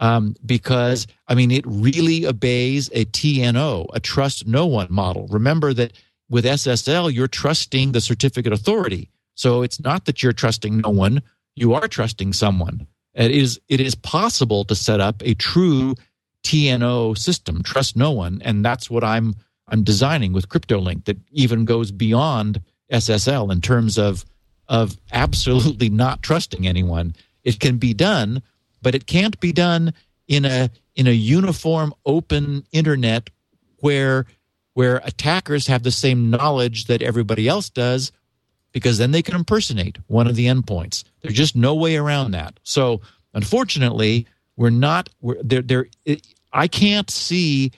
[0.00, 5.26] um, because I mean it really obeys a TNO, a trust no one model.
[5.28, 5.92] Remember that
[6.28, 11.22] with SSL you're trusting the certificate authority, so it's not that you're trusting no one;
[11.54, 12.86] you are trusting someone.
[13.14, 15.94] It is it is possible to set up a true
[16.42, 19.34] TNO system, trust no one, and that's what I'm
[19.68, 22.60] I'm designing with CryptoLink that even goes beyond
[22.92, 24.24] SSL in terms of
[24.68, 27.14] of absolutely not trusting anyone.
[27.42, 28.42] It can be done
[28.84, 29.92] but it can't be done
[30.28, 33.30] in a in a uniform open internet
[33.78, 34.26] where
[34.74, 38.12] where attackers have the same knowledge that everybody else does
[38.72, 41.04] because then they can impersonate one of the endpoints.
[41.22, 42.60] There's just no way around that.
[42.62, 43.00] So
[43.32, 44.26] unfortunately
[44.56, 45.86] we're not we're there there
[46.52, 47.72] i can't see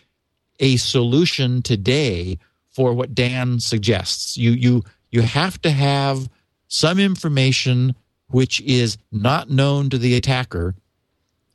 [0.61, 2.39] a solution today
[2.71, 4.37] for what dan suggests.
[4.37, 6.29] You you you have to have
[6.69, 7.95] some information
[8.29, 10.75] which is not known to the attacker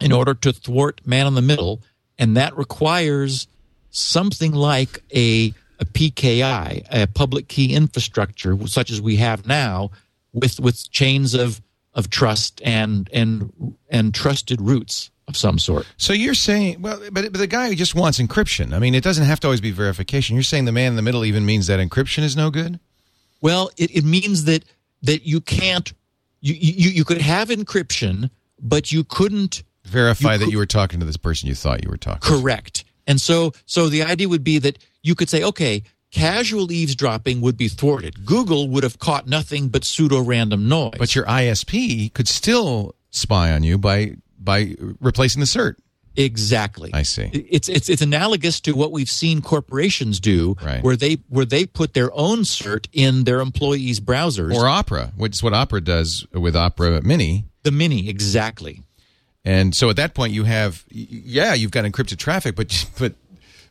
[0.01, 1.81] in order to thwart man in the middle,
[2.17, 3.47] and that requires
[3.89, 9.91] something like a a PKI, a public key infrastructure, such as we have now,
[10.33, 11.61] with with chains of
[11.93, 15.87] of trust and and and trusted roots of some sort.
[15.97, 18.73] So you're saying, well, but, but the guy who just wants encryption.
[18.73, 20.35] I mean, it doesn't have to always be verification.
[20.35, 22.79] You're saying the man in the middle even means that encryption is no good.
[23.41, 24.63] Well, it, it means that
[25.03, 25.91] that you can't
[26.41, 28.29] you, you you could have encryption,
[28.59, 31.89] but you couldn't verify you that you were talking to this person you thought you
[31.89, 32.41] were talking to.
[32.41, 32.75] correct.
[32.75, 32.85] To.
[33.07, 37.57] and so so the idea would be that you could say okay casual eavesdropping would
[37.57, 38.25] be thwarted.
[38.25, 40.93] Google would have caught nothing but pseudo random noise.
[40.97, 45.75] But your isp could still spy on you by by replacing the cert.
[46.17, 46.91] Exactly.
[46.93, 47.29] I see.
[47.33, 50.83] It's it's it's analogous to what we've seen corporations do right.
[50.83, 54.53] where they where they put their own cert in their employees browsers.
[54.53, 57.45] Or opera which is what opera does with opera mini.
[57.63, 58.81] The mini exactly
[59.43, 63.13] and so at that point, you have, yeah, you've got encrypted traffic, but but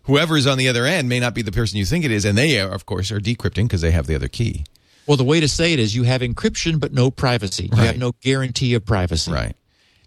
[0.05, 2.25] whoever is on the other end may not be the person you think it is,
[2.25, 4.65] and they, are, of course, are decrypting because they have the other key.
[5.07, 7.65] Well, the way to say it is you have encryption, but no privacy.
[7.65, 7.87] You right.
[7.87, 9.33] have no guarantee of privacy.
[9.33, 9.57] Right.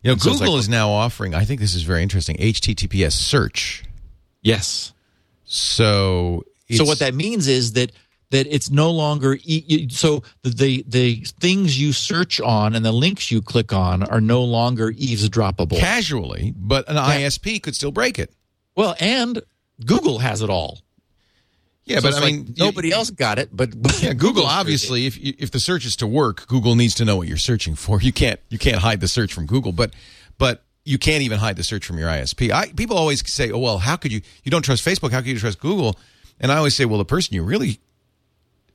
[0.02, 1.34] You know, Google like, is now offering.
[1.34, 2.36] I think this is very interesting.
[2.38, 3.84] HTTPS search.
[4.42, 4.94] Yes.
[5.46, 6.44] So.
[6.70, 7.92] so what that means is that
[8.34, 9.38] that it's no longer
[9.90, 14.44] so the the things you search on and the links you click on are no
[14.44, 17.28] longer eavesdroppable casually but an yeah.
[17.28, 18.34] isp could still break it
[18.76, 19.44] well and
[19.86, 20.80] google has it all
[21.86, 23.50] yeah, so but I like mean, nobody you, else got it.
[23.52, 27.04] But, but yeah, Google obviously, if if the search is to work, Google needs to
[27.04, 28.02] know what you're searching for.
[28.02, 29.94] You can't you can't hide the search from Google, but
[30.38, 32.52] but you can't even hide the search from your ISP.
[32.52, 34.22] I, people always say, "Oh well, how could you?
[34.46, 35.12] You don't trust Facebook?
[35.12, 36.00] How could you trust Google?"
[36.40, 37.82] And I always say, "Well, the person you really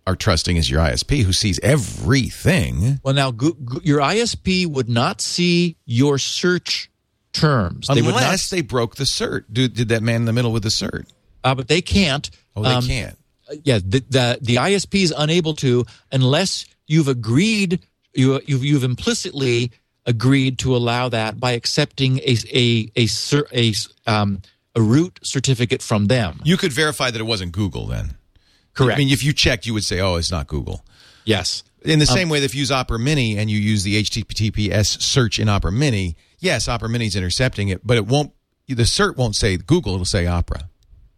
[0.08, 2.98] are trusting is your ISP who sees everything.
[3.02, 6.90] Well, now go, go, your ISP would not see your search
[7.34, 9.44] terms they unless not, they broke the cert.
[9.52, 11.04] Did, did that man in the middle with the cert?
[11.44, 12.30] Uh, but they can't.
[12.56, 13.18] Oh, they um, can't.
[13.64, 17.80] Yeah, the, the the ISP is unable to unless you've agreed
[18.14, 19.72] you you've, you've implicitly
[20.06, 23.72] agreed to allow that by accepting a a a, a, a
[24.06, 24.40] um
[24.74, 26.40] a root certificate from them.
[26.44, 28.16] You could verify that it wasn't Google then.
[28.78, 28.96] Correct.
[28.96, 30.84] I mean, if you checked, you would say, "Oh, it's not Google."
[31.24, 31.64] Yes.
[31.82, 34.00] In the um, same way that if you use Opera Mini and you use the
[34.00, 38.32] HTTPS search in Opera Mini, yes, Opera Mini is intercepting it, but it won't.
[38.68, 40.68] The cert won't say Google; it'll say Opera.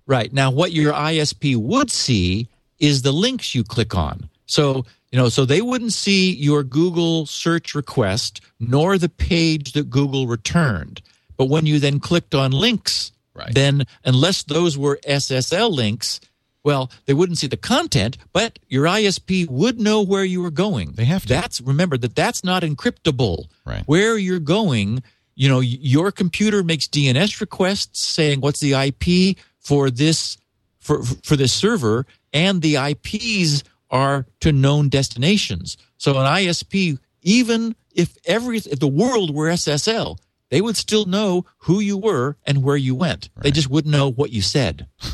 [0.06, 2.48] Right now, what your ISP would see
[2.78, 4.30] is the links you click on.
[4.46, 9.90] So you know, so they wouldn't see your Google search request nor the page that
[9.90, 11.02] Google returned.
[11.36, 13.52] But when you then clicked on links, right.
[13.54, 16.20] then unless those were SSL links,
[16.62, 20.92] Well, they wouldn't see the content, but your ISP would know where you were going.
[20.92, 21.28] They have to.
[21.28, 23.46] That's remember that that's not encryptable.
[23.64, 23.82] Right.
[23.86, 25.02] Where you're going,
[25.34, 30.36] you know, your computer makes DNS requests saying what's the IP for this
[30.78, 35.78] for for this server, and the IPs are to known destinations.
[35.96, 40.18] So an ISP, even if every if the world were SSL,
[40.50, 43.30] they would still know who you were and where you went.
[43.40, 44.86] They just wouldn't know what you said.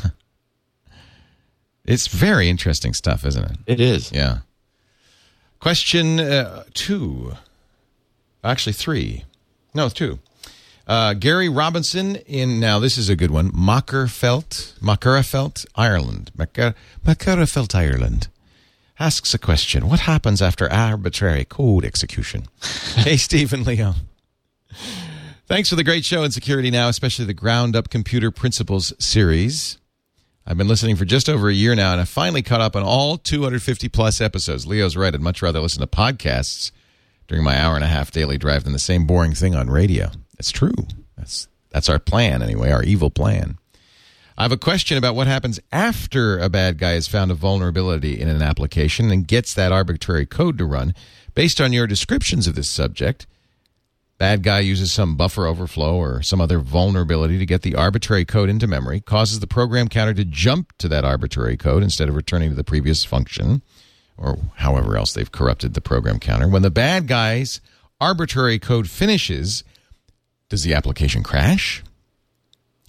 [1.87, 3.57] It's very interesting stuff, isn't it?
[3.65, 4.11] It is.
[4.11, 4.39] Yeah.
[5.59, 7.33] Question uh, two.
[8.43, 9.23] Actually, three.
[9.73, 10.19] No, two.
[10.85, 16.31] Uh, Gary Robinson in, now this is a good one, Mackerfelt, Mackerfelt, Ireland.
[16.37, 16.75] Macker,
[17.05, 18.29] Mackerfelt, Ireland.
[18.99, 22.45] Asks a question What happens after arbitrary code execution?
[22.95, 23.95] hey, Stephen Leo.
[25.45, 29.77] Thanks for the great show in Security Now, especially the Ground Up Computer Principles series.
[30.49, 32.81] I've been listening for just over a year now, and I finally caught up on
[32.81, 34.65] all 250 plus episodes.
[34.65, 35.13] Leo's right.
[35.13, 36.71] I'd much rather listen to podcasts
[37.27, 40.09] during my hour and a half daily drive than the same boring thing on radio.
[40.39, 40.87] It's true.
[41.17, 43.57] That's that's our plan anyway, our evil plan.
[44.37, 48.17] I have a question about what happens after a bad guy has found a vulnerability
[48.17, 50.95] in an application and gets that arbitrary code to run.
[51.35, 53.27] Based on your descriptions of this subject,
[54.17, 58.49] Bad guy uses some buffer overflow or some other vulnerability to get the arbitrary code
[58.49, 62.49] into memory, causes the program counter to jump to that arbitrary code instead of returning
[62.49, 63.61] to the previous function,
[64.17, 66.47] or however else they've corrupted the program counter.
[66.47, 67.61] When the bad guy's
[68.01, 69.63] arbitrary code finishes,
[70.49, 71.83] does the application crash?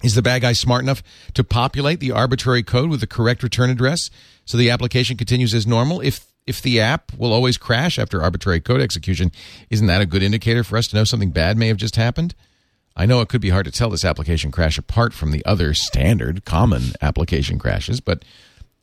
[0.01, 1.03] Is the bad guy smart enough
[1.33, 4.09] to populate the arbitrary code with the correct return address
[4.45, 5.99] so the application continues as normal?
[5.99, 9.31] If if the app will always crash after arbitrary code execution,
[9.69, 12.33] isn't that a good indicator for us to know something bad may have just happened?
[12.95, 15.75] I know it could be hard to tell this application crash apart from the other
[15.75, 18.25] standard common application crashes, but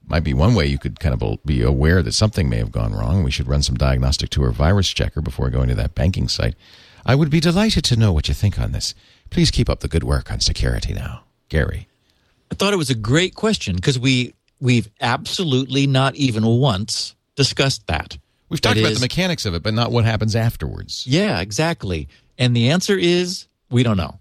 [0.06, 2.92] might be one way you could kind of be aware that something may have gone
[2.92, 3.24] wrong.
[3.24, 6.54] We should run some diagnostic to or virus checker before going to that banking site.
[7.04, 8.94] I would be delighted to know what you think on this.
[9.30, 11.24] Please keep up the good work on security now.
[11.48, 11.88] Gary.
[12.52, 17.86] I thought it was a great question because we we've absolutely not even once discussed
[17.86, 18.18] that.
[18.48, 21.04] We've talked That about is- the mechanics of it, but not what happens afterwards.
[21.06, 22.08] Yeah, exactly.
[22.38, 24.18] And the answer is we don't know.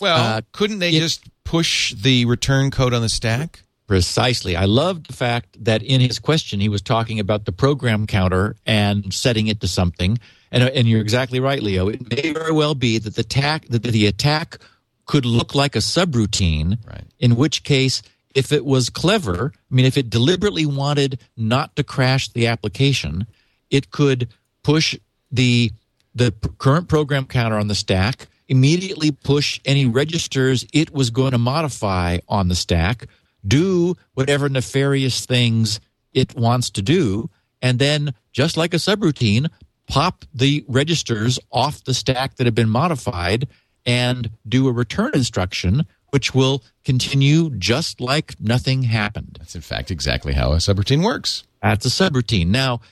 [0.00, 3.62] Well, Uh, couldn't they it- just push the return code on the stack?
[3.86, 4.56] Precisely.
[4.56, 8.56] I loved the fact that in his question he was talking about the program counter
[8.64, 10.18] and setting it to something.
[10.50, 11.88] And, and you're exactly right, Leo.
[11.88, 14.58] It may very well be that the attack that the attack
[15.04, 16.78] could look like a subroutine.
[16.86, 17.04] Right.
[17.20, 18.00] In which case,
[18.34, 23.26] if it was clever, I mean, if it deliberately wanted not to crash the application,
[23.70, 24.28] it could
[24.62, 24.96] push
[25.30, 25.72] the
[26.16, 31.38] the current program counter on the stack, immediately push any registers it was going to
[31.38, 33.08] modify on the stack,
[33.46, 35.80] do whatever nefarious things
[36.12, 37.28] it wants to do,
[37.60, 39.48] and then just like a subroutine,
[39.88, 43.48] pop the registers off the stack that have been modified
[43.84, 45.84] and do a return instruction
[46.14, 49.36] which will continue just like nothing happened.
[49.40, 51.42] That's in fact exactly how a subroutine works.
[51.60, 52.46] That's a subroutine.
[52.46, 52.82] Now,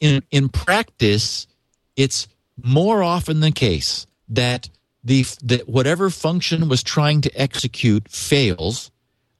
[0.00, 1.46] in in practice,
[1.96, 4.70] it's more often the case that
[5.04, 8.90] the that whatever function was trying to execute fails.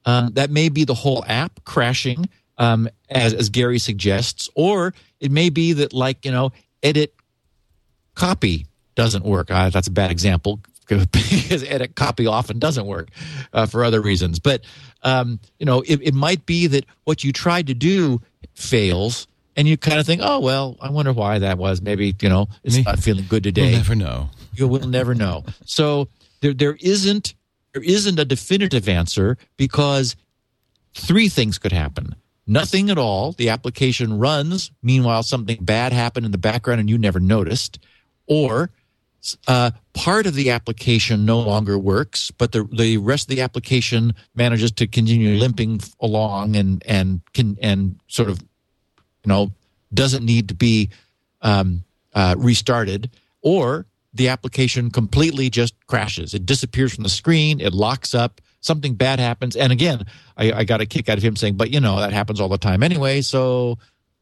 [0.05, 2.29] Um, that may be the whole app crashing,
[2.59, 6.51] um, as as Gary suggests, or it may be that like you know
[6.83, 7.15] edit
[8.13, 9.49] copy doesn't work.
[9.49, 13.09] Uh, that's a bad example because edit copy often doesn't work
[13.53, 14.39] uh, for other reasons.
[14.39, 14.63] But
[15.03, 18.21] um, you know, it, it might be that what you tried to do
[18.53, 21.81] fails, and you kind of think, "Oh well, I wonder why that was.
[21.81, 24.29] Maybe you know it's Me- not feeling good today." We'll never know.
[24.53, 25.43] you will never know.
[25.65, 26.07] So
[26.41, 27.33] there there isn't
[27.73, 30.15] there isn't a definitive answer because
[30.93, 32.15] three things could happen.
[32.45, 33.31] Nothing at all.
[33.31, 34.69] The application runs.
[34.81, 37.79] Meanwhile, something bad happened in the background and you never noticed.
[38.27, 38.69] Or
[39.47, 44.13] uh, part of the application no longer works, but the the rest of the application
[44.35, 49.51] manages to continue limping along and and can and sort of you know
[49.93, 50.89] doesn't need to be
[51.41, 53.11] um, uh, restarted,
[53.41, 56.33] or the application completely just crashes.
[56.33, 57.59] It disappears from the screen.
[57.61, 58.41] It locks up.
[58.59, 60.05] Something bad happens, and again,
[60.37, 62.49] I, I got a kick out of him saying, "But you know that happens all
[62.49, 63.77] the time anyway." So,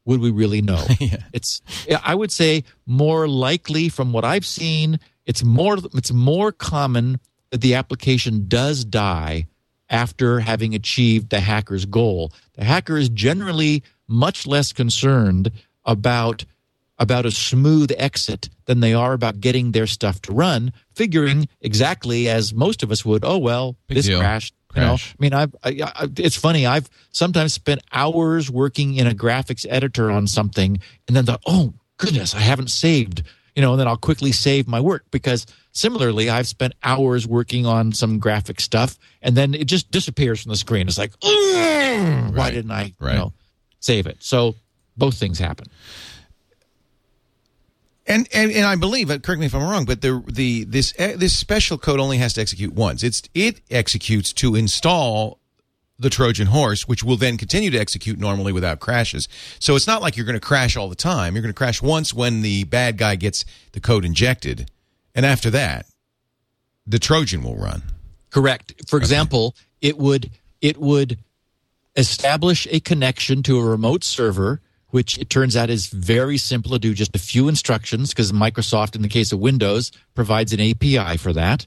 [0.05, 0.83] would we really know?
[1.33, 1.61] It's
[2.03, 7.19] I would say more likely from what I've seen, it's more it's more common
[7.51, 9.47] that the application does die
[9.89, 12.31] after having achieved the hacker's goal.
[12.53, 15.51] The hacker is generally much less concerned
[15.85, 16.45] about
[16.97, 22.29] about a smooth exit than they are about getting their stuff to run, figuring exactly
[22.29, 24.19] as most of us would, oh well, Big this deal.
[24.19, 26.65] crashed, You know, I mean, I've, I, I, it's funny.
[26.65, 31.73] I've sometimes spent hours working in a graphics editor on something, and then thought, "Oh
[31.97, 33.23] goodness, I haven't saved."
[33.55, 37.65] You know, and then I'll quickly save my work because similarly, I've spent hours working
[37.65, 40.87] on some graphic stuff, and then it just disappears from the screen.
[40.87, 43.13] It's like, "Ugh, why didn't I, Right.
[43.13, 43.33] you know,
[43.81, 44.17] save it?
[44.19, 44.55] So
[44.95, 45.67] both things happen.
[48.07, 50.93] And, and and I believe, uh, correct me if I'm wrong, but the the this
[50.97, 53.03] eh, this special code only has to execute once.
[53.03, 55.39] It's it executes to install
[55.99, 59.27] the Trojan horse, which will then continue to execute normally without crashes.
[59.59, 61.35] So it's not like you're going to crash all the time.
[61.35, 64.71] You're going to crash once when the bad guy gets the code injected,
[65.13, 65.85] and after that,
[66.87, 67.83] the Trojan will run.
[68.31, 68.73] Correct.
[68.87, 71.19] For example, it would it would
[71.95, 76.79] establish a connection to a remote server, which it turns out is very simple to
[76.79, 76.93] do.
[76.93, 81.33] Just a few instructions, because Microsoft, in the case of Windows, provides an API for
[81.33, 81.65] that.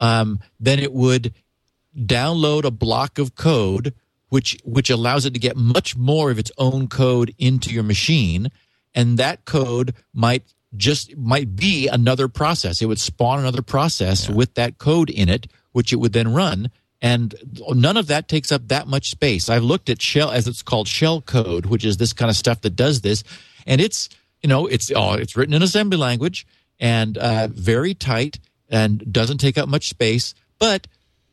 [0.00, 1.32] Um, then it would
[1.96, 3.94] download a block of code,
[4.28, 8.50] which which allows it to get much more of its own code into your machine,
[8.94, 10.42] and that code might
[10.76, 12.80] just might be another process.
[12.80, 16.70] It would spawn another process with that code in it, which it would then run.
[17.02, 17.34] And
[17.68, 19.48] none of that takes up that much space.
[19.48, 22.60] I've looked at shell, as it's called, shell code, which is this kind of stuff
[22.60, 23.24] that does this,
[23.66, 24.08] and it's
[24.40, 26.46] you know it's oh, it's written in assembly language
[26.78, 28.38] and uh, very tight
[28.68, 30.34] and doesn't take up much space.
[30.60, 30.86] But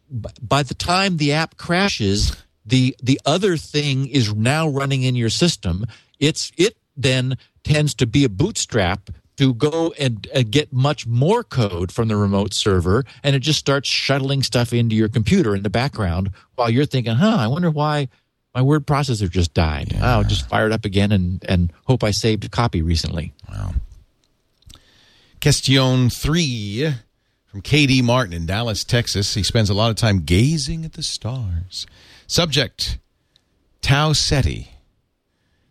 [0.10, 5.16] b- by the time the app crashes, the the other thing is now running in
[5.16, 5.86] your system.
[6.20, 11.46] It's it then tends to be a bootstrap to go and, and get much more
[11.46, 15.64] code from the remote server, and it just starts shuttling stuff into your computer in
[15.64, 18.10] the background while you're thinking, "Huh, I wonder why."
[18.54, 19.96] My word processor just died.
[20.02, 23.32] Oh, just fire it up again and, and hope I saved a copy recently.
[23.48, 23.76] Wow.
[25.40, 26.92] Question three
[27.46, 29.36] from KD Martin in Dallas, Texas.
[29.36, 31.86] He spends a lot of time gazing at the stars.
[32.28, 32.98] Subject
[33.82, 34.72] Tau Ceti.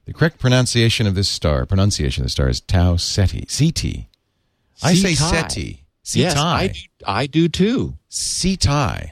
[0.08, 3.44] The correct pronunciation of this star, pronunciation of the star is Tau Ceti.
[3.44, 4.06] CT.
[4.82, 5.12] I say.
[5.12, 5.84] Seti.
[6.14, 7.98] Yes, I, do- I do too.
[8.10, 9.10] Cetai.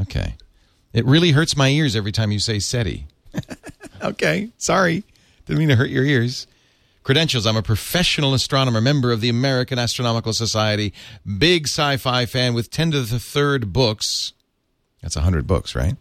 [0.00, 0.36] Okay.
[0.92, 3.08] It really hurts my ears every time you say SETI.
[4.04, 4.50] okay.
[4.56, 5.02] Sorry.
[5.46, 6.46] Didn't mean to hurt your ears.
[7.02, 10.92] Credentials I'm a professional astronomer, member of the American Astronomical Society,
[11.38, 14.32] big sci fi fan with 10 to the third books.
[15.02, 15.96] That's 100 books, right?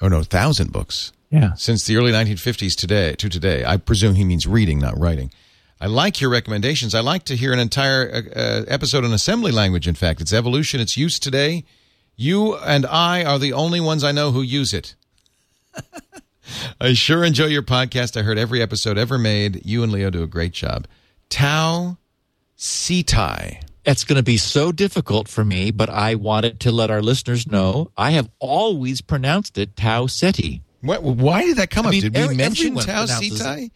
[0.00, 1.54] Oh, no, 1,000 books Yeah.
[1.54, 3.64] since the early 1950s today to today.
[3.64, 5.32] I presume he means reading, not writing.
[5.80, 6.94] I like your recommendations.
[6.94, 9.88] I like to hear an entire uh, uh, episode on assembly language.
[9.88, 11.64] In fact, its evolution, its use today.
[12.14, 14.94] You and I are the only ones I know who use it.
[16.80, 18.16] I sure enjoy your podcast.
[18.16, 19.66] I heard every episode ever made.
[19.66, 20.86] You and Leo do a great job.
[21.30, 21.98] Tau
[22.56, 23.60] Cetai.
[23.84, 27.46] It's going to be so difficult for me, but I wanted to let our listeners
[27.46, 30.62] know I have always pronounced it Tau Ceti.
[30.84, 31.92] What, why did that come I up?
[31.92, 33.68] mean, did we every- mention everyone Tau?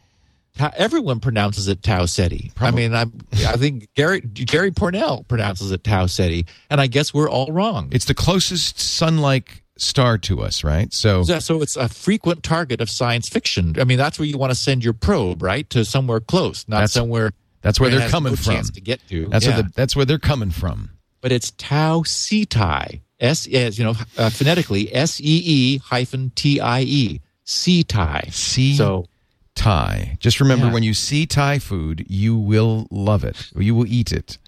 [0.57, 2.51] Ta- everyone pronounces it Tau Ceti.
[2.59, 3.03] I mean, I
[3.33, 7.89] I think Gary Jerry Pournelle pronounces it Tau Ceti, and I guess we're all wrong.
[7.93, 10.93] It's the closest sun-like star to us, right?
[10.93, 13.77] So So- so it's a frequent target of science fiction.
[13.79, 16.79] I mean, that's where you want to send your probe, right, to somewhere close, not
[16.79, 17.31] That's- somewhere.
[17.63, 18.65] that's where it they're coming no from.
[18.65, 19.27] to get to.
[19.29, 19.55] That's yeah.
[19.55, 20.91] where the, that's where they're coming from.
[21.21, 23.01] but it's Tau Cetai.
[23.21, 28.33] S as you know uh, phonetically S E E hyphen T I E Cetai.
[28.33, 29.07] See So
[29.55, 30.17] Thai.
[30.21, 30.73] Just remember, Yeah.
[30.73, 33.51] when you see Thai food, you will love it.
[33.57, 34.39] Or you will eat it.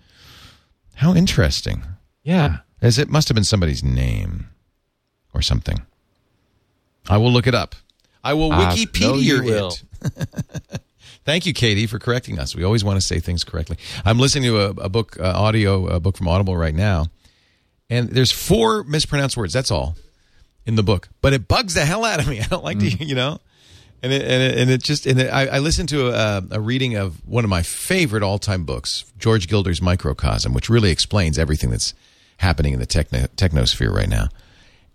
[0.97, 1.83] How interesting!
[2.23, 4.49] yeah, As it must have been somebody's name
[5.35, 5.81] or something.
[7.09, 7.75] I will look it up.
[8.23, 9.69] I will Uh, Wikipedia no, will.
[10.05, 10.81] it.
[11.25, 12.55] Thank you, Katie, for correcting us.
[12.55, 13.79] We always want to say things correctly.
[14.05, 17.07] I'm listening to a, a book, uh, audio, a book from Audible right now,
[17.91, 19.53] and there's four mispronounced words.
[19.53, 19.97] That's all
[20.65, 22.41] in the book, but it bugs the hell out of me.
[22.41, 22.99] I don't like Mm.
[22.99, 23.39] to, you know.
[24.03, 26.61] And it, and it, and it just and it, I, I listened to a, a
[26.61, 31.39] reading of one of my favorite all time books, George Gilder's Microcosm, which really explains
[31.39, 31.93] everything that's
[32.39, 34.29] happening in the techno, technosphere right now.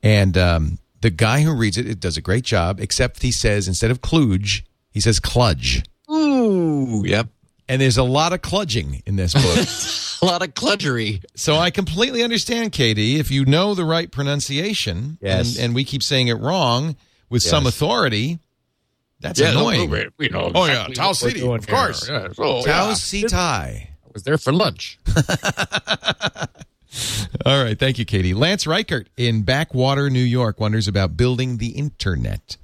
[0.01, 3.67] And um, the guy who reads it, it does a great job, except he says
[3.67, 5.85] instead of kludge, he says cludge.
[6.09, 7.27] ooh, yep,
[7.67, 10.21] And there's a lot of kludging in this book.
[10.21, 11.23] a lot of cludgery.
[11.35, 15.55] so I completely understand, Katie, if you know the right pronunciation Yes.
[15.57, 16.95] and, and we keep saying it wrong
[17.29, 18.39] with some authority,
[19.19, 19.91] that's annoying.
[20.19, 22.07] You know, Oh, yeah, exactly what City, of course.
[22.07, 23.27] Yeah, so, Tau yeah.
[23.27, 23.89] Tai.
[24.05, 24.99] I was there for lunch.
[27.45, 27.77] All right.
[27.77, 28.33] Thank you, Katie.
[28.33, 32.57] Lance Reichert in Backwater, New York wonders about building the internet.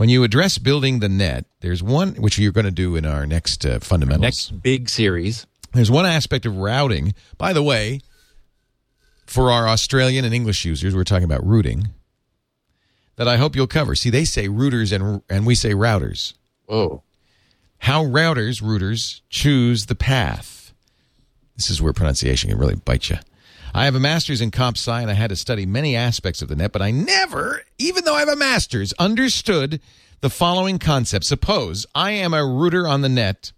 [0.00, 3.26] When you address building the net, there's one, which you're going to do in our
[3.26, 4.22] next uh, fundamentals.
[4.22, 5.46] Next big series.
[5.74, 7.12] There's one aspect of routing.
[7.36, 8.00] By the way,
[9.26, 11.88] for our Australian and English users, we're talking about routing,
[13.16, 13.94] that I hope you'll cover.
[13.94, 16.32] See, they say routers and, and we say routers.
[16.66, 17.02] Oh,
[17.80, 20.72] How routers, routers choose the path.
[21.56, 23.18] This is where pronunciation can really bite you.
[23.74, 26.48] I have a master's in comp sci, and I had to study many aspects of
[26.48, 29.80] the net, but I never, even though I have a master's, understood
[30.20, 31.24] the following concept.
[31.24, 33.52] Suppose I am a router on the net,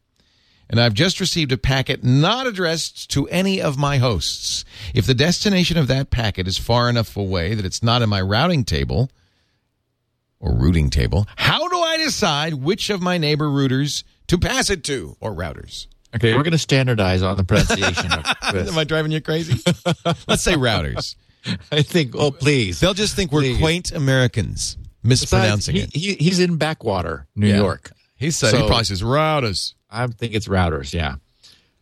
[0.69, 4.65] and I've just received a packet not addressed to any of my hosts.
[4.95, 8.21] If the destination of that packet is far enough away that it's not in my
[8.21, 9.11] routing table
[10.41, 14.85] or routing table, how do I decide which of my neighbor routers to pass it
[14.85, 15.87] to or routers?
[16.15, 18.25] Okay, we're going to standardize on the pronunciation of.
[18.69, 19.63] Am I driving you crazy?
[20.29, 21.17] Let's say routers.
[21.73, 22.81] I think, oh, please.
[22.81, 23.59] They'll just think we're Please.
[23.59, 25.99] quaint Americans mispronouncing Besides, it.
[25.99, 27.57] he, he, he's in Backwater, New Yeah.
[27.57, 27.91] York.
[28.17, 29.75] He said he So- probably says routers.
[29.91, 31.17] I think it's routers, yeah.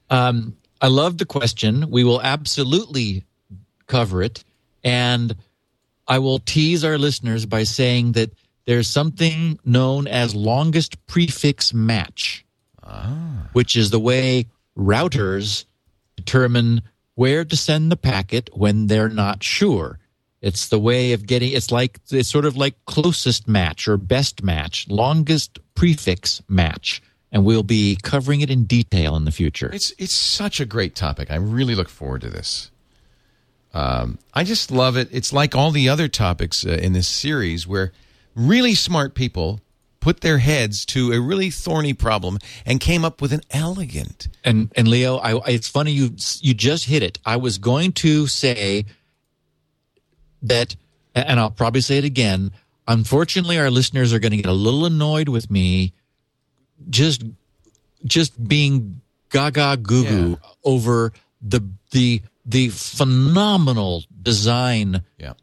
[0.08, 1.90] Um, I love the question.
[1.90, 3.24] We will absolutely
[3.86, 4.42] cover it.
[4.82, 5.36] And
[6.08, 8.30] I will tease our listeners by saying that
[8.64, 12.44] there's something known as longest prefix match,
[13.52, 14.46] which is the way
[14.76, 15.64] routers
[16.16, 16.82] determine
[17.14, 19.98] where to send the packet when they're not sure.
[20.40, 24.42] It's the way of getting it's like it's sort of like closest match or best
[24.42, 27.02] match, longest prefix match.
[27.32, 29.70] And we'll be covering it in detail in the future.
[29.72, 31.30] It's it's such a great topic.
[31.30, 32.70] I really look forward to this.
[33.72, 35.08] Um, I just love it.
[35.12, 37.92] It's like all the other topics uh, in this series where
[38.34, 39.60] really smart people
[40.00, 44.28] put their heads to a really thorny problem and came up with an elegant.
[44.44, 47.18] And and Leo, I, it's funny you you just hit it.
[47.24, 48.86] I was going to say
[50.42, 50.76] that,
[51.14, 52.52] and I'll probably say it again.
[52.88, 55.92] Unfortunately, our listeners are going to get a little annoyed with me,
[56.88, 57.22] just
[58.04, 60.48] just being gaga goo goo Yeah.
[60.64, 61.12] over
[61.42, 61.60] the
[61.90, 65.34] the the phenomenal design Yeah.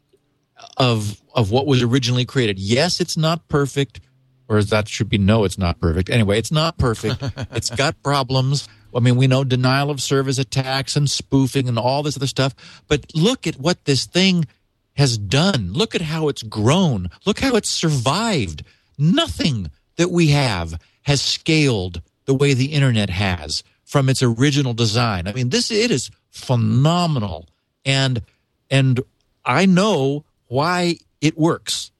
[0.76, 2.58] of of what was originally created.
[2.58, 4.00] Yes, it's not perfect,
[4.48, 6.08] or is that should be no, it's not perfect.
[6.10, 7.22] Anyway, it's not perfect.
[7.52, 8.68] it's got problems.
[8.94, 12.54] I mean, we know denial of service attacks and spoofing and all this other stuff.
[12.88, 14.46] But look at what this thing
[14.96, 15.72] has done.
[15.72, 17.10] Look at how it's grown.
[17.26, 18.64] Look how it's survived.
[18.96, 25.28] Nothing that we have has scaled the way the internet has from its original design.
[25.28, 27.48] I mean, this it is phenomenal.
[27.84, 28.22] And
[28.70, 29.00] and
[29.44, 31.90] I know why it works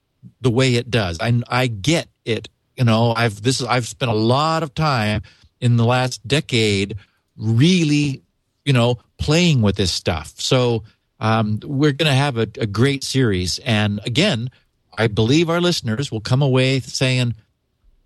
[0.41, 1.19] the way it does.
[1.21, 2.49] I I get it.
[2.77, 5.23] You know, I've this is I've spent a lot of time
[5.61, 6.97] in the last decade
[7.37, 8.23] really,
[8.65, 10.35] you know, playing with this stuff.
[10.39, 10.85] So
[11.21, 13.59] um, we're going to have a, a great series.
[13.61, 14.51] And again,
[14.97, 17.35] I believe our listeners will come away saying,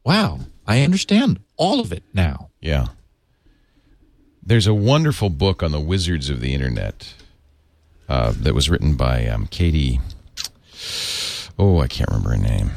[0.04, 2.88] "Wow, I understand all of it now." Yeah.
[4.44, 7.14] There's a wonderful book on the wizards of the internet
[8.08, 10.00] uh, that was written by um, Katie.
[11.58, 12.72] Oh, I can't remember her name.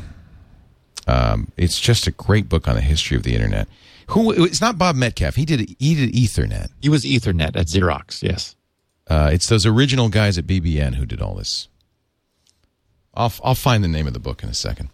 [1.08, 3.68] Um, it's just a great book on the history of the internet.
[4.10, 4.32] Who?
[4.44, 5.36] It's not Bob Metcalfe.
[5.36, 5.76] He did.
[5.80, 6.70] He did Ethernet.
[6.82, 8.22] He was Ethernet at Xerox.
[8.22, 8.56] Yes.
[9.08, 11.68] Uh, it's those original guys at BBN who did all this.
[13.14, 14.90] I'll I'll find the name of the book in a second.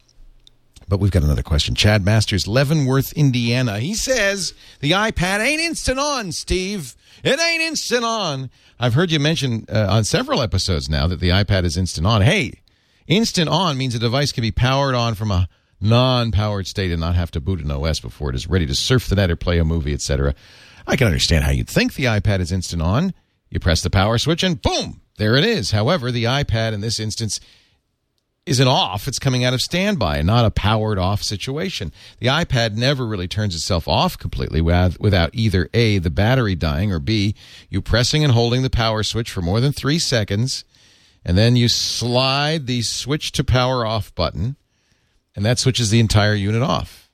[0.88, 1.74] But we've got another question.
[1.74, 3.80] Chad Masters, Leavenworth, Indiana.
[3.80, 6.96] He says the iPad ain't instant on, Steve.
[7.24, 8.50] It ain't instant on.
[8.80, 12.22] I've heard you mention uh, on several episodes now that the iPad is instant on.
[12.22, 12.60] Hey,
[13.08, 15.48] instant on means a device can be powered on from a
[15.82, 19.08] non-powered state and not have to boot an OS before it is ready to surf
[19.08, 20.36] the net or play a movie, etc.
[20.88, 23.14] I can understand how you'd think the iPad is instant on.
[23.50, 25.72] You press the power switch and boom, there it is.
[25.72, 27.40] However, the iPad in this instance
[28.46, 29.08] isn't off.
[29.08, 31.92] It's coming out of standby and not a powered off situation.
[32.20, 37.00] The iPad never really turns itself off completely without either A, the battery dying, or
[37.00, 37.36] B,
[37.70, 40.66] you pressing and holding the power switch for more than three seconds.
[41.24, 44.56] And then you slide the switch to power off button,
[45.36, 47.10] and that switches the entire unit off.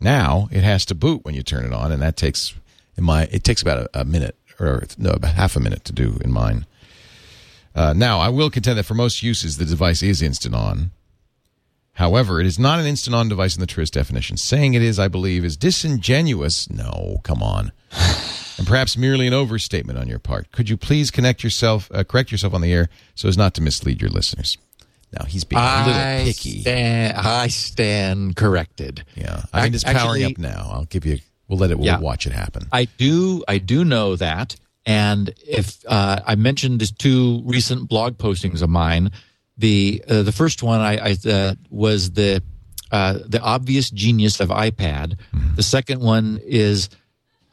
[0.00, 2.54] Now it has to boot when you turn it on, and that takes
[2.96, 5.92] in my it takes about a, a minute or no, about half a minute to
[5.92, 6.66] do in mine.
[7.74, 10.92] Uh, now, I will contend that for most uses, the device is instant on.
[11.92, 14.38] However, it is not an instant on device in the truest definition.
[14.38, 16.70] Saying it is, I believe, is disingenuous.
[16.70, 17.72] No, come on.
[18.58, 20.50] and perhaps merely an overstatement on your part.
[20.52, 23.62] Could you please connect yourself, uh, correct yourself on the air so as not to
[23.62, 24.56] mislead your listeners?
[25.12, 26.60] Now, he's being a little I picky.
[26.60, 29.04] stand, I stand corrected.
[29.14, 29.42] yeah.
[29.52, 30.70] I mean, it's powering Actually- up now.
[30.72, 31.18] I'll give you,
[31.48, 31.98] we'll let it, we'll Yeah.
[32.00, 32.66] watch it happen.
[32.72, 38.18] I do I do know that, and if uh, I mentioned these two recent blog
[38.18, 39.10] postings of mine,
[39.56, 42.42] the uh, the first one I, I uh, was the
[42.90, 45.16] uh, the obvious genius of iPad.
[45.54, 46.88] The second one is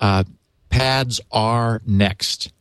[0.01, 0.23] uh,
[0.69, 2.51] pads are next,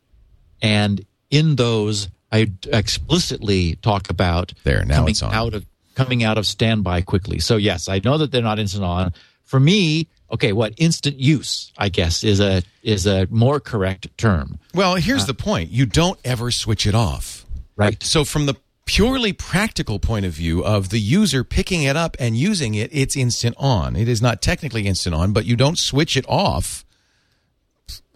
[0.61, 2.51] and in those I
[2.97, 5.33] explicitly talk about There, now coming it's on.
[5.33, 5.65] out of
[5.95, 7.39] coming out of standby quickly.
[7.39, 9.13] So yes, I know that they're not instant on.
[9.43, 14.57] For me, okay, what instant use, I guess, is a is a more correct term,
[14.73, 17.45] Well, here's uh, the point you don't ever switch it off.
[17.75, 18.01] right?
[18.01, 18.55] So, from the
[18.85, 23.15] purely practical point of view of the user picking it up and using it, it's
[23.15, 23.95] instant on.
[23.95, 26.82] It is not technically instant on, but you don't switch it off.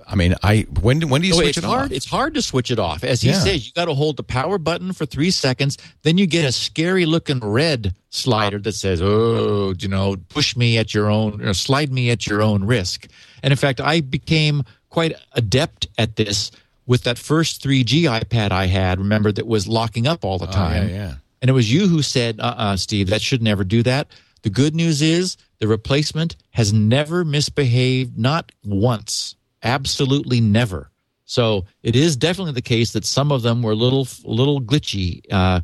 [0.10, 1.86] I mean, I when do- when do you No, switch it hard.
[1.88, 1.92] off?
[1.92, 3.04] It's hard to switch it off.
[3.04, 3.40] As he Yeah.
[3.44, 5.78] says, you got to hold the power button for three seconds.
[6.04, 10.78] Then you get a scary looking red slider that says, "Oh, you know, push me
[10.78, 13.08] at your own, or slide me at your own risk."
[13.44, 16.52] And in fact, I became quite adept at this
[16.86, 19.00] with that first 3G iPad I had.
[19.00, 20.86] Remember that was locking up all the time.
[20.86, 21.14] Oh, yeah, yeah.
[21.42, 24.08] And it was you who said, uh uh Steve, that should never do that.
[24.44, 29.36] The good news is the replacement has never misbehaved, not once.
[29.64, 30.90] Absolutely never.
[31.26, 35.22] So it is definitely the case that some of them were a little, little glitchy
[35.32, 35.62] uh,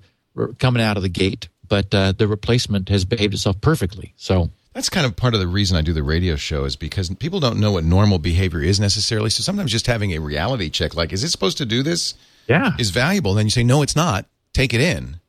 [0.60, 4.14] coming out of the gate, but uh, the replacement has behaved itself perfectly.
[4.18, 7.10] So That's kind of part of the reason I do the radio show is because
[7.16, 9.30] people don't know what normal behavior is necessarily.
[9.30, 12.16] So sometimes just having a reality check, like, is it supposed to do this?
[12.48, 13.34] yeah, Is valuable.
[13.34, 14.26] Then you say, no, it's not.
[14.52, 15.22] Take it in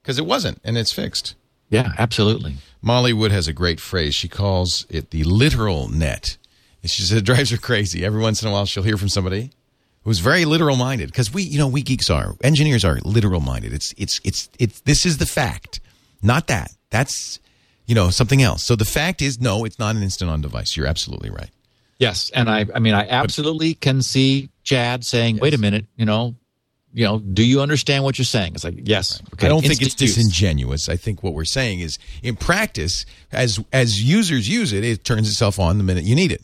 [0.00, 1.34] because it wasn't, and it's fixed.
[1.68, 2.56] yeah, absolutely.
[2.80, 4.14] Molly Wood has a great phrase.
[4.14, 6.38] She calls it the literal net.
[6.82, 8.04] And she said it drives her crazy.
[8.04, 9.50] Every once in a while, she'll hear from somebody
[10.04, 13.72] who's very literal minded because we, you know, we geeks are engineers are literal minded.
[13.72, 15.80] It's it's it's it's this is the fact,
[16.22, 16.70] not that.
[16.90, 17.38] That's
[17.86, 18.64] you know something else.
[18.64, 20.76] So the fact is, no, it's not an instant on device.
[20.76, 21.50] You're absolutely right.
[21.98, 26.06] Yes, and I, I mean, I absolutely can see Chad saying, "Wait a minute, you
[26.06, 26.34] know,
[26.94, 29.20] you know, do you understand what you're saying?" It's like, yes.
[29.34, 30.14] Okay, I don't think it's use.
[30.14, 30.88] disingenuous.
[30.88, 35.28] I think what we're saying is, in practice, as as users use it, it turns
[35.28, 36.42] itself on the minute you need it.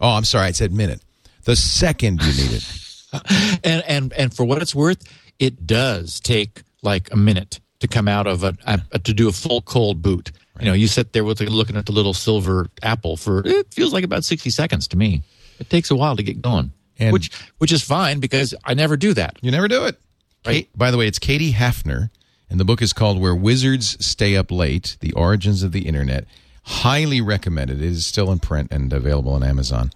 [0.00, 1.00] Oh, I'm sorry, I said minute.
[1.44, 3.60] The second you need it.
[3.64, 5.02] and and and for what it's worth,
[5.38, 8.56] it does take like a minute to come out of a,
[8.92, 10.30] a to do a full cold boot.
[10.60, 13.92] You know, you sit there with looking at the little silver apple for it feels
[13.92, 15.22] like about sixty seconds to me.
[15.58, 18.96] It takes a while to get going, And- which which is fine because I never
[18.96, 19.38] do that.
[19.40, 19.98] You never do it.
[20.44, 22.10] Kate, by the way, it's Katie Hafner,
[22.48, 26.26] and the book is called Where Wizards Stay Up Late The Origins of the Internet.
[26.68, 27.80] Highly recommended.
[27.80, 29.90] It is still in print and available on Amazon.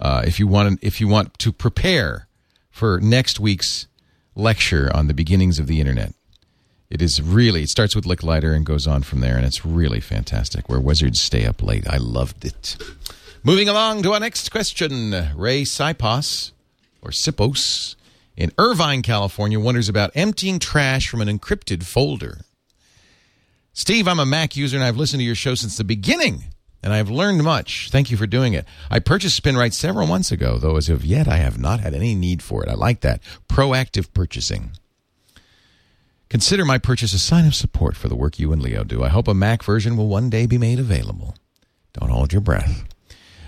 [0.00, 2.28] Uh, if you want, if you want to prepare
[2.70, 3.86] for next week's
[4.34, 6.14] lecture on the beginnings of the internet,
[6.88, 7.64] it is really.
[7.64, 10.68] It starts with Licklider and goes on from there, and it's really fantastic.
[10.68, 11.86] Where wizards stay up late.
[11.88, 12.76] I loved it.
[13.42, 16.52] Moving along to our next question, Ray Sipos
[17.02, 17.96] or Sipos
[18.34, 22.40] in Irvine, California, wonders about emptying trash from an encrypted folder.
[23.76, 26.44] Steve, I'm a Mac user and I've listened to your show since the beginning,
[26.80, 27.90] and I've learned much.
[27.90, 28.66] Thank you for doing it.
[28.88, 32.14] I purchased SpinRite several months ago, though as of yet I have not had any
[32.14, 32.68] need for it.
[32.68, 33.20] I like that.
[33.48, 34.70] Proactive purchasing.
[36.28, 39.02] Consider my purchase a sign of support for the work you and Leo do.
[39.02, 41.34] I hope a Mac version will one day be made available.
[41.94, 42.84] Don't hold your breath.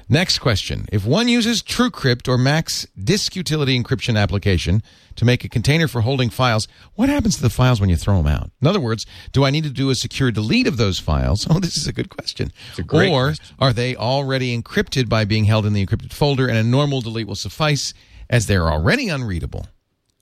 [0.08, 0.86] Next question.
[0.92, 4.80] If one uses TrueCrypt or Mac's disk utility encryption application
[5.16, 8.18] to make a container for holding files, what happens to the files when you throw
[8.18, 8.52] them out?
[8.62, 11.46] In other words, do I need to do a secure delete of those files?
[11.56, 12.52] Oh, this is a good question.
[12.78, 13.56] a or question.
[13.58, 17.26] are they already encrypted by being held in the encrypted folder and a normal delete
[17.26, 17.94] will suffice
[18.30, 19.66] as they're already unreadable?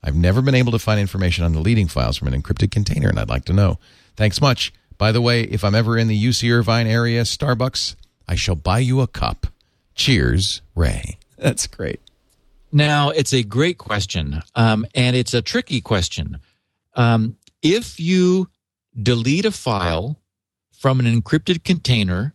[0.02, 3.19] I've never been able to find information on deleting files from an encrypted container, and
[3.19, 3.78] I'd like to know.
[4.16, 4.73] Thanks much.
[4.97, 7.97] By the way, if I'm ever in the UC Irvine area, Starbucks,
[8.28, 9.48] I shall buy you a cup.
[9.95, 11.19] Cheers, Ray.
[11.39, 12.01] That's great.
[12.73, 16.39] Now, it's a great question, um, and it's a tricky question.
[16.95, 18.49] Um, if you
[19.01, 20.21] delete a file
[20.73, 22.35] from an encrypted container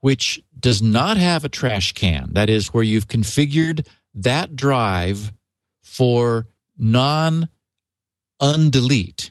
[0.00, 5.32] which does not have a trash can, that is, where you've configured that drive
[5.82, 6.46] for
[6.76, 7.48] non
[8.40, 9.30] undelete,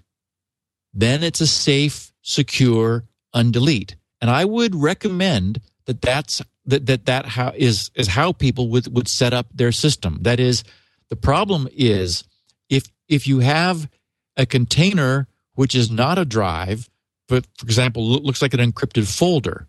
[0.93, 3.03] then it's a safe, secure
[3.35, 3.95] undelete.
[4.21, 6.41] And I would recommend that that's
[6.71, 10.19] that that that how is is how people would would set up their system.
[10.21, 10.63] That is,
[11.09, 12.23] the problem is
[12.69, 13.89] if if you have
[14.37, 16.89] a container which is not a drive,
[17.27, 19.67] but for example looks like an encrypted folder,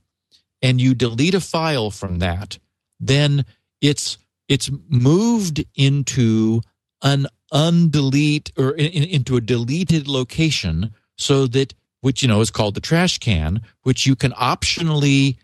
[0.62, 2.58] and you delete a file from that,
[2.98, 3.44] then
[3.80, 4.16] it's
[4.48, 6.62] it's moved into
[7.02, 12.50] an undelete or in, in- into a deleted location so that which you know is
[12.50, 15.36] called the trash can which you can optionally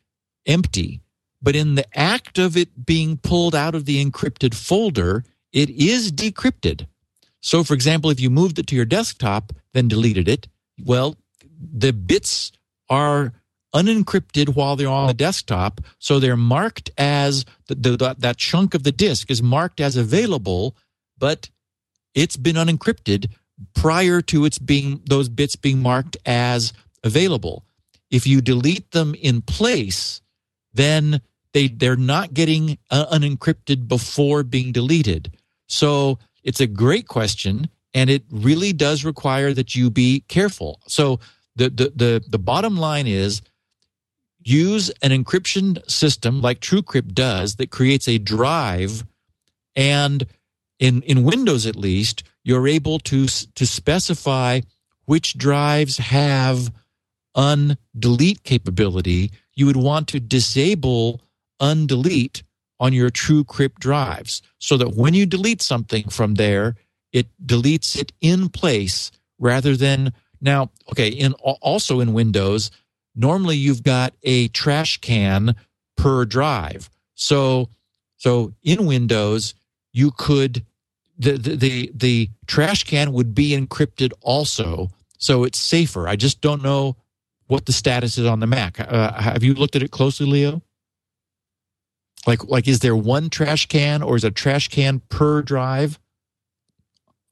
[0.46, 1.02] empty
[1.40, 6.12] but in the act of it being pulled out of the encrypted folder it is
[6.12, 6.86] decrypted
[7.40, 10.48] so for example if you moved it to your desktop then deleted it
[10.84, 11.16] well
[11.60, 12.52] the bits
[12.88, 13.32] are
[13.74, 18.82] unencrypted while they're on the desktop so they're marked as the, the, that chunk of
[18.82, 20.74] the disk is marked as available
[21.18, 21.50] but
[22.14, 23.30] it's been unencrypted
[23.74, 26.72] prior to its being those bits being marked as
[27.04, 27.64] available.
[28.10, 30.20] If you delete them in place,
[30.78, 31.20] then
[31.52, 35.36] they they're not getting uh, unencrypted before being deleted.
[35.66, 40.80] So it's a great question, and it really does require that you be careful.
[40.86, 41.20] So
[41.56, 43.42] the the the, the bottom line is
[44.42, 49.04] use an encryption system like TrueCrypt does that creates a drive
[49.76, 50.26] and
[50.78, 54.60] in in Windows at least you're able to to specify
[55.06, 56.72] which drives have
[57.36, 61.20] undelete capability you would want to disable
[61.60, 62.42] undelete
[62.80, 66.76] on your TrueCrypt drives so that when you delete something from there
[67.12, 72.70] it deletes it in place rather than now okay in also in Windows
[73.16, 75.56] normally you've got a trash can
[75.96, 76.88] per drive.
[77.14, 77.68] So
[78.16, 79.54] so in Windows
[79.92, 80.64] you could
[81.18, 86.06] the the the, the trash can would be encrypted also, so it's safer.
[86.06, 86.96] I just don't know
[87.48, 88.78] what the status is on the Mac.
[88.78, 90.62] Uh, have you looked at it closely, Leo?
[92.26, 95.98] Like like is there one trash can or is a trash can per drive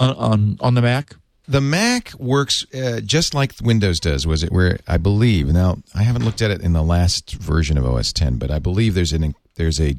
[0.01, 1.15] on on, on the Mac?
[1.49, 4.27] The Mac works uh, just like Windows does.
[4.27, 7.79] Was it where I believe now I haven't looked at it in the last version
[7.79, 9.97] of OS 10, but I believe there's an there's a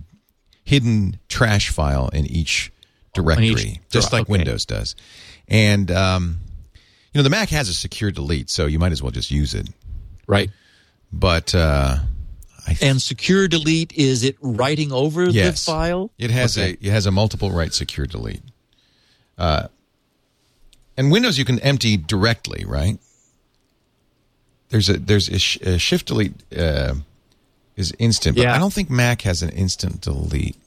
[0.64, 2.72] hidden trash file in each
[3.14, 4.31] directory, each, just like okay.
[4.31, 4.95] Windows does.
[5.48, 6.39] And um,
[7.14, 9.53] you know the Mac has a secure delete, so you might as well just use
[9.53, 9.69] it.
[10.28, 10.52] Right.
[11.12, 11.99] But uh,
[12.66, 15.66] th- and secure delete is it writing over yes.
[15.66, 16.12] the file?
[16.18, 16.78] It has okay.
[16.82, 18.41] a it has a multiple write secure delete.
[19.38, 19.68] Uh,
[20.98, 22.99] and Windows you can empty directly, right?
[24.70, 26.95] There's a there's a, sh- a shift delete uh,
[27.78, 28.56] is instant, but yeah.
[28.56, 30.58] I don't think Mac has an instant delete.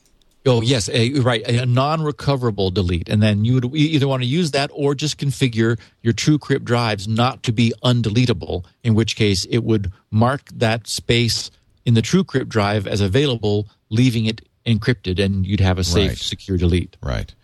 [0.47, 4.53] Oh yes, a, right, a non-recoverable delete, and then you would either want to use
[4.53, 8.65] that or just configure your TrueCrypt drives not to be undeletable.
[8.83, 11.51] In which case, it would mark that space
[11.85, 16.19] in the TrueCrypt drive as available, leaving it encrypted, and you'd have a safe, right.
[16.19, 16.97] secure delete.
[17.03, 17.35] Right.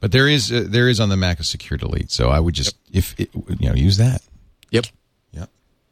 [0.00, 2.54] But there is uh, there is on the Mac a secure delete, so I would
[2.54, 2.98] just yep.
[2.98, 3.30] if it,
[3.60, 4.20] you know use that.
[4.72, 4.86] Yep.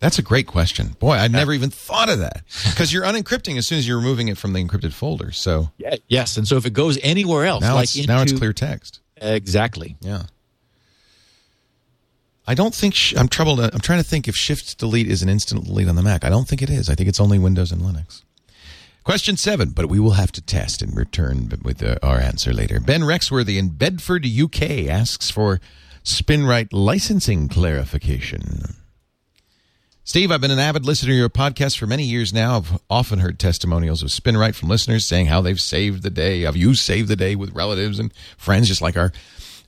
[0.01, 0.97] That's a great question.
[0.98, 4.28] Boy, I never even thought of that because you're unencrypting as soon as you're removing
[4.28, 5.31] it from the encrypted folder.
[5.31, 8.22] So yeah, yes, and so if it goes anywhere else, now like it's, into, now
[8.22, 9.01] it's clear text.
[9.18, 9.97] Exactly.
[10.01, 10.22] Yeah.
[12.47, 13.60] I don't think sh- I'm troubled.
[13.60, 16.24] I'm trying to think if Shift Delete is an instant delete on the Mac.
[16.24, 16.89] I don't think it is.
[16.89, 18.22] I think it's only Windows and Linux.
[19.05, 22.81] Question seven, but we will have to test and return with uh, our answer later.
[22.81, 25.60] Ben Rexworthy in Bedford, UK asks for
[26.05, 28.77] SpinRite licensing clarification.
[30.02, 32.56] Steve, I've been an avid listener to your podcast for many years now.
[32.56, 36.40] I've often heard testimonials of SpinRite from listeners saying how they've saved the day.
[36.43, 39.12] Have you saved the day with relatives and friends, just like our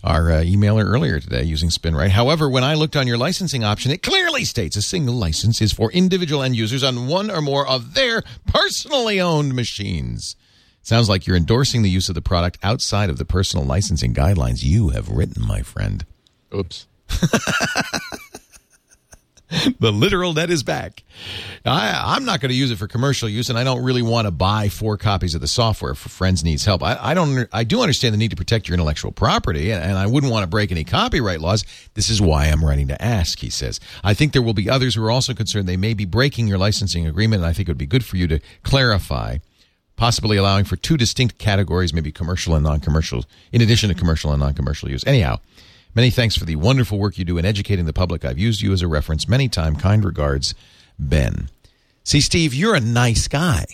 [0.05, 2.09] our uh, emailer earlier today using SpinRite.
[2.09, 5.73] However, when I looked on your licensing option, it clearly states a single license is
[5.73, 10.35] for individual end users on one or more of their personally owned machines.
[10.83, 14.65] Sounds like you're endorsing the use of the product outside of the personal licensing guidelines
[14.65, 16.05] you have written, my friend.
[16.53, 16.89] Oops.
[19.81, 21.03] the literal net is back.
[21.65, 24.27] I, am not going to use it for commercial use, and I don't really want
[24.27, 26.83] to buy four copies of the software for friends needs help.
[26.83, 27.49] I, I don't.
[27.53, 30.45] I do understand the need to protect your intellectual property, and, and I wouldn't want
[30.45, 31.65] to break any copyright laws.
[31.95, 33.39] This is why I'm writing to ask.
[33.39, 33.79] He says.
[34.03, 36.59] I think there will be others who are also concerned they may be breaking your
[36.59, 39.39] licensing agreement, and I think it would be good for you to clarify
[39.97, 44.41] possibly allowing for two distinct categories, maybe commercial and non-commercial, in addition to commercial and
[44.41, 45.07] non-commercial use.
[45.07, 45.39] Anyhow,
[45.94, 48.24] Many thanks for the wonderful work you do in educating the public.
[48.24, 49.81] I've used you as a reference many times.
[49.81, 50.55] Kind regards,
[50.98, 51.51] Ben.
[52.02, 53.66] See, Steve, you're a nice guy.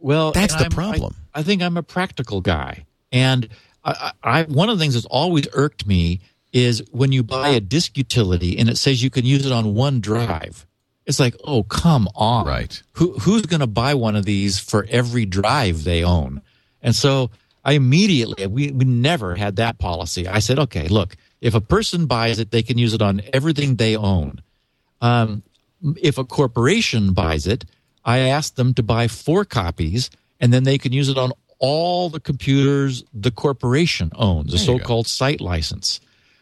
[0.00, 1.14] Well, that's the I'm, problem.
[1.34, 3.48] I, I, think I'm a practical guy, and
[3.84, 6.20] I, I, one of the things that's always irked me
[6.52, 9.74] is when you buy a disk utility and it says you can use it on
[9.74, 10.66] one drive.
[11.04, 12.82] It's like, oh, come on, right?
[12.92, 16.42] Who who's going to buy one of these for every drive they own?
[16.82, 17.30] And so
[17.64, 20.26] I immediately we, we never had that policy.
[20.26, 23.76] I said, okay, look, if a person buys it, they can use it on everything
[23.76, 24.40] they own.
[25.00, 25.42] Um,
[26.02, 27.64] if a corporation buys it,
[28.04, 30.10] I ask them to buy four copies,
[30.40, 35.06] and then they can use it on all the computers the corporation owns, a so-called
[35.06, 36.00] site license.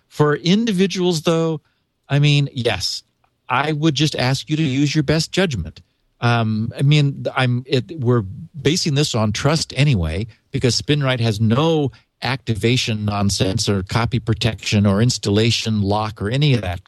[0.08, 1.60] For individuals, though,
[2.08, 3.02] I mean, yes,
[3.48, 5.80] I would just ask you to use your best judgment.
[6.20, 11.92] Um, I mean, I'm it, we're basing this on trust anyway because SpinRite has no
[12.22, 16.80] activation nonsense or copy protection or installation lock or any of that.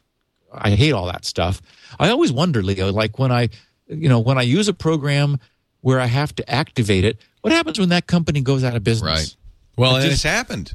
[0.51, 1.61] I hate all that stuff.
[1.99, 3.49] I always wonder, Leo, like when I,
[3.87, 5.39] you know, when I use a program
[5.81, 9.07] where I have to activate it, what happens when that company goes out of business?
[9.09, 9.35] Right.
[9.77, 10.73] Well, it just, it's happened.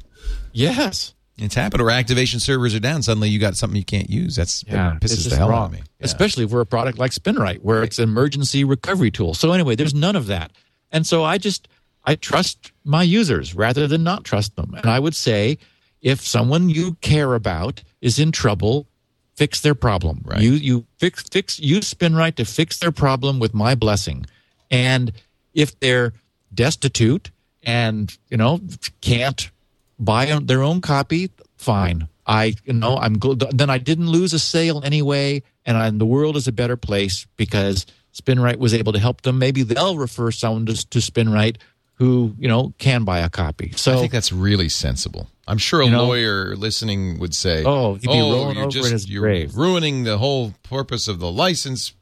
[0.52, 1.14] Yes.
[1.38, 3.02] It's happened, or activation servers are down.
[3.02, 4.36] Suddenly, you got something you can't use.
[4.36, 5.62] That's that it's pisses the hell wrong.
[5.62, 5.78] out of me.
[5.78, 6.04] Yeah.
[6.04, 9.32] Especially for a product like SpinRite, where it's an emergency recovery tool.
[9.34, 10.52] So anyway, there's none of that,
[10.92, 11.68] and so I just
[12.04, 14.74] I trust my users rather than not trust them.
[14.74, 15.58] And I would say,
[16.00, 18.88] if someone you care about is in trouble,
[19.34, 20.20] fix their problem.
[20.24, 20.40] Right.
[20.40, 24.26] You you fix fix use SpinRite to fix their problem with my blessing,
[24.70, 25.12] and
[25.54, 26.12] if they're
[26.52, 27.30] destitute
[27.62, 28.60] and you know
[29.00, 29.50] can't
[29.98, 32.08] buy their own copy, fine.
[32.26, 36.06] I you know I'm gl- then I didn't lose a sale anyway, and I, the
[36.06, 39.38] world is a better place because SpinRite was able to help them.
[39.38, 41.56] Maybe they'll refer someone to, to SpinRite
[42.02, 43.72] who you know can buy a copy.
[43.76, 45.28] So I think that's really sensible.
[45.46, 48.70] I'm sure a You know- lawyer listening would say, Oh, he'd be rolling you're over
[48.72, 51.92] just in his you're grave." ruining the whole purpose of the license."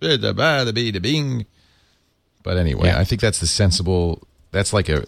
[2.43, 2.99] But anyway, Yeah.
[2.99, 4.27] I think that's the sensible.
[4.53, 5.05] That's like a.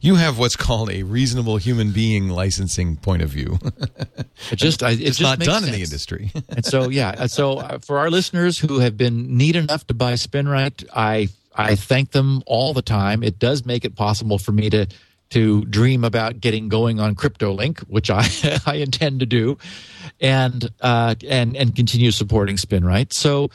[0.00, 3.58] You have what's called a reasonable human being licensing point of view.
[4.50, 6.30] it just I, it it's just not done in the industry.
[6.50, 10.12] and so yeah so uh, for our listeners who have been neat enough to buy
[10.14, 14.70] spinrite i i thank them all the time it does make it possible for me
[14.70, 14.86] to
[15.30, 18.26] to dream about getting going on cryptolink which i
[18.66, 19.56] i intend to do
[20.20, 23.50] and uh and and continue supporting spinrite so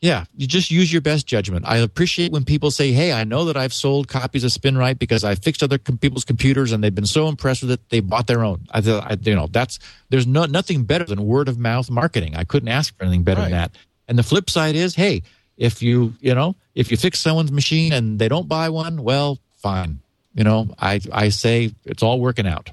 [0.00, 1.64] yeah, you just use your best judgment.
[1.66, 5.24] I appreciate when people say, "Hey, I know that I've sold copies of SpinRite because
[5.24, 8.28] I fixed other com- people's computers and they've been so impressed with it they bought
[8.28, 11.90] their own." I, I you know that's there's no nothing better than word of mouth
[11.90, 12.36] marketing.
[12.36, 13.72] I couldn't ask for anything better than that.
[14.06, 15.22] And the flip side is, hey,
[15.58, 19.38] if you you know if you fix someone's machine and they don't buy one, well,
[19.56, 20.00] fine.
[20.34, 22.70] You know, I I say it's all working out.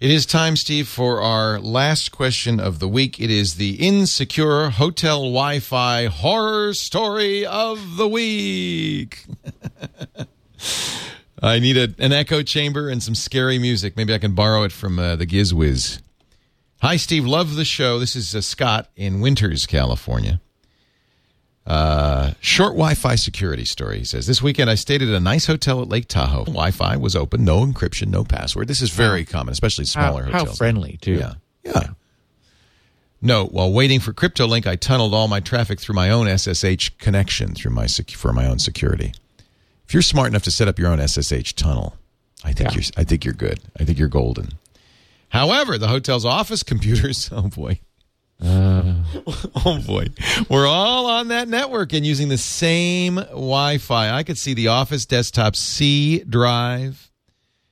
[0.00, 3.20] It is time, Steve, for our last question of the week.
[3.20, 9.24] It is the insecure hotel Wi Fi horror story of the week.
[11.42, 13.96] I need a, an echo chamber and some scary music.
[13.96, 16.00] Maybe I can borrow it from uh, the GizWiz.
[16.80, 17.24] Hi, Steve.
[17.24, 17.98] Love the show.
[17.98, 20.40] This is uh, Scott in Winters, California.
[21.66, 23.98] Uh, short Wi-Fi security story.
[24.00, 26.44] He says this weekend I stayed at a nice hotel at Lake Tahoe.
[26.44, 28.68] Wi-Fi was open, no encryption, no password.
[28.68, 30.58] This is very common, especially How, smaller how hotels.
[30.58, 31.14] friendly too.
[31.14, 31.34] Yeah,
[31.64, 31.86] yeah.
[33.22, 37.54] Note: While waiting for CryptoLink, I tunneled all my traffic through my own SSH connection
[37.54, 39.14] through my sec- for my own security.
[39.86, 41.96] If you're smart enough to set up your own SSH tunnel,
[42.44, 42.74] I think Yeah.
[42.76, 43.60] you're I think you're good.
[43.80, 44.50] I think you're golden.
[45.30, 47.80] However, the hotel's office computers, oh boy.
[48.42, 50.06] oh boy.
[50.48, 54.10] We're all on that network and using the same Wi Fi.
[54.10, 57.10] I could see the office desktop C drive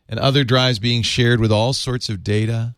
[0.09, 2.75] and other drives being shared with all sorts of data.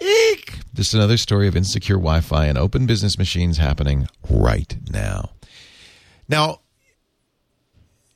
[0.00, 0.58] Eek!
[0.74, 5.30] Just another story of insecure Wi Fi and open business machines happening right now.
[6.28, 6.60] Now,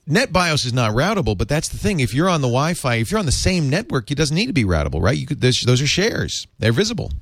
[0.08, 2.00] NetBIOS is not routable, but that's the thing.
[2.00, 4.52] If you're on the Wi-Fi, if you're on the same network, it doesn't need to
[4.52, 5.26] be routable, right?
[5.26, 7.12] Could, those are shares; they're visible.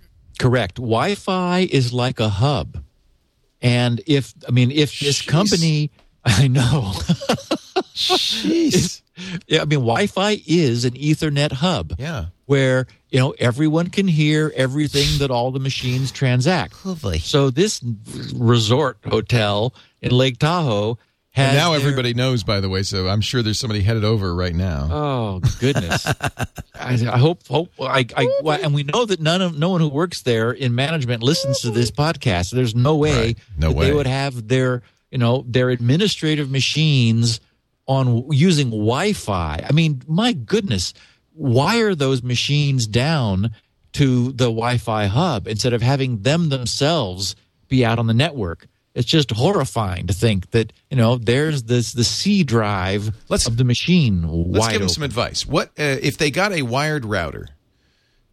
[0.40, 0.76] Correct.
[0.76, 2.82] Wi-Fi is like a hub,
[3.60, 5.26] and if I mean if this Jeez.
[5.28, 5.90] company,
[6.24, 6.92] I know,
[7.94, 9.02] Jeez.
[9.46, 11.94] yeah, I mean Wi-Fi is an Ethernet hub.
[11.98, 12.26] yeah.
[12.46, 16.74] where you know everyone can hear everything that all the machines transact.
[17.18, 17.80] So this
[18.34, 20.98] resort hotel in Lake Tahoe
[21.36, 22.82] And now their- everybody knows, by the way.
[22.82, 24.88] So I'm sure there's somebody headed over right now.
[24.90, 26.04] Oh goodness!
[26.74, 29.88] I, I hope, hope I, I, and we know that none of no one who
[29.88, 32.50] works there in management listens to this podcast.
[32.50, 33.38] There's no way Right.
[33.56, 33.86] No way.
[33.86, 37.40] they would have their, you know, their administrative machines
[37.86, 39.64] on using Wi-Fi.
[39.68, 40.94] I mean, my goodness,
[41.34, 43.50] wire those machines down
[43.92, 47.34] to the Wi-Fi hub instead of having them themselves
[47.68, 48.66] be out on the network.
[48.94, 53.56] It's just horrifying to think that you know there's this the C drive Let's- of
[53.56, 55.46] the machine Let's give them some advice.
[55.46, 57.48] What uh, if they got a wired router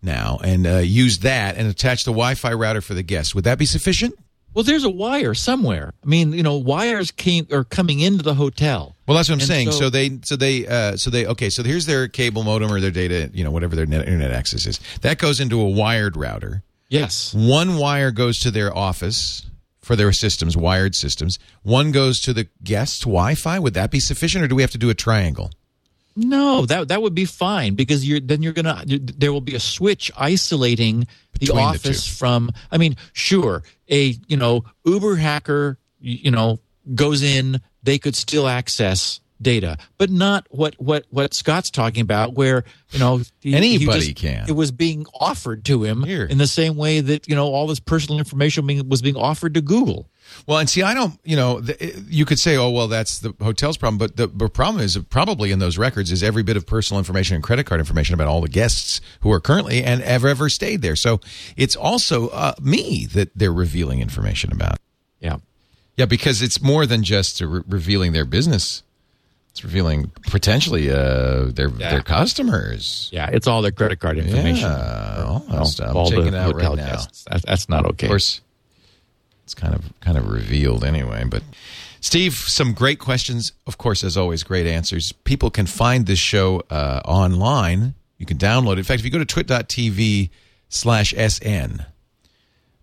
[0.01, 3.35] now and uh, used that and attached the Wi-Fi router for the guests?
[3.35, 4.15] Would that be sufficient?
[4.53, 5.93] Well, there's a wire somewhere.
[6.03, 8.95] I mean, you know, wires came are coming into the hotel.
[9.07, 9.71] Well, that's what I'm And saying.
[9.71, 11.27] So, so- they, so they, uh, so they.
[11.27, 14.31] Okay, so here's their cable modem or their data, you know, whatever their net, internet
[14.31, 14.79] access is.
[15.01, 16.63] That goes into a wired router.
[16.89, 17.35] Yes.
[17.35, 19.45] One wire goes to their office
[19.88, 21.39] for their systems, wired systems.
[21.64, 23.57] One goes to the guest Wi-Fi.
[23.57, 25.49] Would that be sufficient, or do we have to do a triangle?
[26.14, 29.59] No, that that would be fine because you're then you're gonna there will be a
[29.59, 31.01] switch isolating
[31.34, 32.14] the Between the office two.
[32.15, 32.51] from.
[32.69, 36.59] I mean, sure, a you know Uber hacker you know
[36.93, 42.34] goes in, they could still access data, but not what what what Scott's talking about,
[42.34, 44.45] where you know he- he Anybody just- can.
[44.47, 46.26] It was being offered to him Here.
[46.26, 49.53] in the same way that you know all this personal information being, was being offered
[49.55, 50.09] to Google.
[50.45, 53.34] Well, and see, I don't, you know, the, you could say, oh, well, that's the
[53.41, 56.68] hotel's problem, but the, the problem is probably in those records is every bit of
[56.68, 60.26] personal information and credit card information about all the guests who are currently and have
[60.26, 60.97] ever stayed there.
[60.97, 61.22] So
[61.55, 64.80] it's also uh, me that they're revealing information about.
[65.22, 65.38] Yeah.
[65.95, 68.84] Yeah, because it's more than just re- revealing their business.
[69.57, 71.89] It's revealing potentially uh, their Yeah.
[71.89, 73.09] their customers.
[73.11, 74.69] Yeah, it's all their credit card information.
[74.69, 75.95] Yeah, all that All- stuff.
[75.95, 76.91] all Checking the hotel right now.
[76.91, 77.23] guests.
[77.27, 78.05] That, that's not okay.
[78.05, 78.41] Of course,
[79.45, 81.23] it's kind of kind of revealed anyway.
[81.27, 81.41] But
[82.01, 83.53] Steve, some great questions.
[83.65, 85.11] Of course, as always, great answers.
[85.23, 87.95] People can find this show uh, online.
[88.19, 88.77] You can download it.
[88.77, 90.29] In fact, if you go to twit.tv
[90.69, 91.84] slash sn,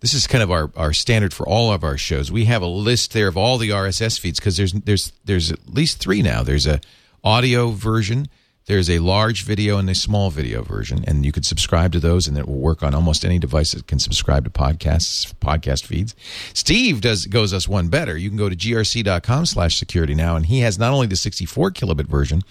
[0.04, 2.30] this is kind of our, our standard for all of our shows.
[2.30, 5.66] We have a list there of all the RSS feeds because there's there's there's at
[5.66, 6.42] least three now.
[6.42, 6.82] There's a
[7.24, 8.28] audio version,
[8.66, 12.28] there's a large video, and a small video version, and you can subscribe to those,
[12.28, 16.14] and it will work on almost any device that can subscribe to podcasts podcast feeds.
[16.52, 18.14] Steve does goes us one better.
[18.14, 22.08] You can go to grc.com/slash security now, and he has not only the 64 kilobit
[22.08, 22.42] version.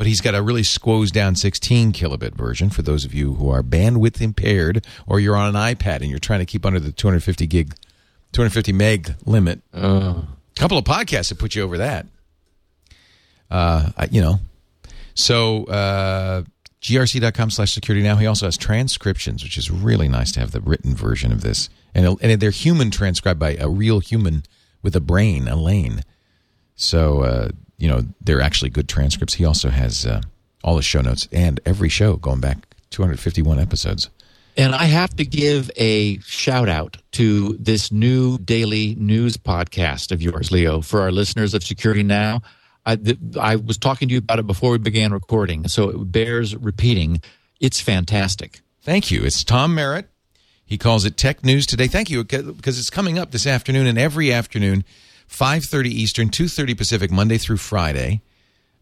[0.00, 3.50] But he's got a really squoze down 16 kilobit version for those of you who
[3.50, 6.90] are bandwidth impaired or you're on an iPad and you're trying to keep under the
[6.90, 7.74] 250 gig,
[8.32, 9.60] 250 meg limit.
[9.74, 10.24] A
[10.56, 12.06] couple of podcasts have put you over that.
[13.50, 14.40] Uh, I- you know,
[15.12, 16.44] so uh,
[16.80, 18.16] grc.com slash security now.
[18.16, 21.68] He also has transcriptions, which is really nice to have the written version of this.
[21.94, 24.44] And, and they're human transcribed by a real human
[24.82, 26.04] with a brain, Elaine.
[26.74, 27.48] So, uh,
[27.80, 29.34] you know, they're actually good transcripts.
[29.34, 30.20] He also has uh,
[30.62, 32.58] all the show notes and every show going back
[32.90, 34.10] 251 episodes.
[34.56, 40.20] And I have to give a shout out to this new daily news podcast of
[40.20, 42.42] yours, Leo, for our listeners of Security Now.
[42.84, 46.12] I, th- I was talking to you about it before we began recording, so it
[46.12, 47.22] bears repeating.
[47.60, 48.60] It's fantastic.
[48.82, 49.24] Thank you.
[49.24, 50.08] It's Tom Merritt.
[50.64, 51.88] He calls it Tech News Today.
[51.88, 54.84] Thank you because it's coming up this afternoon and every afternoon,
[55.30, 58.20] 5:30 Eastern, 2:30 Pacific, Monday through Friday.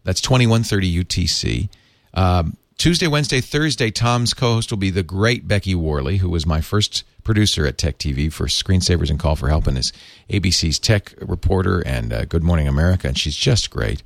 [0.03, 1.69] That's 21:30 UTC.
[2.13, 6.61] Um, Tuesday, Wednesday, Thursday, Tom's co-host will be the great Becky Worley, who was my
[6.61, 9.93] first producer at Tech TV for Screensavers and Call for Help, and is
[10.29, 14.01] ABC's tech reporter and uh, Good Morning America, and she's just great.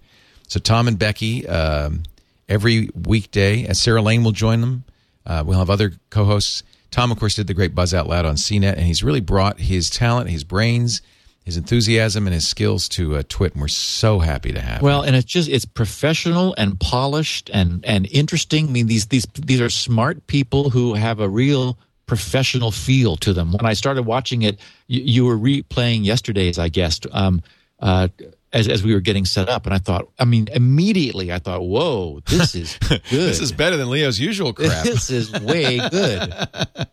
[0.48, 2.04] So Tom and Becky um,
[2.50, 4.84] every weekday, and Sarah Lane will join them.
[5.26, 6.64] Uh, we'll have other co-hosts.
[6.92, 9.60] Tom, of course, did the great Buzz Out Loud on CNET, and he's really brought
[9.60, 11.02] his talent, his brains,
[11.44, 13.54] his enthusiasm, and his skills to uh, Twit.
[13.54, 14.86] And we're so happy to have him.
[14.86, 18.68] Well, and it's just it's professional and polished and and interesting.
[18.68, 23.34] I mean, these these these are smart people who have a real professional feel to
[23.34, 23.54] them.
[23.54, 27.42] When I started watching it, you, you were replaying yesterday's, I guess, um,
[27.80, 28.10] uh,
[28.54, 31.62] as as we were getting set up, and I thought, I mean, immediately I thought,
[31.64, 33.02] whoa, this is good.
[33.10, 34.84] This is better than Leo's usual crap.
[34.86, 36.34] this is way good.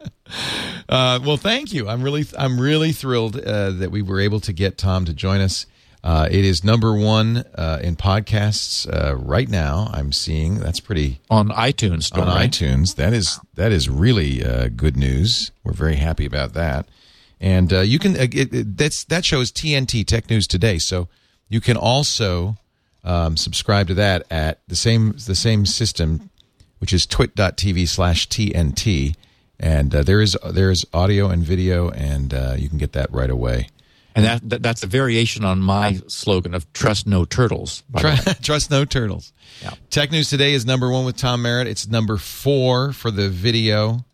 [0.88, 1.88] Uh, well, thank you.
[1.88, 5.40] I'm really, I'm really thrilled uh, that we were able to get Tom to join
[5.40, 5.66] us.
[6.02, 9.90] Uh, it is number one uh, in podcasts uh, right now.
[9.92, 12.50] I'm seeing that's pretty on iTunes store, on right?
[12.50, 12.94] iTunes.
[12.96, 15.50] That is that is really uh, good news.
[15.62, 16.86] We're very happy about that.
[17.40, 20.78] And uh, you can uh, it, it- that's that show is TNT Tech News Today.
[20.78, 21.08] So
[21.50, 22.56] you can also
[23.04, 26.30] um, subscribe to that at the same the same system,
[26.78, 29.14] which is twit.tv slash TNT.
[29.58, 33.12] And uh, there is there is audio and video, and uh, you can get that
[33.12, 33.68] right away.
[34.14, 38.08] And that, that that's a variation on my slogan of "Trust no turtles." by the
[38.08, 38.16] way.
[38.16, 39.32] Trust, trust no turtles.
[39.62, 39.74] Yeah.
[39.90, 41.66] Tech News Today is number one with Tom Merritt.
[41.66, 44.04] It's number four for the video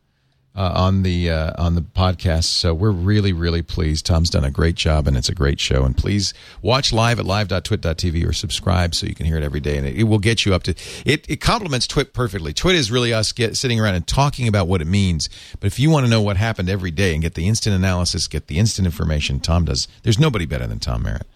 [0.56, 2.44] uh, on the uh, on the podcast.
[2.44, 4.06] So we're really really pleased.
[4.06, 5.84] Tom's done a great job, and it's a great show.
[5.84, 9.76] And please watch live at live.twit.tv or subscribe so you can hear it every day,
[9.76, 10.74] and it, it will get you up to.
[11.04, 12.52] It it complements Twit perfectly.
[12.52, 15.28] Twit is really us get, sitting around and talking about what it means.
[15.60, 18.26] But if you want to know what happened every day and get the instant analysis,
[18.26, 19.86] get the instant information, Tom does.
[20.02, 21.26] There's nobody better than Tom Merritt.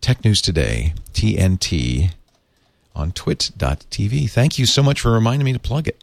[0.00, 2.12] Tech News Today, TNT
[2.94, 4.30] on twit.tv.
[4.30, 6.02] Thank you so much for reminding me to plug it.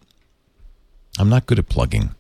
[1.18, 2.16] I'm not good at plugging.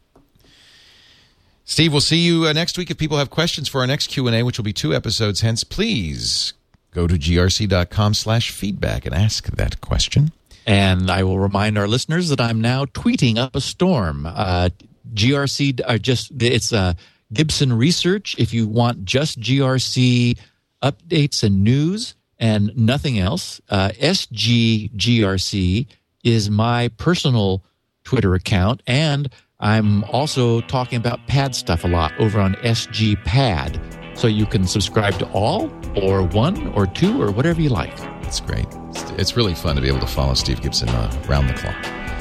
[1.67, 2.91] Steve, we'll see you uh, next week.
[2.91, 6.53] If people have questions for our next Q&A, which will be two episodes hence, please
[6.91, 10.31] go to grc.com slash feedback and ask that question.
[10.67, 14.27] And I will remind our listeners that I'm now tweeting up a storm.
[14.27, 14.69] Uh,
[15.13, 16.93] GRC, uh, just it's uh,
[17.33, 18.35] Gibson Research.
[18.37, 20.37] If you want just GRC
[20.83, 25.87] updates and news and nothing else, uh, SGGRC
[26.23, 27.63] is my personal
[28.03, 29.29] Twitter account, and
[29.59, 33.79] I'm also talking about pad stuff a lot over on SG Pad.
[34.15, 37.93] So you can subscribe to all, or one, or two, or whatever you like.
[38.23, 38.65] It's great.
[38.89, 41.75] It's, it's really fun to be able to follow Steve Gibson uh, around the clock.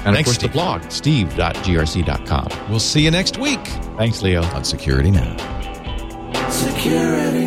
[0.04, 1.28] And Thanks, of course, Steve.
[1.30, 2.48] the blog, steve.grc.com.
[2.68, 3.64] We'll see you next week
[3.96, 4.42] Thanks, Leo.
[4.42, 5.36] on Security Now.
[6.50, 7.44] Security.